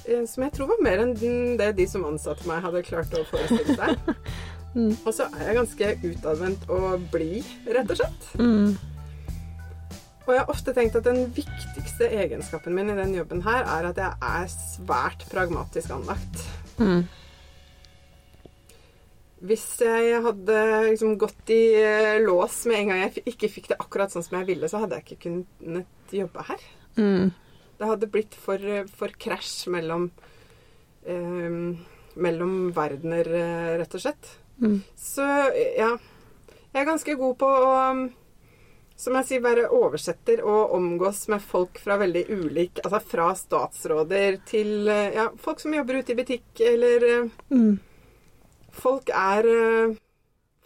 Eh, 0.04 0.24
Som 0.28 0.46
jeg 0.46 0.52
tror 0.56 0.72
var 0.74 0.84
mer 0.84 1.04
enn 1.04 1.14
det 1.60 1.72
de 1.78 1.86
som 1.90 2.04
ansatte 2.08 2.46
meg, 2.48 2.64
hadde 2.64 2.84
klart 2.86 3.16
å 3.16 3.24
forestille 3.30 3.78
seg. 3.78 3.96
Mm. 4.76 4.90
Og 5.08 5.14
så 5.16 5.24
er 5.32 5.46
jeg 5.46 5.56
ganske 5.56 5.86
utadvendt 6.04 6.66
og 6.68 7.04
blid, 7.08 7.46
rett 7.72 7.88
og 7.94 7.96
slett. 7.96 8.26
Mm. 8.36 8.74
Og 10.26 10.32
jeg 10.34 10.42
har 10.42 10.50
ofte 10.52 10.74
tenkt 10.74 10.98
at 10.98 11.06
den 11.06 11.30
viktigste 11.32 12.08
egenskapen 12.10 12.74
min 12.76 12.90
i 12.90 12.96
den 12.98 13.14
jobben 13.16 13.40
her, 13.46 13.62
er 13.62 13.88
at 13.88 14.00
jeg 14.02 14.18
er 14.28 14.50
svært 14.52 15.24
pragmatisk 15.30 15.94
anlagt. 15.94 16.42
Mm. 16.76 17.06
Hvis 19.46 19.64
jeg 19.84 20.20
hadde 20.24 20.60
liksom 20.90 21.16
gått 21.20 21.52
i 21.54 21.62
eh, 21.78 22.18
lås 22.24 22.64
med 22.66 22.80
en 22.80 22.90
gang 22.90 23.02
jeg 23.04 23.26
ikke 23.32 23.52
fikk 23.52 23.70
det 23.70 23.80
akkurat 23.80 24.12
sånn 24.12 24.24
som 24.26 24.40
jeg 24.40 24.48
ville, 24.48 24.68
så 24.68 24.82
hadde 24.82 24.98
jeg 24.98 25.06
ikke 25.06 25.28
kunnet 25.28 26.14
jobbe 26.20 26.46
her. 26.50 26.64
Mm. 26.98 27.30
Det 27.76 27.90
hadde 27.90 28.08
blitt 28.08 28.34
for, 28.40 28.62
for 28.96 29.12
krasj 29.20 29.66
mellom 29.72 30.10
eh, 31.06 31.60
mellom 32.16 32.72
verdener, 32.76 33.28
eh, 33.28 33.72
rett 33.78 33.94
og 33.94 34.00
slett. 34.00 34.30
Mm. 34.62 34.78
Så 34.96 35.24
ja. 35.76 35.96
Jeg 36.72 36.82
er 36.82 36.88
ganske 36.88 37.14
god 37.16 37.36
på 37.40 37.48
å 37.48 37.74
som 38.96 39.16
jeg 39.18 39.26
sier, 39.28 39.42
være 39.44 39.66
oversetter 39.76 40.40
og 40.48 40.72
omgås 40.72 41.26
med 41.28 41.42
folk 41.44 41.76
fra 41.82 41.98
veldig 42.00 42.22
ulik 42.32 42.78
Altså 42.80 43.00
fra 43.04 43.26
statsråder 43.36 44.38
til 44.48 44.88
eh, 44.88 45.10
ja, 45.18 45.26
folk 45.36 45.60
som 45.60 45.74
jobber 45.76 46.00
ute 46.00 46.14
i 46.14 46.18
butikk, 46.22 46.48
eller 46.64 47.04
eh, 47.10 47.34
Mm. 47.52 47.76
Folk 48.76 49.08
er 49.08 49.46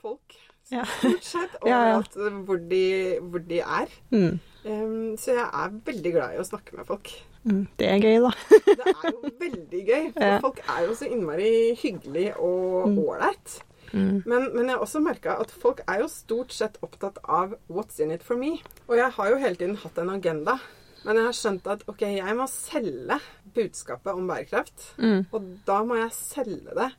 folk, 0.01 0.35
stort 0.67 1.27
sett, 1.27 1.53
Ja, 1.67 1.81
ja. 1.93 1.99
hvor, 2.47 2.59
de, 2.71 3.19
hvor 3.23 3.43
de 3.47 3.61
er. 3.63 3.93
Mm. 4.11 4.41
Em, 4.65 5.17
så 5.17 5.33
jeg 5.33 5.47
er 5.47 5.71
veldig 5.87 6.13
glad 6.13 6.35
i 6.37 6.41
å 6.43 6.45
snakke 6.45 6.77
med 6.77 6.87
folk. 6.87 7.09
Mm. 7.45 7.63
Det 7.81 7.87
er 7.89 7.99
gøy, 8.05 8.19
da. 8.21 8.31
Det 8.67 8.87
er 8.93 9.11
jo 9.11 9.31
veldig 9.47 9.83
gøy, 9.89 10.13
for 10.13 10.25
Ja. 10.27 10.39
folk 10.45 10.61
er 10.69 10.87
jo 10.87 10.95
så 10.99 11.09
innmari 11.09 11.53
hyggelig 11.81 12.27
og 12.37 12.89
Mm. 12.91 12.99
ålreit. 13.07 13.61
Mm. 13.93 14.23
Men, 14.27 14.45
men 14.55 14.67
jeg 14.69 14.77
har 14.77 14.85
også 14.85 15.01
merka 15.03 15.39
at 15.41 15.51
folk 15.51 15.81
er 15.89 16.01
jo 16.03 16.09
stort 16.09 16.53
sett 16.53 16.77
opptatt 16.83 17.19
av 17.25 17.55
'what's 17.71 17.99
in 18.01 18.11
it 18.13 18.23
for 18.23 18.37
me'. 18.37 18.61
Og 18.89 18.97
jeg 18.97 19.11
har 19.11 19.31
jo 19.31 19.37
hele 19.37 19.57
tiden 19.57 19.77
hatt 19.77 19.99
en 19.99 20.11
agenda. 20.11 20.59
Men 21.05 21.17
jeg 21.17 21.25
har 21.25 21.33
skjønt 21.33 21.67
at 21.67 21.83
ok, 21.89 22.01
jeg 22.03 22.37
må 22.37 22.47
selge 22.47 23.19
budskapet 23.55 24.13
om 24.15 24.29
bærekraft. 24.29 24.95
Mm. 24.99 25.27
Og 25.33 25.43
da 25.67 25.83
må 25.83 25.95
jeg 25.97 26.13
selge 26.13 26.75
det 26.77 26.93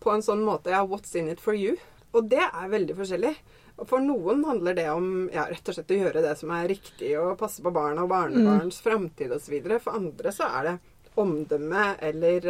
på 0.00 0.12
en 0.12 0.20
sånn 0.22 0.44
måte 0.44 0.66
ja, 0.70 0.84
'what's 0.86 1.16
in 1.16 1.28
it 1.28 1.40
for 1.40 1.54
you'? 1.54 1.78
Og 2.12 2.28
det 2.30 2.38
er 2.38 2.68
veldig 2.68 2.94
forskjellig. 2.96 3.34
Og 3.74 3.88
For 3.90 4.02
noen 4.02 4.44
handler 4.46 4.76
det 4.78 4.86
om 4.92 5.28
ja, 5.34 5.48
rett 5.50 5.68
og 5.68 5.74
slett 5.76 5.90
å 5.90 5.98
gjøre 5.98 6.22
det 6.22 6.34
som 6.38 6.52
er 6.54 6.68
riktig, 6.70 7.10
og 7.18 7.34
passe 7.40 7.62
på 7.64 7.72
barna 7.74 8.04
og 8.04 8.12
barnebarns 8.12 8.78
framtid 8.84 9.34
osv. 9.34 9.56
For 9.82 9.98
andre 9.98 10.32
så 10.34 10.46
er 10.60 10.68
det 10.68 10.74
omdømme 11.18 11.88
eller 12.06 12.48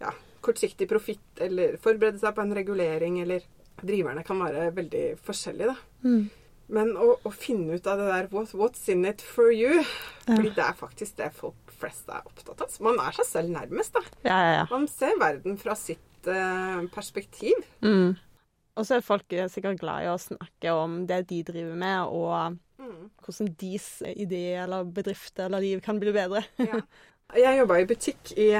ja, 0.00 0.12
kortsiktig 0.44 0.88
profitt 0.90 1.40
eller 1.44 1.78
forberede 1.80 2.20
seg 2.20 2.36
på 2.36 2.44
en 2.44 2.56
regulering 2.56 3.20
eller 3.24 3.46
Driverne 3.76 4.22
kan 4.24 4.38
være 4.40 4.70
veldig 4.72 5.00
forskjellige, 5.20 5.68
da. 5.68 6.06
Mm. 6.08 6.22
Men 6.72 6.94
å, 6.98 7.12
å 7.22 7.30
finne 7.34 7.76
ut 7.76 7.86
av 7.86 8.00
det 8.00 8.06
der 8.08 8.28
what, 8.32 8.54
What's 8.56 8.86
in 8.90 9.04
it 9.06 9.22
for 9.22 9.52
you? 9.52 9.82
Fordi 10.24 10.54
det 10.56 10.64
er 10.64 10.78
faktisk 10.78 11.18
det 11.20 11.28
folk 11.36 11.74
flest 11.76 12.08
er 12.08 12.24
opptatt 12.24 12.64
av. 12.64 12.70
Så 12.72 12.86
man 12.86 12.98
er 13.04 13.14
seg 13.18 13.28
selv 13.28 13.52
nærmest, 13.52 13.94
da. 13.94 14.02
Ja, 14.24 14.38
ja, 14.40 14.52
ja. 14.62 14.64
Man 14.72 14.88
ser 14.90 15.18
verden 15.20 15.58
fra 15.60 15.76
sitt 15.78 16.30
eh, 16.30 16.80
perspektiv. 16.94 17.68
Mm. 17.84 18.16
Og 18.76 18.84
så 18.86 18.98
er 18.98 19.04
folk 19.06 19.32
sikkert 19.50 19.80
glad 19.80 20.04
i 20.04 20.10
å 20.12 20.18
snakke 20.20 20.72
om 20.76 21.02
det 21.08 21.22
de 21.30 21.42
driver 21.48 21.76
med, 21.76 22.00
og 22.12 22.58
Mm. 22.78 23.08
hvordan 23.24 23.54
deres 23.56 24.02
idé 24.14 24.42
eller 24.62 24.84
bedrift 24.84 25.38
eller 25.40 25.60
liv 25.64 25.80
kan 25.82 25.98
bli 25.98 26.12
bedre. 26.12 26.44
Ja. 26.60 26.82
Jeg 27.34 27.58
jobba 27.58 27.78
i 27.80 27.86
butikk 27.88 28.34
i 28.38 28.50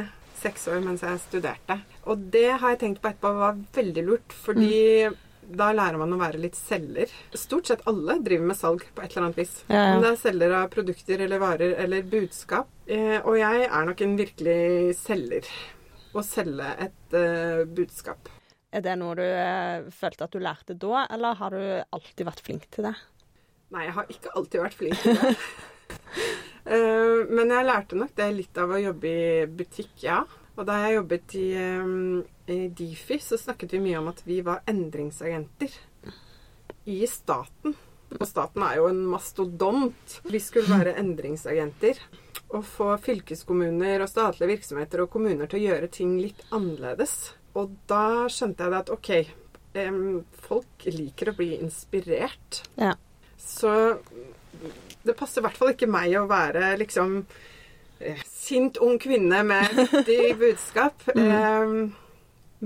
seks 0.40 0.64
år 0.72 0.80
mens 0.82 1.04
jeg 1.04 1.20
studerte. 1.20 1.76
Og 2.08 2.24
det 2.32 2.48
har 2.58 2.72
jeg 2.72 2.80
tenkt 2.80 3.02
på 3.02 3.10
etterpå 3.12 3.30
var 3.38 3.60
veldig 3.76 4.04
lurt, 4.08 4.32
fordi 4.32 5.12
da 5.46 5.68
lærer 5.76 5.98
man 6.00 6.16
å 6.16 6.18
være 6.18 6.40
litt 6.42 6.56
selger. 6.58 7.12
Stort 7.38 7.68
sett 7.70 7.84
alle 7.86 8.16
driver 8.24 8.48
med 8.48 8.56
salg 8.58 8.82
på 8.96 9.04
et 9.04 9.12
eller 9.14 9.28
annet 9.28 9.36
vis. 9.44 9.54
Ja, 9.68 9.76
ja. 9.76 9.94
Om 9.94 10.02
det 10.02 10.10
er 10.10 10.16
selger 10.24 10.56
av 10.58 10.70
produkter 10.74 11.22
eller 11.22 11.38
varer 11.44 11.76
eller 11.84 12.02
budskap. 12.02 12.66
Eh, 12.88 13.20
og 13.20 13.36
jeg 13.38 13.68
er 13.68 13.86
nok 13.86 14.00
en 14.02 14.16
virkelig 14.18 14.96
selger. 14.98 15.46
Å 16.16 16.24
selge 16.26 16.72
et 16.88 17.14
eh, 17.20 17.62
budskap. 17.78 18.32
Er 18.74 18.82
det 18.84 18.96
noe 18.98 19.14
du 19.18 19.24
eh, 19.24 19.86
følte 19.94 20.26
at 20.26 20.34
du 20.34 20.42
lærte 20.42 20.74
da, 20.74 21.06
eller 21.14 21.38
har 21.38 21.54
du 21.54 21.60
alltid 21.94 22.26
vært 22.26 22.42
flink 22.44 22.66
til 22.74 22.88
det? 22.88 22.96
Nei, 23.74 23.86
jeg 23.86 23.96
har 23.96 24.12
ikke 24.12 24.34
alltid 24.38 24.62
vært 24.62 24.78
flink 24.82 25.02
til 25.04 25.18
det. 25.22 25.34
Eh, 26.66 27.20
men 27.30 27.52
jeg 27.54 27.62
lærte 27.62 27.94
nok 27.94 28.10
det 28.18 28.24
litt 28.34 28.58
av 28.58 28.72
å 28.74 28.78
jobbe 28.82 29.06
i 29.06 29.44
butikk, 29.46 29.92
ja. 30.02 30.16
Og 30.58 30.64
da 30.66 30.80
jeg 30.82 30.96
jobbet 30.96 31.34
i, 31.38 31.44
eh, 31.54 31.92
i 32.50 32.56
Difi, 32.74 33.20
så 33.22 33.38
snakket 33.38 33.76
vi 33.76 33.84
mye 33.84 34.00
om 34.00 34.08
at 34.10 34.24
vi 34.26 34.40
var 34.42 34.64
endringsagenter 34.66 35.76
i 36.90 36.96
staten. 37.06 37.76
Og 38.16 38.26
staten 38.26 38.66
er 38.66 38.80
jo 38.80 38.88
en 38.90 39.02
mastodont. 39.12 40.18
Vi 40.26 40.42
skulle 40.42 40.70
være 40.70 40.96
endringsagenter. 40.98 42.02
Og 42.54 42.66
få 42.66 42.92
fylkeskommuner 43.02 44.02
og 44.02 44.10
statlige 44.10 44.56
virksomheter 44.56 45.02
og 45.02 45.10
kommuner 45.14 45.46
til 45.50 45.60
å 45.60 45.66
gjøre 45.68 45.92
ting 45.92 46.18
litt 46.18 46.42
annerledes. 46.50 47.35
Og 47.56 47.74
da 47.88 48.26
skjønte 48.32 48.66
jeg 48.66 48.76
at 48.76 48.92
OK, 48.92 49.10
um, 49.86 50.22
folk 50.46 50.88
liker 50.90 51.32
å 51.32 51.36
bli 51.38 51.54
inspirert. 51.58 52.62
Ja. 52.76 52.94
Så 53.40 53.72
det 55.06 55.14
passer 55.16 55.40
i 55.40 55.46
hvert 55.46 55.58
fall 55.58 55.74
ikke 55.74 55.90
meg 55.90 56.16
å 56.18 56.26
være 56.28 56.74
liksom 56.80 57.20
eh, 58.00 58.24
sint 58.26 58.80
ung 58.82 58.98
kvinne 59.00 59.42
med 59.46 59.76
viktig 59.76 60.34
budskap. 60.42 61.06
Eh, 61.14 61.76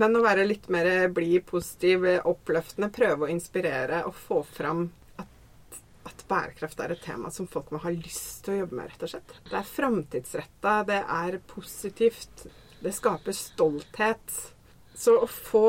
men 0.01 0.17
å 0.17 0.23
være 0.25 0.47
litt 0.47 0.71
mer 0.73 1.11
blid, 1.15 1.45
positiv, 1.49 2.07
eh, 2.09 2.23
oppløftende. 2.27 2.93
Prøve 2.95 3.27
å 3.27 3.33
inspirere 3.33 4.05
og 4.09 4.17
få 4.17 4.41
fram 4.47 4.87
at, 5.21 5.81
at 6.09 6.25
bærekraft 6.31 6.81
er 6.85 6.95
et 6.95 7.05
tema 7.05 7.33
som 7.35 7.51
folk 7.51 7.73
må 7.75 7.83
ha 7.85 7.93
lyst 7.95 8.45
til 8.47 8.55
å 8.57 8.63
jobbe 8.63 8.79
med, 8.79 8.93
rett 8.93 9.05
og 9.07 9.13
slett. 9.15 9.37
Det 9.51 9.59
er 9.61 9.75
framtidsretta, 9.75 10.79
det 10.89 11.03
er 11.03 11.39
positivt, 11.51 12.47
det 12.81 12.95
skaper 12.97 13.37
stolthet. 13.37 14.39
Så 15.01 15.15
å 15.25 15.29
få 15.31 15.65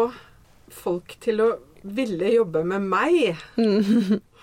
folk 0.72 1.16
til 1.24 1.40
å 1.44 1.50
ville 1.88 2.30
jobbe 2.36 2.62
med 2.68 2.84
meg 2.92 3.38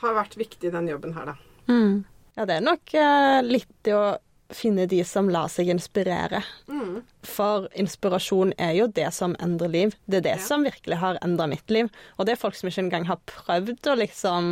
har 0.00 0.16
vært 0.16 0.38
viktig 0.40 0.70
i 0.70 0.74
den 0.74 0.88
jobben 0.90 1.12
her, 1.16 1.32
da. 1.32 1.36
Mm. 1.68 2.00
Ja, 2.38 2.46
det 2.48 2.56
er 2.58 2.64
nok 2.64 2.94
eh, 2.96 3.40
litt 3.44 3.70
det 3.86 3.94
å 3.98 4.06
finne 4.54 4.86
de 4.88 5.02
som 5.04 5.26
lar 5.28 5.50
seg 5.52 5.68
inspirere. 5.68 6.40
Mm. 6.72 7.02
For 7.28 7.66
inspirasjon 7.76 8.54
er 8.56 8.72
jo 8.78 8.86
det 8.96 9.10
som 9.12 9.34
endrer 9.44 9.68
liv. 9.74 9.96
Det 10.08 10.22
er 10.22 10.24
det 10.30 10.36
Ja. 10.38 10.44
som 10.46 10.64
virkelig 10.64 10.96
har 11.02 11.18
endra 11.22 11.46
mitt 11.50 11.68
liv. 11.74 11.90
Og 12.16 12.24
det 12.26 12.32
er 12.36 12.40
folk 12.40 12.56
som 12.56 12.70
ikke 12.70 12.86
engang 12.86 13.04
har 13.10 13.20
prøvd 13.28 13.90
å 13.92 13.98
liksom 14.00 14.50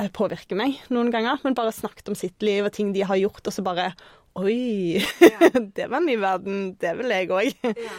eh, 0.00 0.10
påvirke 0.10 0.58
meg 0.58 0.80
noen 0.90 1.12
ganger, 1.14 1.38
men 1.44 1.54
bare 1.54 1.72
snakket 1.76 2.10
om 2.10 2.18
sitt 2.18 2.42
liv 2.42 2.66
og 2.66 2.72
ting 2.74 2.90
de 2.96 3.06
har 3.06 3.20
gjort, 3.22 3.44
og 3.46 3.54
så 3.54 3.62
bare 3.66 3.92
Oi, 4.36 4.98
Ja. 5.22 5.48
det 5.76 5.86
var 5.88 6.02
en 6.02 6.10
ny 6.10 6.16
verden. 6.20 6.56
Det 6.76 6.90
vil 6.98 7.08
jeg 7.14 7.30
òg. 7.32 7.54
Ja. 7.86 7.94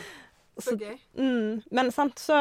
Så 0.59 0.71
Så- 0.71 0.77
gøy. 0.79 0.97
Mm, 1.17 1.63
men 1.71 1.91
sant, 1.91 2.15
så 2.19 2.37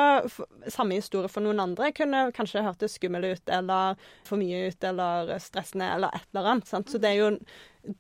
samme 0.72 0.94
historie 0.96 1.29
for 1.29 1.40
noen 1.44 1.61
andre 1.61 1.90
kunne 1.92 2.33
kanskje 2.33 2.62
hørtes 2.64 2.94
skummel 2.96 3.24
ut, 3.35 3.48
eller 3.48 3.96
for 4.24 4.37
mye 4.40 4.68
ut, 4.70 4.85
eller 4.85 5.35
stressende, 5.38 5.90
eller 5.94 6.09
et 6.14 6.24
eller 6.35 6.48
annet. 6.55 6.66
Sant? 6.66 6.88
Så 6.88 6.98
det 7.00 7.11
er 7.11 7.18
jo 7.20 7.38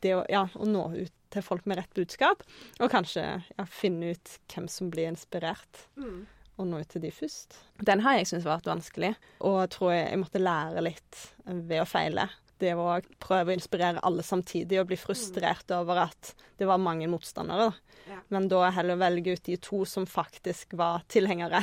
det 0.00 0.14
å, 0.16 0.24
ja, 0.32 0.46
å 0.56 0.64
nå 0.66 0.86
ut 0.96 1.12
til 1.30 1.42
folk 1.42 1.66
med 1.66 1.76
rett 1.78 1.92
budskap, 1.94 2.42
og 2.80 2.90
kanskje 2.90 3.42
ja, 3.58 3.64
finne 3.68 4.12
ut 4.14 4.38
hvem 4.54 4.68
som 4.72 4.90
blir 4.90 5.08
inspirert, 5.10 5.84
Mm. 5.98 6.26
og 6.58 6.66
nå 6.66 6.80
ut 6.80 6.88
til 6.88 7.02
de 7.02 7.10
først. 7.10 7.58
Den 7.84 8.00
har 8.00 8.16
jeg 8.16 8.26
syntes 8.26 8.44
vært 8.48 8.64
vanskelig, 8.64 9.14
og 9.42 9.68
tror 9.70 9.92
jeg, 9.92 10.10
jeg 10.10 10.18
måtte 10.24 10.40
lære 10.40 10.82
litt 10.82 11.32
ved 11.46 11.82
å 11.82 11.86
feile. 11.86 12.28
Det 12.62 12.72
å 12.72 12.88
prøve 13.20 13.52
å 13.52 13.56
inspirere 13.56 14.00
alle 14.06 14.24
samtidig 14.24 14.78
og 14.80 14.88
bli 14.88 14.96
frustrert 15.00 15.70
over 15.76 16.06
at 16.06 16.32
det 16.56 16.68
var 16.68 16.80
mange 16.80 17.08
motstandere. 17.10 17.68
Da. 17.68 18.00
Ja. 18.08 18.18
Men 18.32 18.48
da 18.48 18.62
heller 18.72 19.00
velge 19.00 19.36
ut 19.36 19.44
de 19.44 19.58
to 19.60 19.82
som 19.88 20.06
faktisk 20.08 20.72
var 20.78 21.04
tilhengere, 21.12 21.60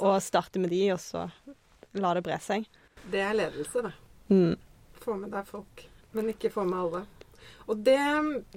og 0.00 0.18
starte 0.24 0.62
med 0.62 0.72
de, 0.74 0.84
og 0.94 1.00
så 1.02 1.28
la 2.02 2.14
det 2.16 2.24
bre 2.26 2.38
seg. 2.42 2.66
Det 3.12 3.22
er 3.22 3.36
ledelse, 3.36 3.84
det. 3.86 3.92
Mm. 4.32 4.56
Få 5.02 5.18
med 5.18 5.34
deg 5.34 5.46
folk, 5.48 5.84
men 6.16 6.32
ikke 6.32 6.50
få 6.54 6.64
med 6.66 6.80
alle. 6.80 7.04
Og 7.70 7.78
det, 7.86 8.00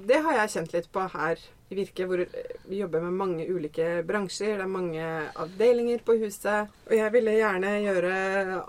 det 0.07 0.21
har 0.25 0.41
jeg 0.41 0.53
kjent 0.55 0.75
litt 0.75 0.89
på 0.93 1.05
her 1.13 1.41
i 1.69 1.77
Virke 1.79 2.05
hvor 2.05 2.21
vi 2.69 2.79
jobber 2.79 3.01
med 3.07 3.15
mange 3.17 3.45
ulike 3.49 4.03
bransjer. 4.05 4.59
Det 4.59 4.65
er 4.65 4.69
mange 4.69 5.05
avdelinger 5.41 6.03
på 6.05 6.17
huset. 6.21 6.69
Og 6.85 6.93
jeg 6.97 7.13
ville 7.15 7.37
gjerne 7.39 7.71
gjøre 7.85 8.13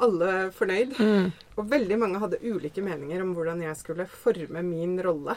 alle 0.06 0.30
fornøyd. 0.56 0.96
Mm. 0.96 1.28
Og 1.56 1.68
veldig 1.74 1.98
mange 2.00 2.22
hadde 2.22 2.40
ulike 2.44 2.84
meninger 2.84 3.24
om 3.24 3.34
hvordan 3.36 3.60
jeg 3.66 3.76
skulle 3.80 4.08
forme 4.08 4.64
min 4.64 4.96
rolle. 5.04 5.36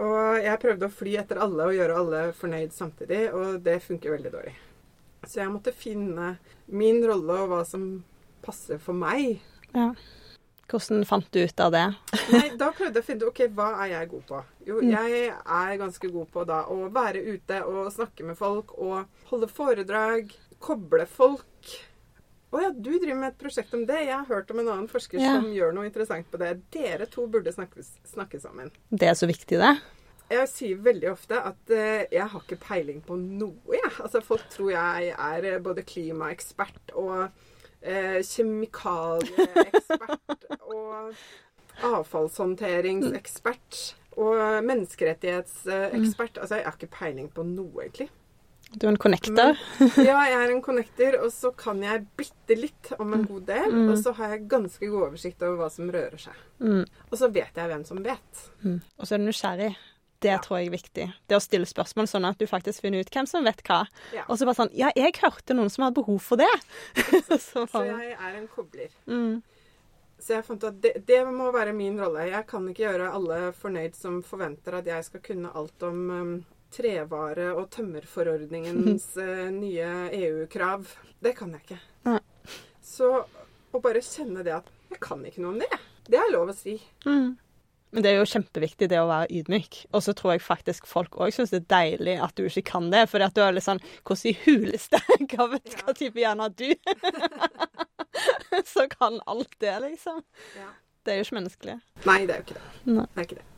Og 0.00 0.38
jeg 0.38 0.60
prøvde 0.62 0.86
å 0.86 0.94
fly 0.94 1.16
etter 1.18 1.40
alle 1.42 1.66
og 1.66 1.74
gjøre 1.74 1.96
alle 1.98 2.20
fornøyd 2.38 2.70
samtidig, 2.72 3.24
og 3.34 3.58
det 3.64 3.80
funker 3.82 4.14
veldig 4.14 4.30
dårlig. 4.32 4.54
Så 5.26 5.42
jeg 5.42 5.52
måtte 5.52 5.74
finne 5.76 6.36
min 6.70 7.02
rolle 7.04 7.42
og 7.42 7.50
hva 7.50 7.64
som 7.68 7.88
passer 8.44 8.78
for 8.80 8.96
meg. 8.96 9.42
Ja. 9.74 9.90
Hvordan 10.70 11.02
fant 11.08 11.26
du 11.34 11.40
ut 11.42 11.60
av 11.60 11.72
det? 11.74 11.84
Nei, 12.30 12.46
da 12.60 12.70
prøvde 12.70 13.00
jeg 13.00 13.02
å 13.02 13.06
finne 13.08 13.24
ut 13.24 13.30
ok, 13.32 13.40
hva 13.58 13.68
er 13.82 13.92
jeg 13.96 14.10
god 14.12 14.24
på. 14.28 14.40
Jo, 14.68 14.80
jeg 14.86 15.28
er 15.34 15.76
ganske 15.80 16.10
god 16.14 16.30
på 16.30 16.44
da 16.46 16.60
å 16.70 16.76
være 16.94 17.22
ute 17.26 17.60
og 17.66 17.90
snakke 17.94 18.26
med 18.28 18.38
folk 18.38 18.76
og 18.78 19.30
holde 19.32 19.50
foredrag, 19.50 20.30
koble 20.62 21.06
folk. 21.10 21.74
Å 22.50 22.62
ja, 22.64 22.70
du 22.74 22.90
driver 22.98 23.18
med 23.18 23.32
et 23.32 23.38
prosjekt 23.38 23.74
om 23.78 23.84
det. 23.86 24.00
Jeg 24.08 24.14
har 24.14 24.26
hørt 24.26 24.50
om 24.50 24.58
en 24.62 24.68
annen 24.72 24.90
forsker 24.90 25.20
Ja. 25.22 25.36
som 25.38 25.50
gjør 25.54 25.74
noe 25.74 25.86
interessant 25.86 26.26
på 26.30 26.38
det. 26.38 26.56
Dere 26.74 27.06
to 27.06 27.26
burde 27.30 27.52
snakke, 27.54 27.84
snakke 28.06 28.40
sammen. 28.42 28.72
Det 28.90 29.06
er 29.10 29.14
så 29.18 29.28
viktig, 29.30 29.58
det. 29.58 29.74
Jeg 30.30 30.48
sier 30.50 30.82
veldig 30.82 31.10
ofte 31.10 31.38
at 31.42 31.70
uh, 31.74 32.06
jeg 32.10 32.26
har 32.32 32.42
ikke 32.42 32.58
peiling 32.62 33.00
på 33.02 33.16
noe, 33.18 33.74
jeg. 33.74 33.92
Altså, 33.98 34.22
folk 34.22 34.46
tror 34.50 34.70
jeg 34.70 35.14
er 35.14 35.46
eh, 35.46 35.62
både 35.62 35.82
klimaekspert 35.86 36.92
og 36.94 37.30
eh, 37.82 38.22
kjemikalieekspert 38.26 40.44
og 40.74 41.14
avfallshåndteringsekspert 41.90 43.96
og 44.20 44.64
menneskerettighetsekspert. 44.66 46.38
Altså, 46.38 46.54
jeg 46.58 46.64
har 46.66 46.74
ikke 46.76 46.96
peiling 46.96 47.28
på 47.32 47.42
noe, 47.46 47.82
egentlig. 47.86 48.08
Du 48.70 48.86
er 48.86 48.92
en 48.92 49.02
connector. 49.02 49.56
Ja, 49.98 50.18
jeg 50.30 50.36
er 50.36 50.50
en 50.52 50.62
connector, 50.68 51.12
og 51.24 51.30
så 51.34 51.48
kan 51.58 51.82
jeg 51.82 52.06
bitte 52.18 52.54
litt 52.58 52.92
om 53.02 53.08
en 53.16 53.24
god 53.26 53.42
del. 53.48 53.70
Og 53.90 53.96
så 53.98 54.10
har 54.18 54.26
jeg 54.36 54.50
ganske 54.50 54.86
god 54.92 55.02
oversikt 55.08 55.40
over 55.46 55.56
hva 55.64 55.70
som 55.74 55.90
rører 55.90 56.20
seg. 56.22 56.36
Mm. 56.62 56.84
Og 57.08 57.14
så 57.18 57.26
vet 57.34 57.54
jeg 57.58 57.70
hvem 57.72 57.84
som 57.88 57.98
vet. 58.04 58.32
Mm. 58.62 58.78
Og 58.78 59.04
så 59.06 59.10
er 59.16 59.18
du 59.18 59.24
nysgjerrig. 59.26 59.72
Det 60.20 60.34
tror 60.44 60.58
jeg 60.60 60.68
er 60.68 60.74
viktig. 60.74 61.06
Det 61.30 61.36
å 61.38 61.42
stille 61.42 61.68
spørsmål 61.68 62.08
sånn 62.10 62.26
at 62.28 62.40
du 62.40 62.46
faktisk 62.50 62.84
finner 62.84 63.00
ut 63.00 63.12
hvem 63.14 63.28
som 63.28 63.46
vet 63.46 63.62
hva. 63.66 63.84
Ja. 64.14 64.26
Og 64.28 64.36
så 64.38 64.48
bare 64.48 64.58
sånn 64.62 64.74
Ja, 64.76 64.90
jeg 64.96 65.16
hørte 65.22 65.56
noen 65.56 65.70
som 65.72 65.86
hadde 65.86 65.96
behov 66.00 66.20
for 66.24 66.40
det. 66.40 66.50
så 67.48 67.64
Så 67.70 67.84
jeg 67.88 68.12
er 68.12 68.36
en 68.36 68.48
kobler. 68.52 68.92
mm. 69.06 69.40
Så 70.20 70.34
jeg 70.34 70.44
fant 70.44 70.64
at 70.68 70.80
det, 70.84 70.98
det 71.08 71.22
må 71.32 71.46
være 71.54 71.72
min 71.72 71.96
rolle. 71.96 72.26
Jeg 72.28 72.44
kan 72.50 72.66
ikke 72.68 72.82
gjøre 72.84 73.12
alle 73.16 73.38
fornøyd 73.56 73.94
som 73.96 74.18
forventer 74.20 74.76
at 74.76 74.88
jeg 74.90 75.06
skal 75.06 75.22
kunne 75.24 75.52
alt 75.56 75.86
om 75.88 76.02
um, 76.12 76.34
trevare- 76.76 77.54
og 77.54 77.70
tømmerforordningens 77.72 79.06
uh, 79.16 79.46
nye 79.62 79.88
EU-krav. 80.20 80.84
Det 81.24 81.32
kan 81.38 81.54
jeg 81.56 81.64
ikke. 81.64 81.80
Nei. 82.10 82.18
Så 82.84 83.08
å 83.72 83.80
bare 83.80 84.02
kjenne 84.04 84.44
det 84.44 84.58
at 84.58 84.68
jeg 84.90 85.00
kan 85.00 85.24
ikke 85.24 85.40
noe 85.40 85.54
om 85.54 85.62
det, 85.62 85.70
det 86.10 86.18
er 86.20 86.32
lov 86.34 86.52
å 86.52 86.56
si. 86.56 86.76
Mm. 87.06 87.38
Men 87.90 88.04
det 88.04 88.12
er 88.12 88.20
jo 88.20 88.28
kjempeviktig 88.30 88.86
det 88.92 89.00
å 89.02 89.08
være 89.10 89.30
ydmyk. 89.40 89.80
Og 89.96 90.04
så 90.06 90.14
tror 90.16 90.36
jeg 90.36 90.44
faktisk 90.44 90.86
folk 90.86 91.16
òg 91.18 91.34
syns 91.34 91.50
det 91.54 91.62
er 91.64 91.70
deilig 91.74 92.16
at 92.22 92.36
du 92.38 92.44
ikke 92.46 92.66
kan 92.70 92.90
det. 92.92 93.06
For 93.10 93.22
du 93.22 93.42
er 93.42 93.56
litt 93.56 93.66
sånn 93.66 93.82
Hvordan 94.06 94.30
i 94.30 94.36
huleste 94.44 95.00
hva, 95.32 95.48
vet, 95.54 95.78
hva 95.80 95.94
type 95.98 96.22
hjerne 96.22 96.46
har 96.46 96.54
du? 96.54 96.70
så 98.72 98.86
kan 98.92 99.18
alt 99.30 99.54
det, 99.58 99.74
liksom. 99.86 100.22
Ja. 100.58 100.70
Det 101.02 101.14
er 101.14 101.20
jo 101.20 101.26
ikke 101.26 101.38
menneskelig. 101.40 101.78
Nei, 102.06 102.20
det 102.28 102.34
er 102.34 102.42
jo 102.42 102.46
ikke 102.46 102.58
det. 102.60 102.68
Nei. 102.90 103.06
det, 103.06 103.16
er 103.16 103.28
ikke 103.28 103.40
det. 103.40 103.48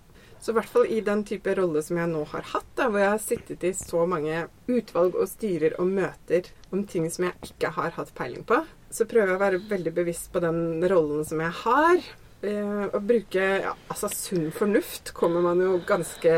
Så 0.42 0.50
i 0.50 0.56
hvert 0.56 0.72
fall 0.72 0.88
i 0.90 1.00
den 1.06 1.20
type 1.26 1.52
rolle 1.54 1.82
som 1.86 1.98
jeg 2.00 2.10
nå 2.10 2.24
har 2.32 2.46
hatt, 2.54 2.70
da, 2.78 2.88
hvor 2.88 3.02
jeg 3.02 3.12
har 3.12 3.20
sittet 3.22 3.66
i 3.66 3.70
så 3.78 4.06
mange 4.10 4.46
utvalg 4.66 5.14
og 5.14 5.28
styrer 5.30 5.76
og 5.82 5.92
møter 5.92 6.48
om 6.74 6.82
ting 6.88 7.06
som 7.14 7.28
jeg 7.28 7.50
ikke 7.52 7.70
har 7.76 7.94
hatt 7.98 8.10
peiling 8.18 8.46
på, 8.48 8.58
så 8.92 9.06
prøver 9.06 9.34
jeg 9.34 9.38
å 9.38 9.42
være 9.44 9.62
veldig 9.70 9.92
bevisst 10.00 10.32
på 10.34 10.42
den 10.42 10.82
rollen 10.90 11.22
som 11.28 11.42
jeg 11.44 11.54
har. 11.62 12.10
Eh, 12.42 12.86
å 12.90 12.98
bruke 12.98 13.42
ja, 13.62 13.76
altså 13.86 14.08
sunn 14.10 14.48
fornuft 14.54 15.12
kommer 15.14 15.44
man 15.44 15.62
jo 15.62 15.76
ganske 15.86 16.32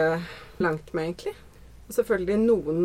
langt 0.60 0.92
med, 0.92 1.06
egentlig. 1.06 1.32
Og 1.84 1.96
selvfølgelig 1.96 2.36
noen 2.42 2.82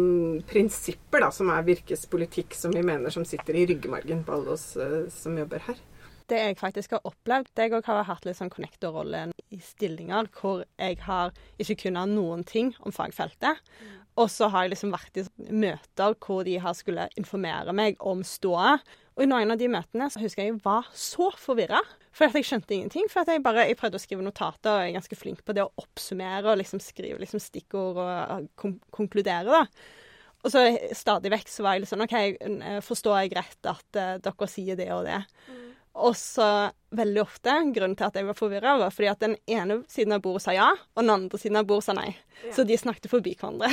prinsipper 0.47 1.25
da, 1.25 1.29
som 1.35 1.51
er 1.51 1.67
Virkes 1.67 2.05
politikk, 2.11 2.55
som 2.55 2.71
vi 2.75 2.83
mener 2.83 3.11
som 3.11 3.27
sitter 3.27 3.59
i 3.59 3.65
ryggmargen 3.67 4.23
på 4.27 4.37
alle 4.37 4.55
oss 4.55 4.71
eh, 4.79 5.01
som 5.11 5.35
jobber 5.39 5.67
her. 5.67 5.83
Det 6.29 6.39
jeg 6.39 6.59
faktisk 6.59 6.93
har 6.95 7.07
opplevd, 7.09 7.51
jeg 7.57 7.73
òg 7.73 7.87
har 7.89 8.05
hatt 8.05 8.27
litt 8.27 8.37
sånn 8.37 8.51
connector-rolle 8.53 9.25
i 9.49 9.59
stillinger 9.65 10.29
hvor 10.37 10.61
jeg 10.77 10.99
har 11.07 11.33
ikke 11.57 11.79
kunnet 11.87 12.11
noen 12.11 12.45
ting 12.47 12.69
om 12.85 12.93
fagfeltet. 12.93 13.59
Og 14.19 14.29
så 14.31 14.47
har 14.51 14.67
jeg 14.67 14.75
liksom 14.75 14.93
vært 14.93 15.17
i 15.19 15.25
møter 15.49 16.15
hvor 16.21 16.43
de 16.45 16.59
har 16.61 16.75
skulle 16.77 17.09
informere 17.19 17.73
meg 17.75 17.97
om 17.99 18.21
ståa. 18.23 18.77
Og 19.17 19.25
i 19.25 19.29
noen 19.31 19.55
av 19.55 19.59
de 19.59 19.71
møtene 19.71 20.07
så 20.11 20.21
husker 20.21 20.45
jeg 20.45 20.53
jeg 20.53 20.61
var 20.63 20.87
så 20.93 21.31
forvirra. 21.39 21.81
For 22.15 22.25
at 22.25 22.35
jeg 22.37 22.47
skjønte 22.49 22.73
ingenting. 22.75 23.07
For 23.11 23.21
at 23.21 23.31
jeg 23.31 23.43
bare 23.45 23.67
jeg 23.69 23.77
prøvde 23.79 23.99
å 23.99 24.03
skrive 24.03 24.25
notater, 24.25 24.71
og 24.73 24.83
jeg 24.83 24.91
er 24.93 24.97
ganske 24.99 25.19
flink 25.19 25.43
på 25.45 25.53
det 25.55 25.63
å 25.65 25.71
oppsummere 25.81 26.51
og 26.51 26.59
liksom 26.61 26.81
skrive 26.83 27.21
liksom 27.21 27.41
stikkord 27.43 27.99
og 28.01 28.47
kon 28.59 28.79
konkludere, 28.95 29.45
da. 29.61 29.65
Og 30.39 30.53
så 30.53 30.61
stadig 30.95 31.33
vekk 31.33 31.49
så 31.51 31.65
var 31.65 31.75
jeg 31.75 31.83
litt 31.83 31.91
sånn 31.91 32.05
OK, 32.05 32.15
forstår 32.85 33.17
jeg 33.25 33.33
rett 33.35 33.67
at 33.67 33.97
uh, 33.99 34.13
dere 34.23 34.47
sier 34.47 34.77
det 34.79 34.87
og 34.95 35.03
det? 35.03 35.17
Og 35.99 36.13
så 36.15 36.45
veldig 36.95 37.19
ofte, 37.25 37.51
grunnen 37.75 37.97
til 37.99 38.07
at 38.07 38.15
jeg 38.15 38.27
var 38.29 38.37
forvirra, 38.37 38.77
var 38.79 38.93
fordi 38.95 39.09
at 39.11 39.19
den 39.19 39.35
ene 39.51 39.81
siden 39.91 40.15
av 40.15 40.21
bordet 40.23 40.45
sa 40.45 40.53
ja, 40.55 40.69
og 40.95 41.01
den 41.03 41.11
andre 41.11 41.39
siden 41.41 41.59
av 41.59 41.67
bordet 41.67 41.89
sa 41.89 41.95
nei. 41.97 42.13
Ja. 42.45 42.53
Så 42.55 42.63
de 42.69 42.77
snakket 42.79 43.09
forbi 43.11 43.33
hverandre. 43.35 43.67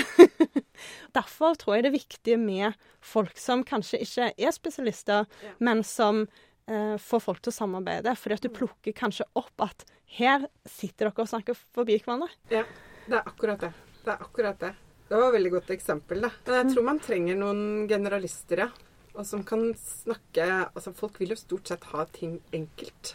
Derfor 1.17 1.55
tror 1.61 1.77
jeg 1.77 1.87
det 1.87 1.93
er 1.93 1.99
viktig 2.01 2.37
med 2.43 2.75
folk 3.05 3.39
som 3.39 3.63
kanskje 3.69 4.03
ikke 4.03 4.33
er 4.35 4.57
spesialister, 4.57 5.31
Ja. 5.45 5.55
men 5.63 5.85
som 5.87 6.25
eh, 6.69 6.97
få 6.99 7.21
folk 7.23 7.41
til 7.43 7.53
å 7.53 7.57
samarbeide. 7.57 8.15
Fordi 8.17 8.35
at 8.39 8.47
du 8.47 8.49
plukker 8.49 8.93
kanskje 8.97 9.27
opp 9.39 9.61
at 9.67 9.85
her 10.19 10.47
sitter 10.69 11.09
dere 11.11 11.25
og 11.27 11.29
snakker 11.31 11.55
forbi 11.75 11.99
hverandre. 12.03 12.29
Ja, 12.51 12.65
det 13.07 13.19
er 13.21 13.23
akkurat 13.27 13.61
det. 13.61 13.73
Det 14.05 14.13
er 14.15 14.23
akkurat 14.23 14.59
det. 14.63 14.73
Det 15.09 15.15
var 15.19 15.29
et 15.29 15.37
veldig 15.39 15.53
godt 15.53 15.71
eksempel, 15.71 16.21
da. 16.25 16.31
Men 16.47 16.55
jeg 16.67 16.75
tror 16.75 16.85
man 16.89 16.99
trenger 17.03 17.37
noen 17.39 17.87
generalister, 17.91 18.65
ja. 18.67 18.71
Og 19.17 19.25
som 19.25 19.43
kan 19.49 19.71
snakke 19.81 20.45
Altså, 20.75 20.93
folk 20.95 21.19
vil 21.21 21.31
jo 21.33 21.37
stort 21.41 21.69
sett 21.71 21.85
ha 21.93 22.05
ting 22.13 22.41
enkelt. 22.53 23.15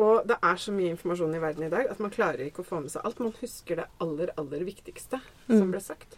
Og 0.00 0.26
det 0.28 0.36
er 0.42 0.56
så 0.56 0.72
mye 0.72 0.92
informasjon 0.94 1.34
i 1.34 1.40
verden 1.42 1.64
i 1.66 1.70
dag 1.72 1.88
at 1.90 1.98
man 2.00 2.12
klarer 2.14 2.46
ikke 2.46 2.62
å 2.62 2.68
få 2.68 2.78
med 2.80 2.92
seg 2.92 3.02
alt. 3.04 3.18
Man 3.20 3.34
husker 3.40 3.76
det 3.82 3.86
aller, 4.00 4.30
aller 4.38 4.62
viktigste 4.64 5.18
som 5.48 5.64
Mm. 5.66 5.70
ble 5.72 5.80
sagt. 5.80 6.16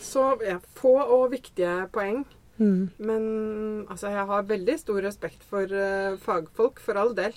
Så 0.00 0.40
ja, 0.42 0.58
få 0.74 0.94
og 1.04 1.30
viktige 1.30 1.88
poeng. 1.92 2.24
Mm. 2.60 2.90
Men 2.98 3.86
altså, 3.88 4.10
jeg 4.12 4.26
har 4.28 4.42
veldig 4.50 4.78
stor 4.82 5.00
respekt 5.02 5.42
for 5.48 5.64
uh, 5.72 6.16
fagfolk, 6.20 6.80
for 6.84 7.00
all 7.00 7.14
del. 7.16 7.32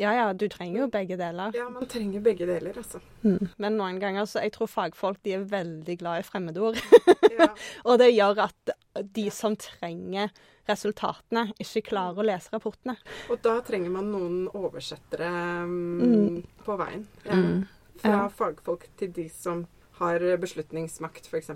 Ja 0.00 0.12
ja, 0.16 0.28
du 0.32 0.46
trenger 0.48 0.84
jo 0.84 0.86
begge 0.88 1.16
deler. 1.20 1.50
Ja, 1.58 1.66
man 1.68 1.84
trenger 1.90 2.22
begge 2.24 2.46
deler, 2.48 2.72
altså. 2.80 3.00
Mm. 3.26 3.50
Men 3.60 3.74
noen 3.76 3.98
ganger 4.00 4.24
så 4.30 4.40
jeg 4.40 4.54
tror 4.54 4.70
fagfolk 4.70 5.18
de 5.26 5.34
er 5.36 5.42
veldig 5.50 5.96
glad 6.00 6.22
i 6.22 6.28
fremmedord. 6.28 6.78
Ja. 7.30 7.46
Og 7.88 7.98
det 8.00 8.08
gjør 8.12 8.40
at 8.46 8.70
de 9.16 9.22
som 9.32 9.54
trenger 9.56 10.32
resultatene, 10.68 11.46
ikke 11.62 11.82
klarer 11.90 12.18
å 12.20 12.24
lese 12.26 12.50
rapportene. 12.52 12.96
Og 13.32 13.38
da 13.44 13.54
trenger 13.64 13.92
man 13.94 14.10
noen 14.12 14.40
oversettere 14.50 15.28
um, 15.64 15.76
Mm. 16.00 16.40
på 16.66 16.76
veien. 16.80 17.04
Ja. 17.24 17.36
Mm. 17.38 17.62
Fra 18.02 18.10
Ja. 18.16 18.26
fagfolk 18.28 18.88
til 19.00 19.12
de 19.16 19.28
som 19.32 19.66
har 20.00 20.18
beslutningsmakt, 20.42 21.28
f.eks. 21.30 21.50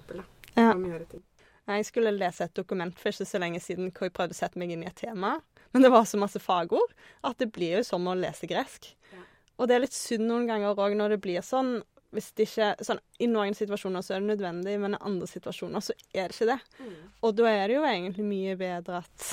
Ja. 0.56 0.70
Om 0.74 0.84
å 0.86 0.92
gjøre 0.94 1.08
ting. 1.10 1.22
Jeg 1.64 1.86
skulle 1.88 2.12
lese 2.12 2.44
et 2.44 2.56
dokument 2.56 2.98
for 3.00 3.14
ikke 3.14 3.26
så 3.28 3.40
lenge 3.40 3.60
siden 3.62 3.88
hvor 3.88 4.08
jeg 4.08 4.14
prøvde 4.16 4.36
å 4.36 4.38
sette 4.38 4.60
meg 4.60 4.74
inn 4.74 4.84
i 4.84 4.90
et 4.90 4.98
tema. 5.00 5.38
Men 5.72 5.86
det 5.86 5.90
var 5.94 6.04
så 6.06 6.20
masse 6.20 6.38
fagord 6.42 6.92
at 7.26 7.40
det 7.40 7.50
blir 7.54 7.80
jo 7.80 7.86
som 7.86 8.04
å 8.06 8.14
lese 8.18 8.48
gresk. 8.50 8.92
Ja. 9.14 9.24
Og 9.58 9.68
det 9.70 9.76
er 9.76 9.84
litt 9.86 9.96
synd 9.96 10.28
noen 10.28 10.46
ganger 10.50 10.76
òg 10.76 10.96
når 10.98 11.16
det 11.16 11.20
blir 11.24 11.44
sånn. 11.44 11.78
Hvis 12.14 12.28
det 12.38 12.46
ikke, 12.46 12.68
sånn, 12.86 13.00
I 13.18 13.26
noen 13.26 13.56
situasjoner 13.58 14.04
så 14.06 14.14
er 14.14 14.22
det 14.22 14.36
nødvendig, 14.36 14.76
men 14.78 14.94
i 14.94 15.02
andre 15.02 15.26
situasjoner 15.26 15.82
så 15.82 15.96
er 16.14 16.30
det 16.30 16.36
ikke 16.36 16.52
det. 16.52 16.60
Mm. 16.78 16.94
Og 17.26 17.34
da 17.40 17.48
er 17.50 17.64
det 17.66 17.78
jo 17.78 17.88
egentlig 17.88 18.26
mye 18.28 18.54
bedre 18.60 19.00
at 19.02 19.26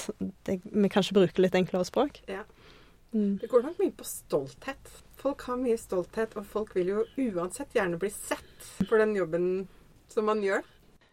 det, 0.47 0.57
vi 0.65 0.89
kanskje 0.89 1.17
bruker 1.19 1.45
litt 1.45 1.57
enklere 1.59 1.85
språk. 1.85 2.23
Ja. 2.31 2.41
Mm. 3.11 3.37
Det 3.43 3.51
går 3.51 3.67
nok 3.67 3.77
mye 3.83 3.93
på 3.93 4.07
stolthet. 4.07 4.93
Folk 5.21 5.45
har 5.45 5.61
mye 5.61 5.77
stolthet, 5.77 6.33
og 6.39 6.47
folk 6.49 6.73
vil 6.73 6.89
jo 6.95 7.05
uansett 7.21 7.75
gjerne 7.77 8.01
bli 8.01 8.09
sett 8.15 8.69
for 8.87 8.97
den 8.97 9.13
jobben 9.19 9.67
som 10.09 10.25
man 10.31 10.41
gjør. 10.41 10.65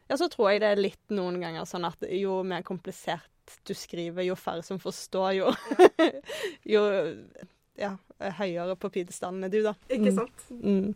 Ja, 0.08 0.16
så 0.16 0.28
tror 0.32 0.50
jeg 0.52 0.60
det 0.62 0.70
er 0.72 0.80
litt 0.80 1.10
noen 1.12 1.36
ganger 1.42 1.66
sånn 1.68 1.84
at 1.88 2.00
jo 2.16 2.38
mer 2.42 2.62
komplisert 2.64 3.28
du 3.68 3.72
skriver, 3.76 4.24
jo 4.26 4.34
færre 4.36 4.62
som 4.64 4.78
forstår, 4.80 5.30
jo, 5.38 5.52
jo 6.74 6.82
ja, 7.78 7.92
høyere 8.40 8.74
på 8.80 8.90
pidestallen 8.92 9.44
er 9.46 9.52
du, 9.52 9.60
da. 9.64 9.74
Ikke 9.88 10.10
Mm. 10.12 10.18
sant? 10.18 10.44
Mm. 10.50 10.94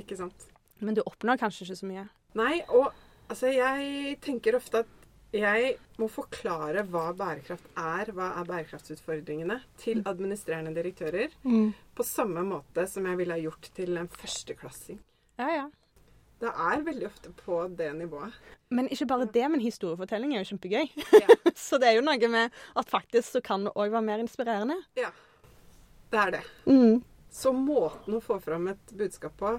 Ikke 0.00 0.16
sant? 0.16 0.46
Men 0.80 0.94
du 0.96 1.02
oppnår 1.04 1.40
kanskje 1.42 1.66
ikke 1.66 1.76
så 1.82 1.88
mye. 1.90 2.06
Nei, 2.40 2.62
og 2.68 2.92
altså, 3.28 3.50
jeg 3.52 4.16
tenker 4.24 4.56
ofte 4.56 4.84
at 4.84 4.96
jeg 5.36 5.74
må 6.00 6.08
forklare 6.10 6.82
hva 6.90 7.10
bærekraft 7.14 7.68
er, 7.78 8.08
hva 8.16 8.30
er 8.40 8.48
bærekraftsutfordringene, 8.48 9.60
til 9.78 10.00
administrerende 10.08 10.72
direktører. 10.74 11.28
På 11.94 12.02
samme 12.06 12.42
måte 12.48 12.86
som 12.90 13.06
jeg 13.06 13.20
ville 13.20 13.36
ha 13.36 13.42
gjort 13.44 13.68
til 13.76 13.96
en 14.00 14.08
førsteklassing. 14.10 14.98
Ja, 15.38 15.50
ja. 15.54 15.66
Det 16.40 16.48
er 16.48 16.84
veldig 16.84 17.06
ofte 17.06 17.32
på 17.44 17.56
det 17.76 17.90
nivået. 17.98 18.36
Men 18.72 18.88
ikke 18.88 19.06
bare 19.10 19.26
det, 19.28 19.44
men 19.52 19.60
historiefortelling 19.60 20.32
er 20.34 20.40
jo 20.40 20.54
kjempegøy. 20.54 20.86
Ja. 21.20 21.36
så 21.66 21.78
det 21.80 21.90
er 21.90 21.98
jo 21.98 22.04
noe 22.06 22.30
med 22.32 22.54
at 22.80 22.88
faktisk 22.88 23.36
så 23.36 23.42
kan 23.44 23.66
det 23.66 23.74
òg 23.74 23.92
være 23.92 24.06
mer 24.06 24.22
inspirerende. 24.24 24.78
ja. 24.96 25.12
Det 26.10 26.18
er 26.18 26.30
det. 26.34 26.40
Mm. 26.66 27.02
Så 27.30 27.52
måten 27.54 28.16
å 28.16 28.20
få 28.24 28.40
fram 28.42 28.64
et 28.72 28.94
budskap 28.98 29.36
på, 29.38 29.52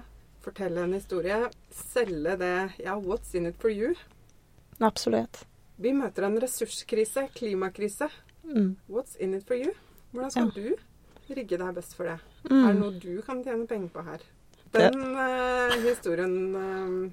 fortelle 0.44 0.82
en 0.84 0.92
historie, 0.92 1.38
selge 1.72 2.34
det 2.36 2.56
Ja, 2.82 2.98
what's 3.00 3.32
in 3.34 3.46
it 3.48 3.56
for 3.62 3.72
you? 3.72 3.94
Absolutt. 4.78 5.46
Vi 5.80 5.94
møter 5.96 6.26
en 6.26 6.36
ressurskrise, 6.42 7.24
klimakrise. 7.32 8.10
Mm. 8.44 8.76
What's 8.88 9.16
in 9.16 9.32
it 9.34 9.46
for 9.48 9.56
you? 9.56 9.72
Hvordan 10.12 10.30
skal 10.34 10.52
du 10.52 11.32
rigge 11.32 11.56
deg 11.56 11.74
best 11.74 11.96
for 11.96 12.10
det? 12.10 12.18
Mm. 12.50 12.58
Er 12.58 12.68
det 12.68 12.80
noe 12.82 13.00
du 13.00 13.22
kan 13.24 13.40
tjene 13.46 13.66
penger 13.70 13.88
på 13.94 14.04
her? 14.10 14.28
Den 14.72 15.16
uh, 15.16 15.74
historien 15.84 16.56
uh, 16.56 17.10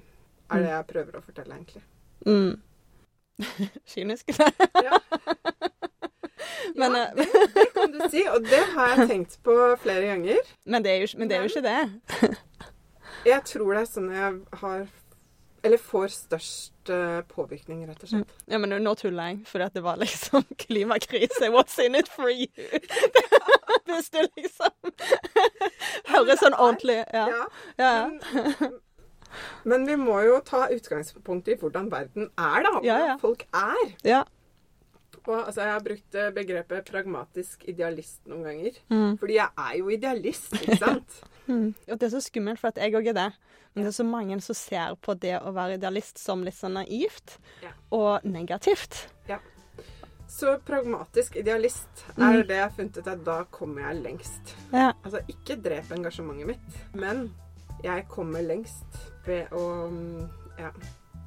er 0.50 0.62
det 0.62 0.70
jeg 0.72 0.86
prøver 0.88 1.18
å 1.18 1.24
fortelle, 1.24 1.56
egentlig. 1.58 1.82
Mm. 2.26 2.60
Kynisk. 3.90 4.32
Ja. 4.84 5.00
Men, 6.76 6.94
ja, 6.94 7.02
eh, 7.08 7.16
det, 7.16 7.26
det 7.54 7.66
kan 7.74 7.92
du 7.92 8.00
si, 8.12 8.22
og 8.30 8.44
det 8.46 8.60
har 8.74 8.94
jeg 8.94 9.08
tenkt 9.10 9.36
på 9.44 9.54
flere 9.82 10.06
ganger. 10.06 10.38
men, 10.64 10.84
det 10.84 10.92
er 10.92 11.02
jo, 11.02 11.08
men 11.18 11.28
det 11.28 11.36
er 11.36 11.44
jo 11.44 11.50
ikke 11.50 11.66
det. 11.66 12.36
Jeg 13.26 13.42
tror 13.44 13.74
det 13.74 13.80
er 13.82 13.88
sånn 13.90 14.06
jeg 14.14 14.36
har 14.62 14.84
Eller 15.60 15.80
får 15.82 16.06
størst 16.14 16.92
påvirkning, 17.28 17.82
rett 17.84 18.00
og 18.00 18.08
slett. 18.08 18.30
Ja, 18.48 18.56
men 18.62 18.72
nå 18.80 18.94
tuller 18.96 19.28
jeg, 19.28 19.42
for 19.50 19.60
det 19.60 19.82
var 19.84 20.00
liksom 20.00 20.46
klimakrise. 20.62 21.50
What's 21.52 21.76
in 21.84 21.98
it 22.00 22.08
for 22.08 22.32
you? 22.32 22.48
Hvis 23.90 24.08
du 24.08 24.22
liksom 24.24 24.94
sånn 26.44 26.56
ordentlig 26.58 26.98
Ja. 27.14 27.26
Ja, 27.30 27.46
ja. 27.78 27.92
men, 28.08 28.74
men 29.72 29.86
vi 29.88 29.96
må 30.00 30.18
jo 30.26 30.40
ta 30.46 30.66
utgangspunkt 30.72 31.48
i 31.52 31.56
hvordan 31.60 31.90
verden 31.92 32.30
er, 32.36 32.62
da. 32.66 32.74
Hvordan 32.76 32.84
Ja, 32.90 32.98
ja. 33.12 33.16
folk 33.22 33.46
er. 33.54 33.96
ja. 34.04 34.22
Og 35.28 35.34
altså, 35.46 35.60
jeg 35.60 35.72
har 35.74 35.82
brukt 35.84 36.14
eh, 36.16 36.30
begrepet 36.32 36.86
pragmatisk 36.88 37.66
idealist 37.68 38.22
noen 38.30 38.46
ganger. 38.46 38.78
Mm. 38.88 39.18
Fordi 39.20 39.34
jeg 39.36 39.52
er 39.66 39.74
jo 39.76 39.90
idealist, 39.92 40.54
ikke 40.62 40.78
sant? 40.80 41.18
Mm. 41.50 41.72
Og 41.90 41.96
det 41.98 42.04
er 42.06 42.10
så 42.12 42.20
skummelt, 42.22 42.60
for 42.62 42.70
at 42.70 42.76
jeg 42.78 42.92
òg 42.94 43.08
er 43.10 43.14
det. 43.16 43.24
Men 43.74 43.82
det 43.82 43.88
er 43.90 43.94
så 43.96 44.04
mange 44.06 44.36
som 44.44 44.54
ser 44.54 44.92
på 45.02 45.16
det 45.18 45.32
å 45.42 45.50
være 45.56 45.80
idealist 45.80 46.20
som 46.22 46.44
litt 46.46 46.54
sånn 46.54 46.76
naivt 46.78 47.32
Ja. 47.64 47.72
og 47.90 48.22
negativt. 48.28 49.08
Så 50.30 50.54
pragmatisk 50.62 51.36
idealist 51.40 52.04
er 52.14 52.44
det 52.46 52.54
jeg 52.54 52.62
har 52.62 52.74
funnet 52.76 53.00
ut 53.00 53.08
at 53.10 53.24
da 53.26 53.40
kommer 53.50 53.88
jeg 53.88 54.02
lengst. 54.04 54.54
Ja. 54.70 54.92
Altså 55.02 55.24
ikke 55.32 55.56
drep 55.58 55.90
engasjementet 55.96 56.52
mitt, 56.52 56.78
men 56.94 57.26
jeg 57.82 58.06
kommer 58.12 58.44
lengst 58.46 59.00
ved 59.26 59.50
å 59.56 59.66
mm, 59.90 60.28
ja, 60.60 60.70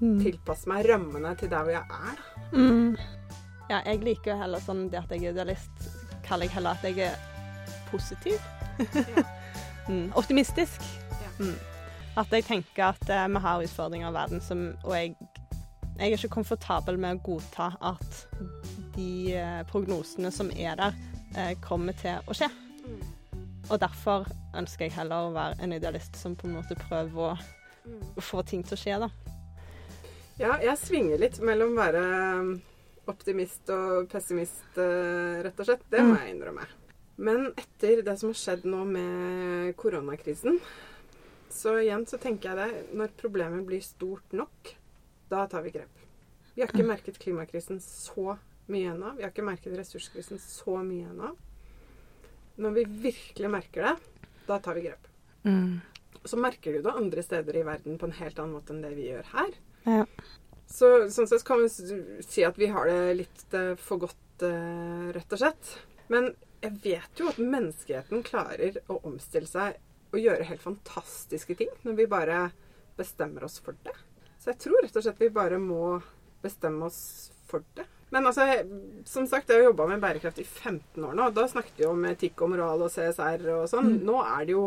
Mm. 0.04 0.18
tilpasse 0.20 0.68
meg 0.68 0.88
rammene 0.89 1.30
til 1.39 1.47
der 1.51 1.64
hvor 1.64 1.72
jeg 1.72 1.84
er. 2.10 2.24
Mm. 2.51 2.95
Ja, 3.70 3.78
jeg 3.86 4.01
liker 4.04 4.34
jo 4.34 4.39
heller 4.41 4.60
sånn 4.64 4.88
det 4.91 4.99
at 4.99 5.14
jeg 5.14 5.30
er 5.30 5.36
idealist, 5.36 5.86
kaller 6.26 6.49
jeg 6.49 6.56
heller 6.58 6.76
at 6.76 6.84
jeg 6.84 7.06
er 7.06 7.70
positiv. 7.91 8.41
Ja. 8.82 9.24
mm. 9.88 10.10
Optimistisk. 10.20 10.84
Ja. 11.22 11.30
Mm. 11.39 11.56
At 12.20 12.36
jeg 12.36 12.45
tenker 12.49 12.89
at 12.89 13.10
eh, 13.10 13.28
vi 13.32 13.43
har 13.45 13.64
utfordringer 13.64 14.12
i 14.12 14.14
verden 14.14 14.41
som 14.43 14.66
Og 14.84 14.91
jeg, 14.93 15.16
jeg 15.98 16.12
er 16.12 16.18
ikke 16.18 16.36
komfortabel 16.36 16.98
med 17.00 17.18
å 17.20 17.24
godta 17.26 17.72
at 17.82 18.28
de 18.96 19.34
eh, 19.38 19.64
prognosene 19.70 20.32
som 20.34 20.52
er 20.52 20.76
der, 20.80 20.96
eh, 21.38 21.54
kommer 21.62 21.94
til 21.98 22.20
å 22.28 22.36
skje. 22.38 22.50
Mm. 22.84 23.02
Og 23.72 23.80
derfor 23.80 24.28
ønsker 24.60 24.86
jeg 24.88 24.98
heller 24.98 25.28
å 25.30 25.34
være 25.34 25.60
en 25.64 25.74
idealist 25.74 26.18
som 26.20 26.36
på 26.36 26.48
en 26.50 26.58
måte 26.60 26.80
prøver 26.88 27.34
å 27.34 27.36
Mm. 27.84 28.00
få 28.22 28.41
ting 28.48 28.64
til 28.64 28.78
å 28.78 28.80
skje, 28.80 29.00
da. 29.00 29.10
Ja, 30.39 30.54
jeg 30.64 30.78
svinger 30.80 31.20
litt 31.20 31.39
mellom 31.44 31.74
å 31.74 31.82
være 31.82 32.04
mm, 32.39 32.52
optimist 33.12 33.68
og 33.76 34.08
pessimist, 34.08 34.78
eh, 34.80 35.41
rett 35.44 35.60
og 35.60 35.68
slett. 35.68 35.84
Det 35.91 36.00
må 36.00 36.16
jeg 36.16 36.32
innrømme. 36.38 36.64
Men 37.18 37.50
etter 37.60 38.02
det 38.02 38.16
som 38.22 38.30
har 38.32 38.39
skjedd 38.39 38.64
nå 38.72 38.86
med 38.88 39.76
koronakrisen, 39.76 40.62
så 41.52 41.76
igjen 41.82 42.08
så 42.08 42.18
tenker 42.18 42.56
jeg 42.56 42.58
det 42.72 42.96
Når 42.96 43.12
problemet 43.20 43.68
blir 43.68 43.84
stort 43.84 44.32
nok, 44.32 44.72
da 45.34 45.45
tar 45.49 45.65
vi 45.65 45.73
grep. 45.73 46.03
Vi 46.53 46.61
har 46.61 46.69
ikke 46.69 46.86
merket 46.86 47.17
klimakrisen 47.21 47.79
så 47.81 48.36
mye 48.69 48.91
ennå. 48.93 49.15
Vi 49.17 49.25
har 49.25 49.34
ikke 49.34 49.45
merket 49.45 49.73
ressurskrisen 49.77 50.41
så 50.41 50.77
mye 50.86 51.09
ennå. 51.09 51.31
Når 52.61 52.75
vi 52.77 52.84
virkelig 53.07 53.49
merker 53.49 53.88
det, 53.88 53.95
da 54.45 54.59
tar 54.61 54.77
vi 54.77 54.86
grep. 54.86 55.09
Så 56.23 56.38
merker 56.39 56.75
du 56.75 56.86
det 56.86 56.93
andre 56.93 57.23
steder 57.25 57.57
i 57.57 57.65
verden 57.67 57.97
på 57.99 58.07
en 58.07 58.15
helt 58.19 58.38
annen 58.39 58.53
måte 58.55 58.75
enn 58.75 58.84
det 58.86 58.93
vi 58.95 59.09
gjør 59.09 59.31
her. 59.34 59.57
Ja. 59.89 60.05
Så 60.69 60.91
sånn 61.11 61.27
sett 61.29 61.43
kan 61.47 61.63
vi 61.63 61.69
si 62.23 62.45
at 62.45 62.57
vi 62.61 62.69
har 62.71 62.88
det 62.89 63.17
litt 63.23 63.57
eh, 63.57 63.73
for 63.81 64.05
godt, 64.05 64.45
eh, 64.45 65.09
rett 65.17 65.36
og 65.36 65.41
slett. 65.41 65.73
Men 66.13 66.31
jeg 66.63 66.77
vet 66.86 67.19
jo 67.19 67.27
at 67.34 67.41
menneskeheten 67.41 68.23
klarer 68.23 68.79
å 68.88 69.01
omstille 69.09 69.49
seg 69.49 69.81
og 70.13 70.21
gjøre 70.21 70.47
helt 70.47 70.63
fantastiske 70.63 71.57
ting 71.59 71.73
når 71.84 71.97
vi 71.97 72.09
bare 72.09 72.39
bestemmer 72.95 73.49
oss 73.49 73.57
for 73.63 73.75
det. 73.84 73.97
Så 74.44 74.52
jeg 74.52 74.60
tror 74.60 74.82
rett 74.84 74.98
og 75.00 75.06
slett 75.06 75.22
vi 75.24 75.30
bare 75.32 75.58
må 75.62 76.02
bestemme 76.44 76.89
oss 76.89 77.32
for 77.48 77.64
det. 77.78 77.86
Men 78.12 78.28
altså, 78.28 78.44
som 79.08 79.26
sagt, 79.26 79.50
jeg 79.50 79.62
har 79.62 79.70
jobba 79.72 79.88
med 79.89 80.02
bærekraft 80.04 80.41
i 80.44 80.46
15 80.46 81.00
år 81.02 81.16
nå. 81.18 81.30
Da 81.34 81.48
snakket 81.50 81.80
vi 81.80 81.88
om 81.88 82.04
etikk 82.06 82.44
og 82.44 82.52
moral 82.52 82.84
og 82.86 82.91
CSR 82.91 83.48
og 83.56 83.64
sånn. 83.72 83.96
Nå 84.06 84.20
er 84.24 84.50
det 84.50 84.58
jo 84.58 84.66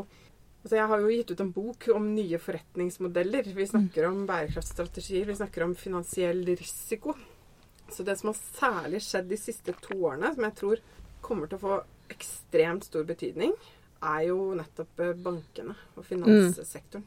Altså, 0.66 0.80
jeg 0.80 0.90
har 0.90 0.98
jo 0.98 1.10
gitt 1.14 1.28
ut 1.30 1.40
en 1.44 1.50
bok 1.54 1.84
om 1.94 2.06
nye 2.10 2.38
forretningsmodeller. 2.42 3.52
Vi 3.54 3.66
snakker 3.70 4.08
om 4.08 4.24
bærekraftstrategier, 4.26 5.28
vi 5.28 5.36
snakker 5.38 5.62
om 5.62 5.76
finansiell 5.78 6.40
risiko. 6.58 7.14
Så 7.94 8.02
det 8.02 8.16
som 8.18 8.32
har 8.32 8.40
særlig 8.40 8.98
skjedd 9.06 9.28
de 9.30 9.38
siste 9.38 9.76
to 9.84 9.94
årene, 10.08 10.32
som 10.34 10.42
jeg 10.42 10.56
tror 10.58 10.82
kommer 11.22 11.46
til 11.46 11.60
å 11.60 11.62
få 11.62 11.76
ekstremt 12.10 12.88
stor 12.88 13.06
betydning, 13.06 13.54
er 14.02 14.24
jo 14.26 14.40
nettopp 14.58 15.04
bankene 15.22 15.76
og 15.94 16.08
finanssektoren. 16.08 17.06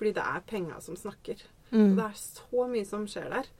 Fordi 0.00 0.14
det 0.16 0.24
er 0.24 0.48
penga 0.48 0.80
som 0.80 0.96
snakker. 0.96 1.44
Og 1.74 1.98
det 1.98 2.06
er 2.06 2.18
så 2.20 2.66
mye 2.70 2.86
som 2.88 3.06
skjer 3.10 3.30
der. 3.32 3.50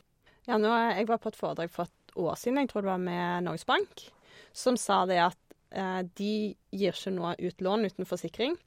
Ja, 0.47 0.59
nå, 0.61 0.71
jeg 0.71 1.09
var 1.09 1.21
på 1.23 1.33
et 1.33 1.39
foredrag 1.39 1.73
for 1.73 1.89
et 1.89 2.17
år 2.21 2.37
siden, 2.39 2.61
jeg 2.63 2.71
tror 2.71 2.85
det 2.85 2.93
var 2.93 3.03
med 3.03 3.47
Norges 3.47 3.65
Bank, 3.67 4.05
som 4.55 4.77
sa 4.79 5.01
det 5.09 5.19
at 5.25 5.55
eh, 5.75 6.03
de 6.21 6.35
gir 6.75 6.93
ikke 6.93 7.15
noe 7.17 7.33
ut 7.41 7.65
lån 7.65 7.89
uten 7.89 8.09
forsikring. 8.09 8.59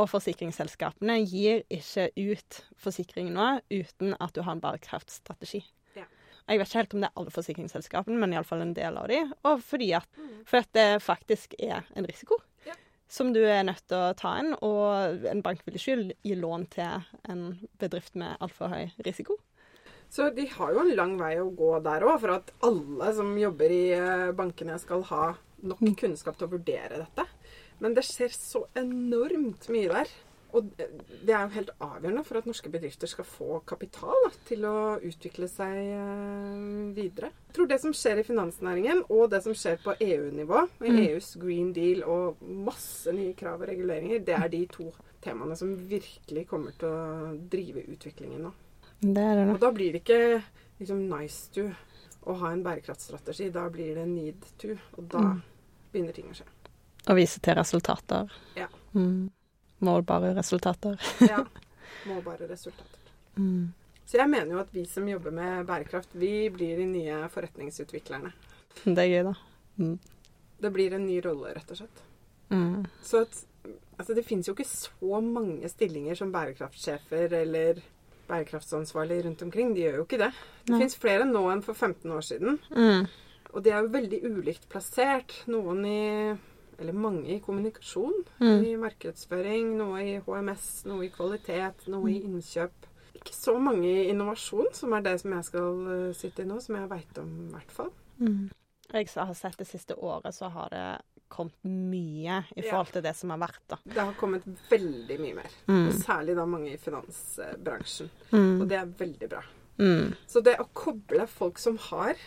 Og 0.00 0.08
forsikringsselskapene 0.08 1.18
gir 1.20 1.62
ikke 1.68 2.08
ut 2.16 2.62
forsikring 2.80 3.30
nå 3.34 3.50
uten 3.68 4.16
at 4.18 4.34
du 4.34 4.42
har 4.46 4.56
en 4.56 4.62
bærekraftstrategi. 4.64 5.60
Ja. 5.98 6.06
Jeg 6.48 6.62
vet 6.62 6.70
ikke 6.70 6.80
helt 6.80 6.94
om 6.96 7.04
det 7.04 7.10
er 7.10 7.20
alle 7.20 7.34
forsikringsselskapene, 7.34 8.20
men 8.22 8.34
iallfall 8.34 8.64
en 8.64 8.76
del 8.76 8.96
av 8.96 9.10
de. 9.12 9.20
Og 9.44 9.60
fordi 9.66 9.92
at, 9.98 10.22
for 10.48 10.64
at 10.64 10.72
det 10.74 10.88
faktisk 11.04 11.58
er 11.60 11.84
en 11.94 12.08
risiko. 12.08 12.40
Som 13.10 13.32
du 13.34 13.40
er 13.42 13.64
nødt 13.66 13.82
til 13.90 13.98
å 13.98 14.14
ta 14.18 14.36
inn. 14.40 14.54
Og 14.66 15.26
en 15.30 15.42
bank 15.44 15.64
vil 15.66 15.78
ikke 15.78 15.96
gi 16.26 16.36
lån 16.38 16.66
til 16.72 17.06
en 17.30 17.46
bedrift 17.82 18.16
med 18.18 18.38
altfor 18.40 18.72
høy 18.72 19.06
risiko. 19.06 19.36
Så 20.10 20.30
de 20.34 20.46
har 20.50 20.72
jo 20.74 20.82
en 20.82 20.96
lang 20.98 21.12
vei 21.20 21.36
å 21.38 21.50
gå 21.54 21.76
der 21.84 22.02
òg, 22.02 22.16
for 22.22 22.34
at 22.34 22.48
alle 22.66 23.12
som 23.14 23.30
jobber 23.38 23.70
i 23.70 23.84
eh, 23.94 24.30
bankene, 24.34 24.78
skal 24.82 25.04
ha 25.10 25.26
nok 25.62 25.84
kunnskap 26.00 26.38
til 26.38 26.48
å 26.48 26.54
vurdere 26.56 27.04
dette. 27.04 27.26
Men 27.80 27.94
det 27.94 28.04
skjer 28.08 28.34
så 28.34 28.64
enormt 28.78 29.68
mye 29.70 29.92
der. 29.92 30.10
Og 30.54 30.70
det 30.76 31.30
er 31.34 31.42
jo 31.44 31.54
helt 31.54 31.70
avgjørende 31.80 32.24
for 32.26 32.38
at 32.40 32.46
norske 32.48 32.70
bedrifter 32.72 33.06
skal 33.10 33.24
få 33.24 33.60
kapital 33.68 34.16
da, 34.24 34.30
til 34.48 34.64
å 34.68 34.76
utvikle 35.06 35.48
seg 35.48 35.76
eh, 35.94 36.94
videre. 36.96 37.30
Jeg 37.50 37.54
tror 37.56 37.68
det 37.70 37.80
som 37.82 37.92
skjer 37.96 38.20
i 38.22 38.26
finansnæringen, 38.26 39.04
og 39.10 39.30
det 39.30 39.42
som 39.44 39.54
skjer 39.54 39.78
på 39.84 39.94
EU-nivå, 40.00 40.64
med 40.80 40.90
Mm. 40.90 40.98
EUs 41.08 41.34
Green 41.40 41.72
Deal 41.72 42.02
og 42.04 42.40
masse 42.42 43.12
nye 43.14 43.34
krav 43.34 43.60
og 43.62 43.68
reguleringer, 43.68 44.24
det 44.24 44.34
er 44.34 44.48
de 44.48 44.64
to 44.66 44.90
temaene 45.22 45.56
som 45.56 45.74
virkelig 45.88 46.46
kommer 46.48 46.72
til 46.78 46.88
å 46.88 47.34
drive 47.52 47.84
utviklingen 47.92 48.42
nå. 48.48 48.52
Det 49.00 49.22
er 49.22 49.36
det. 49.44 49.48
Og 49.54 49.60
da 49.60 49.70
blir 49.72 49.92
det 49.92 50.02
ikke 50.04 50.42
liksom 50.80 51.08
nice 51.08 51.50
to 51.54 51.68
å 52.26 52.34
ha 52.40 52.50
en 52.52 52.62
bærekraftstrategi. 52.64 53.50
Da 53.52 53.68
blir 53.72 53.94
det 53.94 54.08
need 54.08 54.42
to, 54.58 54.74
og 54.98 55.08
da 55.08 55.18
Mm. 55.18 55.42
begynner 55.92 56.12
ting 56.14 56.26
å 56.30 56.34
skje. 56.34 56.44
Å 57.08 57.14
vise 57.16 57.40
til 57.40 57.54
resultater. 57.54 58.30
Ja. 58.56 58.66
Mm. 58.94 59.30
Målbare 59.86 60.34
resultater. 60.36 60.96
Ja. 61.24 61.44
Målbare 62.08 62.48
resultater. 62.48 63.12
Mm. 63.36 63.72
Så 64.06 64.18
jeg 64.18 64.30
mener 64.30 64.56
jo 64.56 64.60
at 64.62 64.72
vi 64.74 64.84
som 64.90 65.06
jobber 65.08 65.34
med 65.34 65.66
bærekraft, 65.68 66.14
vi 66.18 66.48
blir 66.50 66.80
de 66.80 66.86
nye 66.90 67.20
forretningsutviklerne. 67.30 68.32
Det 68.82 68.98
er 68.98 69.10
gøy, 69.12 69.22
da. 69.28 69.34
Mm. 69.78 69.94
Det 70.60 70.72
blir 70.74 70.96
en 70.96 71.06
ny 71.06 71.20
rolle, 71.24 71.54
rett 71.54 71.70
og 71.70 71.78
slett. 71.78 72.02
Mm. 72.50 72.84
Så 73.06 73.22
at, 73.24 73.38
altså 73.96 74.16
det 74.18 74.26
finnes 74.26 74.50
jo 74.50 74.56
ikke 74.56 74.66
så 74.66 75.20
mange 75.22 75.70
stillinger 75.70 76.18
som 76.18 76.32
bærekraftsjefer 76.34 77.36
eller 77.38 77.80
bærekraftsansvarlige 78.30 79.28
rundt 79.28 79.42
omkring. 79.46 79.74
De 79.74 79.86
gjør 79.86 80.00
jo 80.00 80.06
ikke 80.08 80.20
det. 80.24 80.30
Det 80.66 80.82
fins 80.82 80.98
flere 81.00 81.26
nå 81.28 81.44
enn 81.52 81.64
for 81.66 81.78
15 81.78 82.10
år 82.14 82.26
siden. 82.26 82.58
Mm. 82.74 83.06
Og 83.54 83.64
de 83.64 83.72
er 83.72 83.82
jo 83.82 83.94
veldig 83.94 84.20
ulikt 84.26 84.68
plassert. 84.70 85.34
Noen 85.50 85.86
i 85.86 86.02
Eller 86.80 86.96
mange 86.96 87.28
i 87.34 87.40
kommunikasjon. 87.44 88.22
Mm. 88.40 88.64
I 88.64 88.76
markedsføring, 88.80 89.74
noe 89.78 90.04
i 90.04 90.14
HMS, 90.24 90.68
noe 90.88 91.06
i 91.06 91.12
kvalitet, 91.12 91.86
noe 91.92 92.12
i 92.12 92.22
innkjøp. 92.24 92.88
ikke 93.20 93.34
så 93.36 93.58
mange 93.60 93.88
i 93.88 94.08
innovasjon, 94.08 94.70
som 94.72 94.94
er 94.96 95.04
det 95.04 95.18
som 95.20 95.34
jeg 95.36 95.44
skal 95.44 95.82
uh, 95.84 96.14
sitte 96.16 96.42
i 96.42 96.48
nå, 96.48 96.56
som 96.64 96.78
jeg 96.78 96.88
veit 96.88 97.20
om, 97.20 97.34
i 97.44 97.52
hvert 97.52 97.74
fall. 97.74 97.90
Mm. 98.16 98.48
Jeg 98.90 99.08
har 99.14 99.34
sett 99.38 99.58
det 99.60 99.68
siste 99.68 99.94
året, 99.94 100.34
så 100.34 100.48
har 100.50 100.72
det 100.72 100.86
kommet 101.30 101.54
mye 101.62 102.40
i 102.56 102.64
forhold 102.64 102.90
til 102.96 103.04
det 103.04 103.12
som 103.14 103.30
har 103.30 103.38
vært. 103.44 103.62
da. 103.70 103.78
Det 103.84 104.00
har 104.00 104.16
kommet 104.18 104.46
veldig 104.70 105.18
mye 105.20 105.36
mer. 105.38 105.54
Mm. 105.68 105.86
Og 105.86 105.94
særlig 106.00 106.34
da 106.40 106.46
mange 106.48 106.72
i 106.72 106.80
finansbransjen. 106.80 108.10
Mm. 108.32 108.56
Og 108.56 108.66
det 108.72 108.80
er 108.80 108.92
veldig 108.98 109.30
bra. 109.30 109.44
Mm. 109.80 110.10
Så 110.28 110.42
det 110.44 110.58
å 110.60 110.66
koble 110.76 111.28
folk 111.30 111.60
som 111.62 111.78
har 111.90 112.18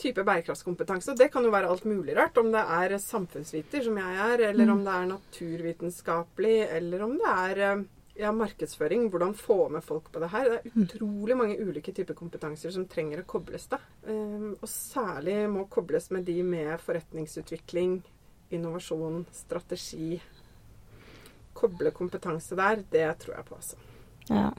type 0.00 0.24
bærekraftskompetanse, 0.24 1.12
og 1.12 1.18
det 1.20 1.30
kan 1.32 1.44
jo 1.44 1.52
være 1.52 1.68
alt 1.70 1.84
mulig 1.88 2.16
rart, 2.16 2.38
om 2.40 2.48
det 2.52 2.60
er 2.64 2.96
samfunnsviter, 2.98 3.84
som 3.84 3.96
jeg 4.00 4.16
er, 4.26 4.44
eller 4.50 4.64
Mm. 4.66 4.72
om 4.72 4.84
det 4.84 4.94
er 4.96 5.06
naturvitenskapelig, 5.14 6.58
eller 6.76 7.02
om 7.04 7.16
det 7.20 7.32
er 7.36 7.60
eh, 7.70 7.82
ja, 8.20 8.32
markedsføring, 8.32 9.08
hvordan 9.10 9.34
få 9.34 9.68
med 9.72 9.82
folk 9.84 10.10
på 10.12 10.20
det 10.20 10.30
her. 10.30 10.44
Det 10.44 10.58
er 10.58 10.70
Mm. 10.74 10.82
utrolig 10.84 11.36
mange 11.36 11.58
ulike 11.60 11.92
typer 11.94 12.14
kompetanser 12.14 12.70
som 12.72 12.86
trenger 12.86 13.20
å 13.22 13.26
kobles. 13.26 13.66
da. 13.68 13.78
Um, 14.08 14.56
og 14.60 14.68
særlig 14.68 15.48
må 15.50 15.68
kobles 15.68 16.10
med 16.10 16.24
de 16.24 16.42
med 16.42 16.78
forretningsutvikling, 16.80 18.02
innovasjon, 18.50 19.26
strategi. 19.32 20.20
Koble 21.54 21.90
kompetanse 21.92 22.56
der, 22.56 22.76
det 22.90 23.18
tror 23.18 23.36
jeg 23.36 23.44
på, 23.44 23.54
altså. 23.56 23.76
Ja. 24.30 24.50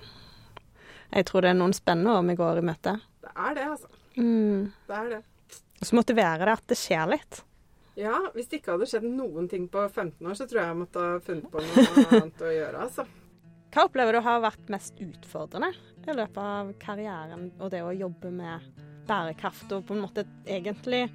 Jeg 1.14 1.26
tror 1.26 1.42
det 1.42 1.50
er 1.50 1.54
noen 1.60 1.74
spennende 1.74 2.12
år 2.18 2.26
vi 2.28 2.36
går 2.36 2.58
i 2.58 2.62
møte. 2.62 3.00
Det 3.22 3.32
er 3.36 3.54
det, 3.56 3.64
altså. 3.68 3.88
Mm. 4.18 4.72
Det 4.88 4.98
er 4.98 5.10
det. 5.16 5.22
Og 5.82 5.88
så 5.90 5.98
motiverer 5.98 6.46
det 6.46 6.58
at 6.60 6.68
det 6.70 6.78
skjer 6.78 7.10
litt. 7.16 7.42
Ja, 8.00 8.18
hvis 8.36 8.48
det 8.48 8.62
ikke 8.62 8.76
hadde 8.76 8.88
skjedd 8.88 9.08
noen 9.10 9.50
ting 9.52 9.66
på 9.72 9.82
15 9.90 10.24
år, 10.24 10.38
så 10.38 10.48
tror 10.48 10.62
jeg 10.62 10.70
jeg 10.70 10.80
måtte 10.80 11.02
ha 11.04 11.18
funnet 11.26 11.50
på 11.52 11.64
noe 11.66 12.06
annet 12.08 12.46
å 12.46 12.54
gjøre, 12.54 12.86
altså. 12.86 13.08
Hva 13.72 13.86
opplever 13.88 14.16
du 14.16 14.22
har 14.24 14.44
vært 14.44 14.72
mest 14.72 14.98
utfordrende 15.00 15.72
i 15.72 16.16
løpet 16.16 16.40
av 16.44 16.72
karrieren 16.82 17.50
og 17.60 17.70
det 17.72 17.84
å 17.86 17.94
jobbe 17.96 18.32
med 18.36 18.66
bærekraft, 19.08 19.72
og 19.76 19.86
på 19.88 19.96
en 19.96 20.04
måte 20.06 20.26
egentlig 20.48 21.06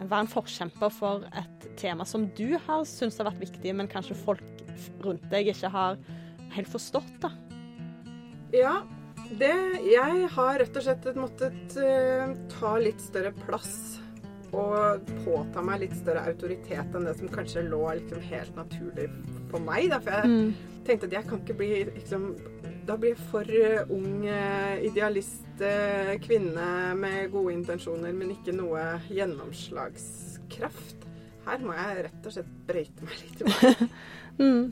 være 0.00 0.24
en 0.24 0.30
forkjemper 0.30 0.92
for 0.92 1.24
et 1.38 1.66
tema 1.80 2.04
som 2.08 2.26
du 2.36 2.56
har 2.66 2.84
syntes 2.88 3.18
har 3.20 3.30
vært 3.30 3.46
viktig, 3.46 3.74
men 3.78 3.90
kanskje 3.90 4.18
folk 4.18 4.44
rundt 5.04 5.24
deg 5.32 5.50
ikke 5.52 5.70
har 5.72 5.98
helt 6.56 6.70
forstått, 6.70 7.16
da? 7.22 7.32
Ja, 8.54 8.74
det 9.38 9.52
Jeg 9.90 10.28
har 10.36 10.58
rett 10.62 10.76
og 10.76 10.82
slett 10.86 11.06
måttet 11.18 11.76
uh, 11.80 12.34
ta 12.58 12.76
litt 12.82 13.00
større 13.02 13.32
plass 13.44 13.98
og 14.56 15.02
påta 15.24 15.60
meg 15.66 15.82
litt 15.82 15.96
større 15.98 16.22
autoritet 16.30 16.94
enn 16.96 17.04
det 17.04 17.16
som 17.18 17.28
kanskje 17.28 17.64
lå 17.66 17.80
liksom 17.98 18.22
helt 18.30 18.54
naturlig 18.56 19.08
for 19.50 19.60
meg. 19.60 19.90
Da. 19.90 19.98
For 20.00 20.10
jeg 20.14 20.30
Mm. 20.30 20.54
tenkte 20.86 21.06
at 21.10 21.12
jeg 21.18 21.26
kan 21.28 21.40
ikke 21.42 21.56
bli 21.58 21.70
liksom 21.96 22.28
Da 22.86 22.94
blir 22.96 23.16
jeg 23.16 23.24
for 23.32 23.42
eh, 23.50 23.82
ung 23.90 24.24
eh, 24.30 24.78
idealist 24.86 25.42
kvinne 26.22 26.94
med 26.94 27.30
gode 27.32 27.54
intensjoner, 27.56 28.12
men 28.14 28.30
ikke 28.30 28.52
noe 28.54 29.00
gjennomslagskraft. 29.10 31.06
Her 31.46 31.58
må 31.64 31.72
jeg 31.74 32.04
rett 32.06 32.26
og 32.28 32.34
slett 32.36 32.50
brøyte 32.68 33.06
meg 33.08 33.16
litt. 33.24 33.40
Mm. 34.36 34.66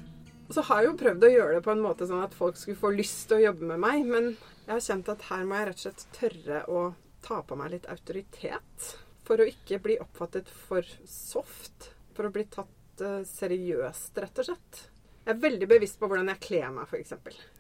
Så 0.53 0.65
har 0.69 0.83
jeg 0.83 0.91
jo 0.91 0.99
prøvd 1.01 1.25
å 1.25 1.33
gjøre 1.33 1.55
det 1.57 1.65
på 1.65 1.73
en 1.73 1.83
måte 1.85 2.09
sånn 2.09 2.25
at 2.25 2.37
folk 2.37 2.59
skulle 2.61 2.81
få 2.81 2.91
lyst 2.93 3.29
til 3.31 3.39
å 3.39 3.47
jobbe 3.47 3.71
med 3.73 3.81
meg, 3.81 4.05
men 4.09 4.29
jeg 4.67 4.73
har 4.75 4.85
kjent 4.85 5.11
at 5.13 5.27
her 5.31 5.47
må 5.49 5.57
jeg 5.59 5.69
rett 5.71 5.81
og 5.81 5.85
slett 5.87 6.05
tørre 6.19 6.61
å 6.69 6.83
ta 7.25 7.41
på 7.47 7.57
meg 7.57 7.73
litt 7.73 7.89
autoritet. 7.93 8.89
For 9.25 9.41
å 9.41 9.49
ikke 9.49 9.81
bli 9.85 9.97
oppfattet 10.03 10.51
for 10.53 10.85
soft. 11.09 11.91
For 12.17 12.29
å 12.29 12.33
bli 12.35 12.45
tatt 12.53 13.05
eh, 13.05 13.23
seriøst, 13.29 14.21
rett 14.21 14.41
og 14.43 14.49
slett. 14.51 14.81
Jeg 15.25 15.33
er 15.33 15.41
veldig 15.41 15.69
bevisst 15.71 15.97
på 16.01 16.09
hvordan 16.11 16.29
jeg 16.35 16.43
kler 16.45 16.73
meg, 16.77 16.93
f.eks. 16.93 17.15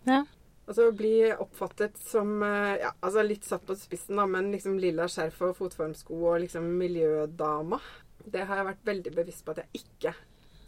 Ja. 0.04 0.20
Altså 0.64 0.90
bli 0.96 1.16
oppfattet 1.32 1.96
som 2.00 2.36
eh, 2.44 2.84
ja, 2.84 2.92
altså 3.00 3.24
litt 3.24 3.48
satt 3.48 3.64
på 3.68 3.76
spissen, 3.80 4.20
da, 4.20 4.28
men 4.28 4.52
liksom 4.52 4.78
lilla 4.80 5.08
skjerf 5.12 5.40
og 5.48 5.56
fotformsko 5.60 6.20
og 6.20 6.40
liksom 6.44 6.68
miljødama. 6.80 7.80
Det 8.24 8.44
har 8.44 8.60
jeg 8.60 8.70
vært 8.70 8.88
veldig 8.92 9.16
bevisst 9.16 9.44
på 9.44 9.56
at 9.56 9.64
jeg 9.64 9.84
ikke 9.84 10.16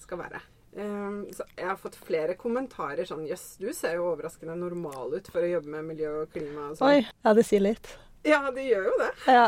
skal 0.01 0.25
være. 0.25 0.43
Um, 0.77 1.23
så 1.33 1.45
jeg 1.57 1.65
har 1.71 1.77
fått 1.81 1.95
flere 1.97 2.35
kommentarer 2.37 3.07
sånn 3.09 3.23
Jøss, 3.27 3.55
du 3.57 3.71
ser 3.73 3.95
jo 3.97 4.11
overraskende 4.11 4.53
normal 4.61 5.15
ut 5.17 5.29
for 5.33 5.41
å 5.41 5.49
jobbe 5.49 5.71
med 5.73 5.87
miljø 5.89 6.11
og 6.27 6.35
klima 6.35 6.67
og 6.71 6.77
sånn. 6.77 6.91
Oi, 6.99 7.07
ja, 7.25 7.33
det 7.39 7.45
sier 7.49 7.63
litt. 7.65 7.95
Ja, 8.29 8.43
det 8.53 8.67
gjør 8.69 8.91
jo 8.91 8.97
det. 9.01 9.09
Ja. 9.33 9.47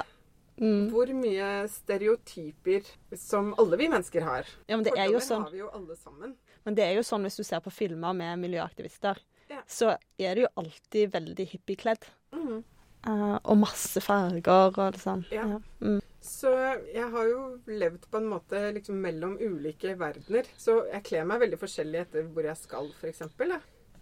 Mm. 0.58 0.88
Hvor 0.90 1.10
mye 1.14 1.50
stereotyper 1.70 2.88
som 3.20 3.52
alle 3.60 3.76
vi 3.78 3.88
mennesker 3.92 4.24
har. 4.26 4.46
ja, 4.66 4.76
men 4.76 4.84
det 4.88 4.94
er 4.96 5.10
jo 5.12 5.20
sånn. 5.22 5.44
har 5.44 5.52
vi 5.52 5.60
jo 5.60 5.68
alle 5.74 5.96
sammen. 5.96 6.32
Men 6.64 6.74
det 6.74 6.84
er 6.86 6.96
jo 6.96 7.04
sånn 7.06 7.22
hvis 7.28 7.36
du 7.38 7.44
ser 7.46 7.60
på 7.60 7.70
filmer 7.72 8.12
med 8.16 8.38
miljøaktivister, 8.42 9.18
Ja. 9.48 9.60
så 9.66 9.96
er 10.18 10.34
det 10.34 10.42
jo 10.42 10.48
alltid 10.56 11.12
veldig 11.12 11.46
hippiekledd. 11.52 12.08
Mhm. 12.32 12.64
Eh, 13.07 13.38
og 13.44 13.59
masse 13.61 14.03
farger 14.03 14.72
og 14.72 14.94
det 14.96 15.03
sånn. 15.03 15.24
Ja. 15.32 15.46
Mm. 15.84 16.01
Så 16.28 16.51
jeg 16.90 17.07
har 17.12 17.28
jo 17.30 17.42
levd 17.70 18.09
på 18.11 18.20
en 18.20 18.28
måte 18.28 18.61
liksom 18.74 18.99
mellom 19.01 19.38
ulike 19.38 19.94
verdener. 19.99 20.49
Så 20.61 20.82
jeg 20.90 21.05
kler 21.07 21.28
meg 21.28 21.44
veldig 21.44 21.61
forskjellig 21.61 22.03
etter 22.03 22.26
hvor 22.34 22.49
jeg 22.49 22.59
skal, 22.61 22.90
f.eks. 22.99 23.22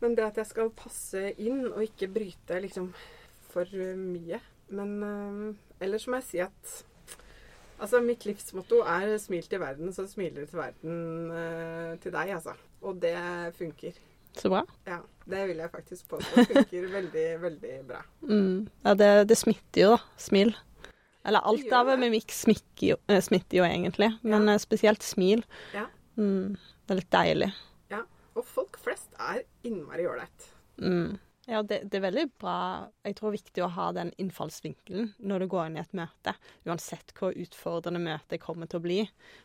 Men 0.00 0.16
det 0.16 0.26
at 0.26 0.40
jeg 0.40 0.50
skal 0.50 0.72
passe 0.76 1.22
inn 1.40 1.62
og 1.68 1.84
ikke 1.84 2.10
bryte 2.12 2.58
liksom 2.60 2.90
for 3.48 3.70
mye 3.96 4.36
Men 4.68 4.90
uh, 5.00 5.46
ellers 5.80 6.04
må 6.10 6.18
jeg 6.18 6.26
si 6.26 6.42
at 6.44 6.74
Altså, 7.76 8.00
mitt 8.00 8.24
livsmotto 8.24 8.78
er 8.88 9.18
'smil 9.20 9.44
til 9.44 9.60
verden, 9.60 9.92
så 9.92 10.06
smiler 10.08 10.40
du 10.40 10.46
til 10.46 10.58
verden 10.58 11.30
uh, 11.30 11.98
til 12.00 12.12
deg', 12.12 12.32
altså. 12.32 12.54
Og 12.80 13.02
det 13.02 13.12
funker. 13.58 13.92
Så 14.36 14.50
bra. 14.52 14.62
Ja, 14.88 15.00
det 15.24 15.42
vil 15.50 15.60
jeg 15.62 15.72
faktisk 15.72 16.08
påstå. 16.12 16.46
Funker 16.52 16.88
veldig, 16.98 17.26
veldig 17.42 17.74
bra. 17.88 18.00
Mm. 18.22 18.68
Ja, 18.84 18.94
det, 18.94 19.10
det 19.32 19.38
smitter 19.40 19.82
jo, 19.82 19.92
da. 19.96 20.00
Smil. 20.20 20.54
Eller 21.26 21.42
alt 21.50 21.72
av 21.74 21.90
mimikk 21.98 22.30
smitter 22.30 22.92
jo, 22.92 22.96
eh, 23.10 23.22
smitter 23.24 23.58
jo 23.58 23.64
egentlig, 23.66 24.12
men 24.22 24.46
ja. 24.46 24.58
spesielt 24.62 25.02
smil. 25.02 25.42
Ja. 25.74 25.88
Mm. 26.20 26.54
Det 26.86 26.94
er 26.94 27.00
litt 27.00 27.14
deilig. 27.14 27.52
ja. 27.90 28.04
Og 28.36 28.44
folk 28.44 28.76
flest 28.78 29.16
er 29.16 29.40
innmari 29.64 30.04
ålreit. 30.06 30.50
Mm. 30.76 31.16
Ja, 31.46 31.62
det, 31.62 31.84
det 31.90 32.00
er 32.00 32.08
veldig 32.08 32.24
bra. 32.42 32.58
Jeg 33.06 33.16
tror 33.16 33.30
det 33.30 33.36
er 33.36 33.40
viktig 33.40 33.62
å 33.64 33.70
ha 33.76 33.86
den 33.94 34.10
innfallsvinkelen 34.20 35.12
når 35.30 35.44
du 35.44 35.48
går 35.50 35.68
inn 35.68 35.78
i 35.78 35.82
et 35.82 35.94
møte. 35.94 36.34
Uansett 36.66 37.14
hvor 37.16 37.36
utfordrende 37.38 38.02
møtet 38.02 38.42
kommer 38.42 38.70
til 38.70 38.80
å 38.80 38.84
bli. 38.86 38.98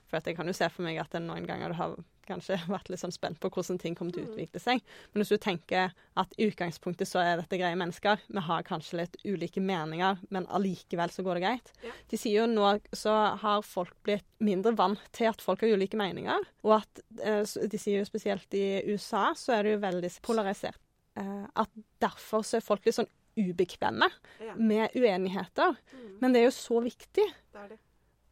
For 0.09 0.17
at 0.17 0.29
jeg 0.29 0.37
kan 0.39 0.49
jo 0.49 0.55
se 0.57 0.69
for 0.73 0.85
meg 0.85 0.97
at 1.01 1.13
noen 1.21 1.45
ganger 1.49 1.71
du 1.71 1.77
har 1.77 1.93
kanskje 2.31 2.57
vært 2.71 2.91
litt 2.91 3.01
sånn 3.03 3.13
spent 3.13 3.39
på 3.41 3.51
hvordan 3.51 3.79
ting 3.81 3.97
kommer 3.97 4.15
til 4.15 4.25
å 4.25 4.31
utvikle 4.31 4.61
seg. 4.63 4.83
Men 5.11 5.23
hvis 5.23 5.33
du 5.33 5.39
tenker 5.41 5.93
at 6.19 6.35
i 6.37 6.47
utgangspunktet 6.49 7.09
så 7.09 7.21
er 7.23 7.41
dette 7.41 7.59
greie 7.59 7.77
mennesker, 7.79 8.23
vi 8.31 8.45
har 8.47 8.67
kanskje 8.67 9.01
litt 9.01 9.17
ulike 9.25 9.63
meninger, 9.63 10.19
men 10.33 10.47
allikevel 10.53 11.13
så 11.13 11.25
går 11.25 11.39
det 11.39 11.45
greit. 11.45 11.73
Ja. 11.85 11.95
De 12.11 12.19
sier 12.19 12.41
jo 12.41 12.49
nå 12.49 12.73
så 12.95 13.13
har 13.41 13.65
folk 13.65 13.93
blitt 14.05 14.27
mindre 14.43 14.73
vant 14.77 15.01
til 15.15 15.29
at 15.31 15.43
folk 15.43 15.63
har 15.63 15.75
ulike 15.75 15.99
meninger. 15.99 16.45
Og 16.65 16.79
at 16.81 17.03
eh, 17.21 17.43
de 17.43 17.79
sier 17.79 18.01
jo 18.01 18.07
spesielt 18.07 18.57
i 18.57 18.81
USA 18.89 19.31
så 19.37 19.57
er 19.57 19.67
det 19.67 19.75
jo 19.75 19.83
veldig 19.85 20.11
polarisert. 20.25 20.79
Eh, 21.19 21.45
at 21.59 21.71
derfor 22.01 22.45
så 22.47 22.59
er 22.59 22.65
folk 22.65 22.85
litt 22.87 22.99
sånn 22.99 23.09
ubekvemme 23.35 24.07
Ja, 24.43 24.55
med 24.55 24.95
uenigheter. 24.95 25.77
Mm. 25.93 26.17
Men 26.19 26.33
det 26.33 26.41
er 26.41 26.49
jo 26.49 26.55
så 26.55 26.81
viktig 26.83 27.27
det 27.27 27.63
er 27.63 27.73
det. 27.73 27.79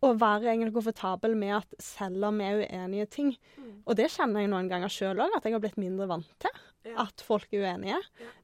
Å 0.05 0.13
være 0.15 0.51
egentlig 0.51 0.75
komfortabel 0.77 1.35
med 1.37 1.57
at 1.57 1.79
selv 1.83 2.29
om 2.29 2.39
vi 2.39 2.47
er 2.47 2.61
uenige 2.63 3.07
i 3.07 3.11
ting 3.13 3.31
Mm. 3.79 3.81
Og 3.85 3.97
det 3.97 4.09
kjenner 4.13 4.43
jeg 4.43 4.51
noen 4.51 4.69
ganger 4.69 4.91
sjøl 4.91 5.21
òg, 5.23 5.33
at 5.35 5.45
jeg 5.47 5.55
har 5.55 5.63
blitt 5.63 5.79
mindre 5.81 6.07
vant 6.09 6.29
til. 6.41 6.59
Ja. 6.87 7.05
At 7.05 7.23
folk 7.25 7.51
er 7.53 7.65
uenige. 7.65 7.97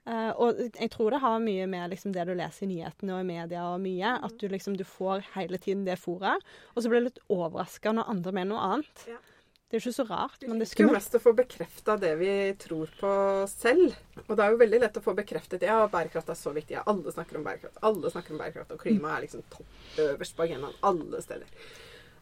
Eh, 0.06 0.32
og 0.42 0.60
jeg 0.66 0.90
tror 0.94 1.14
det 1.14 1.22
har 1.24 1.44
mye 1.44 1.68
med 1.72 1.94
liksom, 1.94 2.14
det 2.16 2.26
du 2.28 2.34
leser 2.36 2.66
i 2.66 2.72
nyhetene 2.74 3.16
og 3.16 3.24
i 3.24 3.30
media 3.30 3.64
og 3.72 3.80
mye. 3.84 4.16
At 4.28 4.36
du 4.42 4.50
liksom 4.52 4.76
du 4.80 4.84
får 4.88 5.24
hele 5.36 5.60
tiden 5.62 5.86
det 5.88 5.98
foret. 6.02 6.44
Og 6.74 6.84
så 6.84 6.92
blir 6.92 7.04
du 7.04 7.10
litt 7.10 7.24
overraska 7.32 7.96
når 7.96 8.12
andre 8.12 8.36
mener 8.36 8.52
noe 8.54 8.68
annet. 8.74 9.06
Ja. 9.10 9.22
Det 9.66 9.80
er 9.80 9.82
ikke 9.82 9.96
så 9.96 10.06
rart, 10.06 10.44
men 10.46 10.60
det 10.62 10.68
er 10.68 10.70
skummelt. 10.70 10.92
jo 10.92 10.94
er 10.94 11.00
mest 11.00 11.16
å 11.18 11.22
få 11.24 11.32
bekrefta 11.36 11.96
det 11.98 12.12
vi 12.20 12.34
tror 12.62 12.92
på 13.00 13.14
selv. 13.50 13.96
Og 14.28 14.36
det 14.38 14.44
er 14.46 14.54
jo 14.54 14.60
veldig 14.62 14.80
lett 14.84 15.00
å 15.00 15.04
få 15.04 15.16
bekreftet 15.18 15.66
ja, 15.66 15.80
bærekraft 15.90 16.30
er 16.30 16.38
så 16.38 16.54
viktig. 16.54 16.76
Ja, 16.78 16.84
alle 16.92 17.14
snakker 17.16 17.40
om 17.40 17.48
bærekraft. 17.48 17.80
Alle 17.90 18.12
snakker 18.14 18.36
om 18.36 18.44
bærekraft, 18.44 18.76
Og 18.76 18.84
klima 18.84 19.16
er 19.16 19.26
liksom 19.26 19.42
topp 19.50 20.00
øverst 20.04 20.38
på 20.38 20.46
agendaen 20.46 20.78
alle 20.86 21.22
steder. 21.26 21.66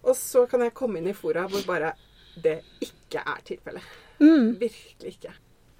Og 0.04 0.16
så 0.20 0.46
kan 0.52 0.64
jeg 0.64 0.76
komme 0.78 1.02
inn 1.02 1.10
i 1.12 1.16
fora 1.18 1.44
hvor 1.52 1.66
bare 1.68 1.92
det 2.44 2.62
ikke 2.84 3.26
er 3.28 3.44
tilfellet. 3.46 3.92
Mm. 4.24 4.54
Virkelig 4.62 5.18
ikke. 5.18 5.34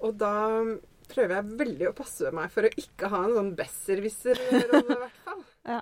Og 0.04 0.18
da 0.20 0.34
prøver 1.08 1.38
jeg 1.38 1.56
veldig 1.62 1.88
å 1.88 1.94
passe 1.96 2.32
meg 2.36 2.52
for 2.52 2.68
å 2.68 2.74
ikke 2.80 3.08
ha 3.12 3.22
en 3.24 3.38
sånn 3.38 3.54
besserwisser-rolle, 3.58 4.84
i 4.84 5.00
hvert 5.06 5.24
fall. 5.24 5.42
Ja. 5.64 5.78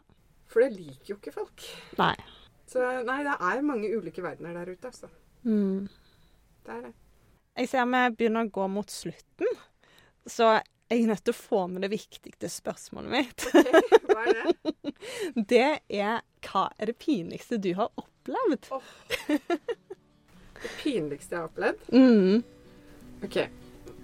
For 0.47 0.63
det 0.63 0.77
liker 0.77 1.09
jo 1.11 1.17
ikke 1.17 1.33
folk. 1.35 1.65
Nei. 1.99 2.15
Så 2.71 2.85
nei, 3.03 3.17
det 3.27 3.35
er 3.35 3.65
mange 3.67 3.89
ulike 3.91 4.23
verdener 4.23 4.55
der 4.61 4.71
ute, 4.71 4.93
altså. 4.93 5.09
Mm. 5.45 5.89
Det 6.67 6.77
er 6.77 6.83
det. 6.87 6.93
Jeg 7.59 7.69
ser 7.69 7.89
vi 7.91 8.03
begynner 8.17 8.47
å 8.47 8.53
gå 8.53 8.67
mot 8.73 8.91
slutten, 8.91 9.57
så 10.27 10.55
jeg 10.93 11.03
er 11.03 11.09
nødt 11.09 11.25
til 11.25 11.35
å 11.35 11.41
få 11.41 11.67
med 11.73 11.85
det 11.85 11.93
viktigste 11.93 12.49
spørsmålet 12.53 13.13
mitt. 13.13 13.47
Okay, 13.49 14.01
hva 14.09 14.25
er 14.29 14.39
det? 14.39 14.95
Det 15.53 15.69
er 15.89 16.21
hva 16.47 16.67
er 16.79 16.91
det 16.91 16.97
pinligste 17.01 17.59
du 17.63 17.73
har 17.79 17.91
opplevd? 17.99 18.69
Det 20.63 20.71
pinligste 20.79 21.35
jeg 21.35 21.41
har 21.41 21.49
opplevd? 21.49 21.87
Mm. 21.91 22.43
Ok. 23.27 23.39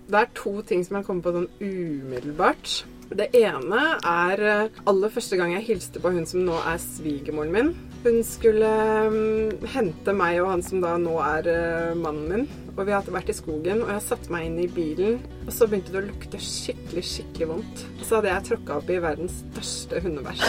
Det 0.08 0.20
er 0.22 0.30
to 0.34 0.54
ting 0.66 0.84
som 0.86 0.98
jeg 0.98 1.06
kommer 1.06 1.26
på 1.26 1.34
sånn 1.36 1.50
umiddelbart. 1.60 2.72
Det 3.08 3.28
ene 3.36 3.82
er 4.04 4.42
eh, 4.44 4.80
aller 4.88 5.12
første 5.12 5.38
gang 5.40 5.54
jeg 5.54 5.66
hilste 5.68 6.00
på 6.02 6.12
hun 6.12 6.26
som 6.28 6.42
nå 6.46 6.56
er 6.60 6.80
svigermoren 6.82 7.54
min. 7.54 7.70
Hun 8.04 8.20
skulle 8.24 8.68
um, 9.10 9.50
hente 9.74 10.12
meg 10.14 10.38
og 10.38 10.52
han 10.52 10.62
som 10.62 10.78
da 10.82 10.94
nå 11.02 11.16
er 11.18 11.48
uh, 11.50 11.96
mannen 11.98 12.28
min. 12.30 12.44
Og 12.76 12.86
vi 12.86 12.94
hadde 12.94 13.10
vært 13.10 13.32
i 13.32 13.34
skogen, 13.34 13.82
og 13.82 13.90
jeg 13.90 14.04
satte 14.06 14.30
meg 14.30 14.46
inn 14.46 14.58
i 14.62 14.68
bilen. 14.70 15.18
Og 15.48 15.52
så 15.54 15.66
begynte 15.66 15.90
det 15.94 16.02
å 16.04 16.06
lukte 16.06 16.38
skikkelig, 16.38 17.02
skikkelig 17.10 17.48
vondt. 17.50 17.82
Og 17.98 18.04
så 18.06 18.20
hadde 18.20 18.30
jeg 18.30 18.46
tråkka 18.52 18.78
opp 18.78 18.92
i 18.94 19.00
verdens 19.02 19.40
største 19.42 20.02
hundebæsj. 20.04 20.42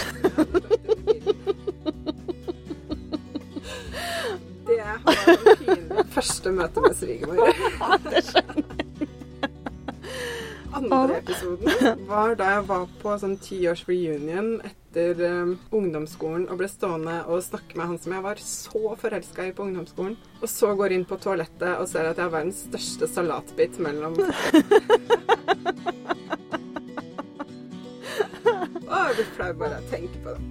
Det 4.69 4.77
var 5.03 5.17
det 5.25 5.57
pinlige 5.57 6.03
første 6.13 6.51
møte 6.53 6.81
med 6.85 6.93
svigermor. 6.97 7.49
Andre 10.79 11.17
episoden 11.17 12.05
var 12.07 12.37
da 12.39 12.53
jeg 12.53 12.67
var 12.69 12.85
på 13.01 13.15
sånn 13.19 13.39
tiårs 13.41 13.83
reunion 13.89 14.59
etter 14.61 14.78
um, 14.97 15.59
ungdomsskolen 15.75 16.47
og 16.49 16.57
ble 16.61 16.67
stående 16.71 17.17
og 17.29 17.43
snakke 17.45 17.77
med 17.77 17.85
han 17.91 17.99
som 18.01 18.13
jeg 18.15 18.23
var 18.25 18.37
så 18.41 18.95
forelska 18.99 19.41
i 19.47 19.55
på 19.55 19.65
ungdomsskolen. 19.67 20.15
Og 20.41 20.47
så 20.49 20.67
går 20.79 20.89
inn 20.95 21.05
på 21.05 21.17
toalettet 21.21 21.73
og 21.77 21.87
ser 21.91 22.03
at 22.09 22.17
jeg 22.17 22.25
har 22.25 22.33
verdens 22.33 22.59
største 22.67 23.05
salatbit 23.11 23.73
mellom 23.83 24.13
Å, 28.89 28.95
jeg 29.05 29.13
blir 29.19 29.29
flau 29.35 29.53
bare 29.59 29.75
jeg 29.77 29.85
tenker 29.91 30.19
på 30.25 30.29
det. 30.33 30.41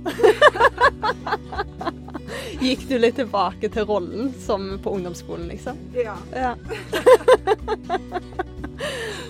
Gikk 2.62 2.80
du 2.90 2.96
litt 2.98 3.16
tilbake 3.18 3.66
til 3.72 3.84
rollen 3.88 4.24
som 4.44 4.60
på 4.82 4.90
ungdomsskolen, 4.98 5.46
liksom? 5.50 5.76
Ja. 5.96 6.16
Ja. 6.34 6.52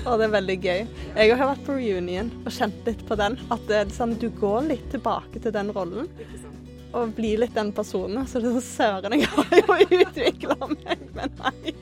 Og 0.09 0.19
det 0.21 0.27
er 0.29 0.33
veldig 0.35 0.57
gøy. 0.65 0.83
Jeg 1.17 1.37
har 1.37 1.51
vært 1.51 1.65
på 1.67 1.77
reunion 1.79 2.29
og 2.45 2.53
kjent 2.55 2.87
litt 2.89 3.03
på 3.09 3.17
den. 3.21 3.39
At 3.55 3.65
det 3.69 3.83
sånn, 3.97 4.15
du 4.21 4.29
går 4.41 4.69
litt 4.71 4.87
tilbake 4.93 5.41
til 5.45 5.53
den 5.55 5.73
rollen. 5.77 6.09
Og 6.97 7.11
blir 7.17 7.43
litt 7.43 7.53
den 7.57 7.73
personen. 7.77 8.25
Så 8.31 8.41
det 8.41 8.49
er 8.49 8.55
sånn 8.57 8.69
Søren, 8.69 9.19
jeg 9.21 9.29
har 9.35 9.83
jo 9.83 9.99
utvikla 10.07 10.57
meg, 10.71 11.03
men 11.17 11.35
nei. 11.43 11.75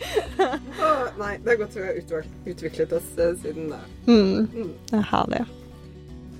oh, 0.83 1.05
nei, 1.21 1.37
det 1.45 1.55
er 1.55 1.61
godt 1.61 1.77
vi 1.79 1.85
har 1.87 2.27
utviklet 2.51 2.97
oss 2.99 3.12
eh, 3.23 3.37
siden 3.45 3.71
da. 3.75 3.79
Mm, 4.09 4.49
Mm. 4.51 4.73
det 4.91 4.99
er 5.03 5.07
herlig. 5.12 5.45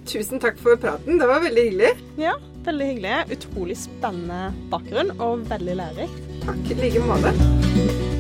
Tusen 0.07 0.39
takk 0.43 0.59
for 0.63 0.79
praten. 0.79 1.19
Det 1.19 1.27
var 1.31 1.41
veldig 1.43 1.65
hyggelig. 1.69 1.95
Ja, 2.23 2.35
veldig 2.67 2.91
hyggelig. 2.93 3.39
Utrolig 3.39 3.79
spennende 3.79 4.53
bakgrunn 4.71 5.15
og 5.21 5.47
veldig 5.51 5.79
lærerikt. 5.83 6.21
Takk 6.47 6.71
i 6.75 6.79
like 6.83 7.07
måte. 7.07 8.15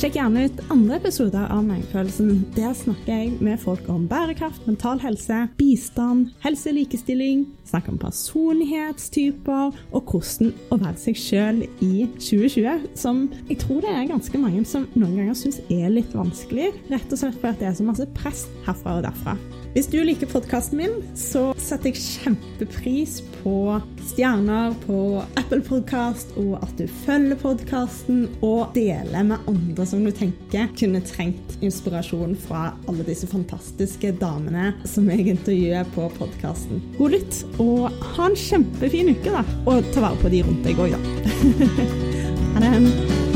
Sjekk 0.00 0.14
gjerne 0.16 0.46
ut 0.48 0.60
andre 0.72 0.96
episoder 0.96 1.50
av 1.52 1.66
Magefølelsen. 1.66 2.46
Der 2.54 2.70
snakker 2.72 3.18
jeg 3.18 3.34
med 3.44 3.60
folk 3.60 3.84
om 3.92 4.06
bærekraft, 4.08 4.64
mental 4.64 4.96
helse, 5.02 5.42
bistand, 5.58 6.30
helse 6.40 6.72
og. 6.72 7.44
Snakker 7.68 7.92
om 7.92 8.00
personlighetstyper 8.00 9.76
og 9.92 10.00
hvordan 10.08 10.54
å 10.72 10.80
være 10.80 10.96
seg 11.04 11.20
sjøl 11.20 11.62
i 11.84 12.08
2020. 12.16 12.88
Som 12.96 13.26
jeg 13.50 13.60
tror 13.60 13.84
det 13.84 13.92
er 13.92 14.08
ganske 14.14 14.40
mange 14.40 14.64
som 14.64 14.88
noen 14.94 15.18
ganger 15.20 15.36
syns 15.36 15.60
er 15.68 15.92
litt 15.92 16.16
vanskelig. 16.16 16.72
Rett 16.88 17.12
og 17.12 17.20
slett 17.20 17.36
fordi 17.42 17.60
det 17.60 17.74
er 17.74 17.82
så 17.82 17.92
masse 17.92 18.12
press 18.16 18.46
herfra 18.64 19.02
og 19.02 19.10
derfra. 19.10 19.36
Hvis 19.70 19.86
du 19.86 20.00
liker 20.02 20.26
podkasten 20.26 20.80
min, 20.80 20.94
så 21.14 21.52
setter 21.60 21.92
jeg 21.92 22.02
kjempepris 22.02 23.20
på 23.38 23.76
stjerner 24.10 24.74
på 24.82 25.20
Apple 25.38 25.60
Podcast, 25.62 26.32
og 26.40 26.56
at 26.58 26.72
du 26.80 26.90
følger 27.04 27.38
podkasten 27.38 28.24
og 28.42 28.74
deler 28.74 29.28
med 29.30 29.46
andre 29.50 29.86
som 29.86 30.02
du 30.02 30.10
tenker 30.10 30.66
kunne 30.74 31.04
trengt 31.06 31.54
inspirasjon 31.62 32.34
fra 32.48 32.72
alle 32.90 33.06
disse 33.06 33.30
fantastiske 33.30 34.16
damene 34.18 34.72
som 34.90 35.06
jeg 35.12 35.28
intervjuer 35.36 35.86
på 35.94 36.10
podkasten. 36.18 36.82
God 36.98 37.14
lytt, 37.14 37.42
og 37.62 37.86
ha 38.16 38.26
en 38.26 38.38
kjempefin 38.38 39.14
uke, 39.14 39.30
da. 39.30 39.46
Og 39.70 39.86
ta 39.94 40.02
vare 40.02 40.18
på 40.18 40.34
de 40.34 40.42
rundt 40.50 40.66
deg 40.66 40.82
òg, 40.82 40.98
da. 40.98 41.74
ha 42.56 42.66
det. 42.66 43.29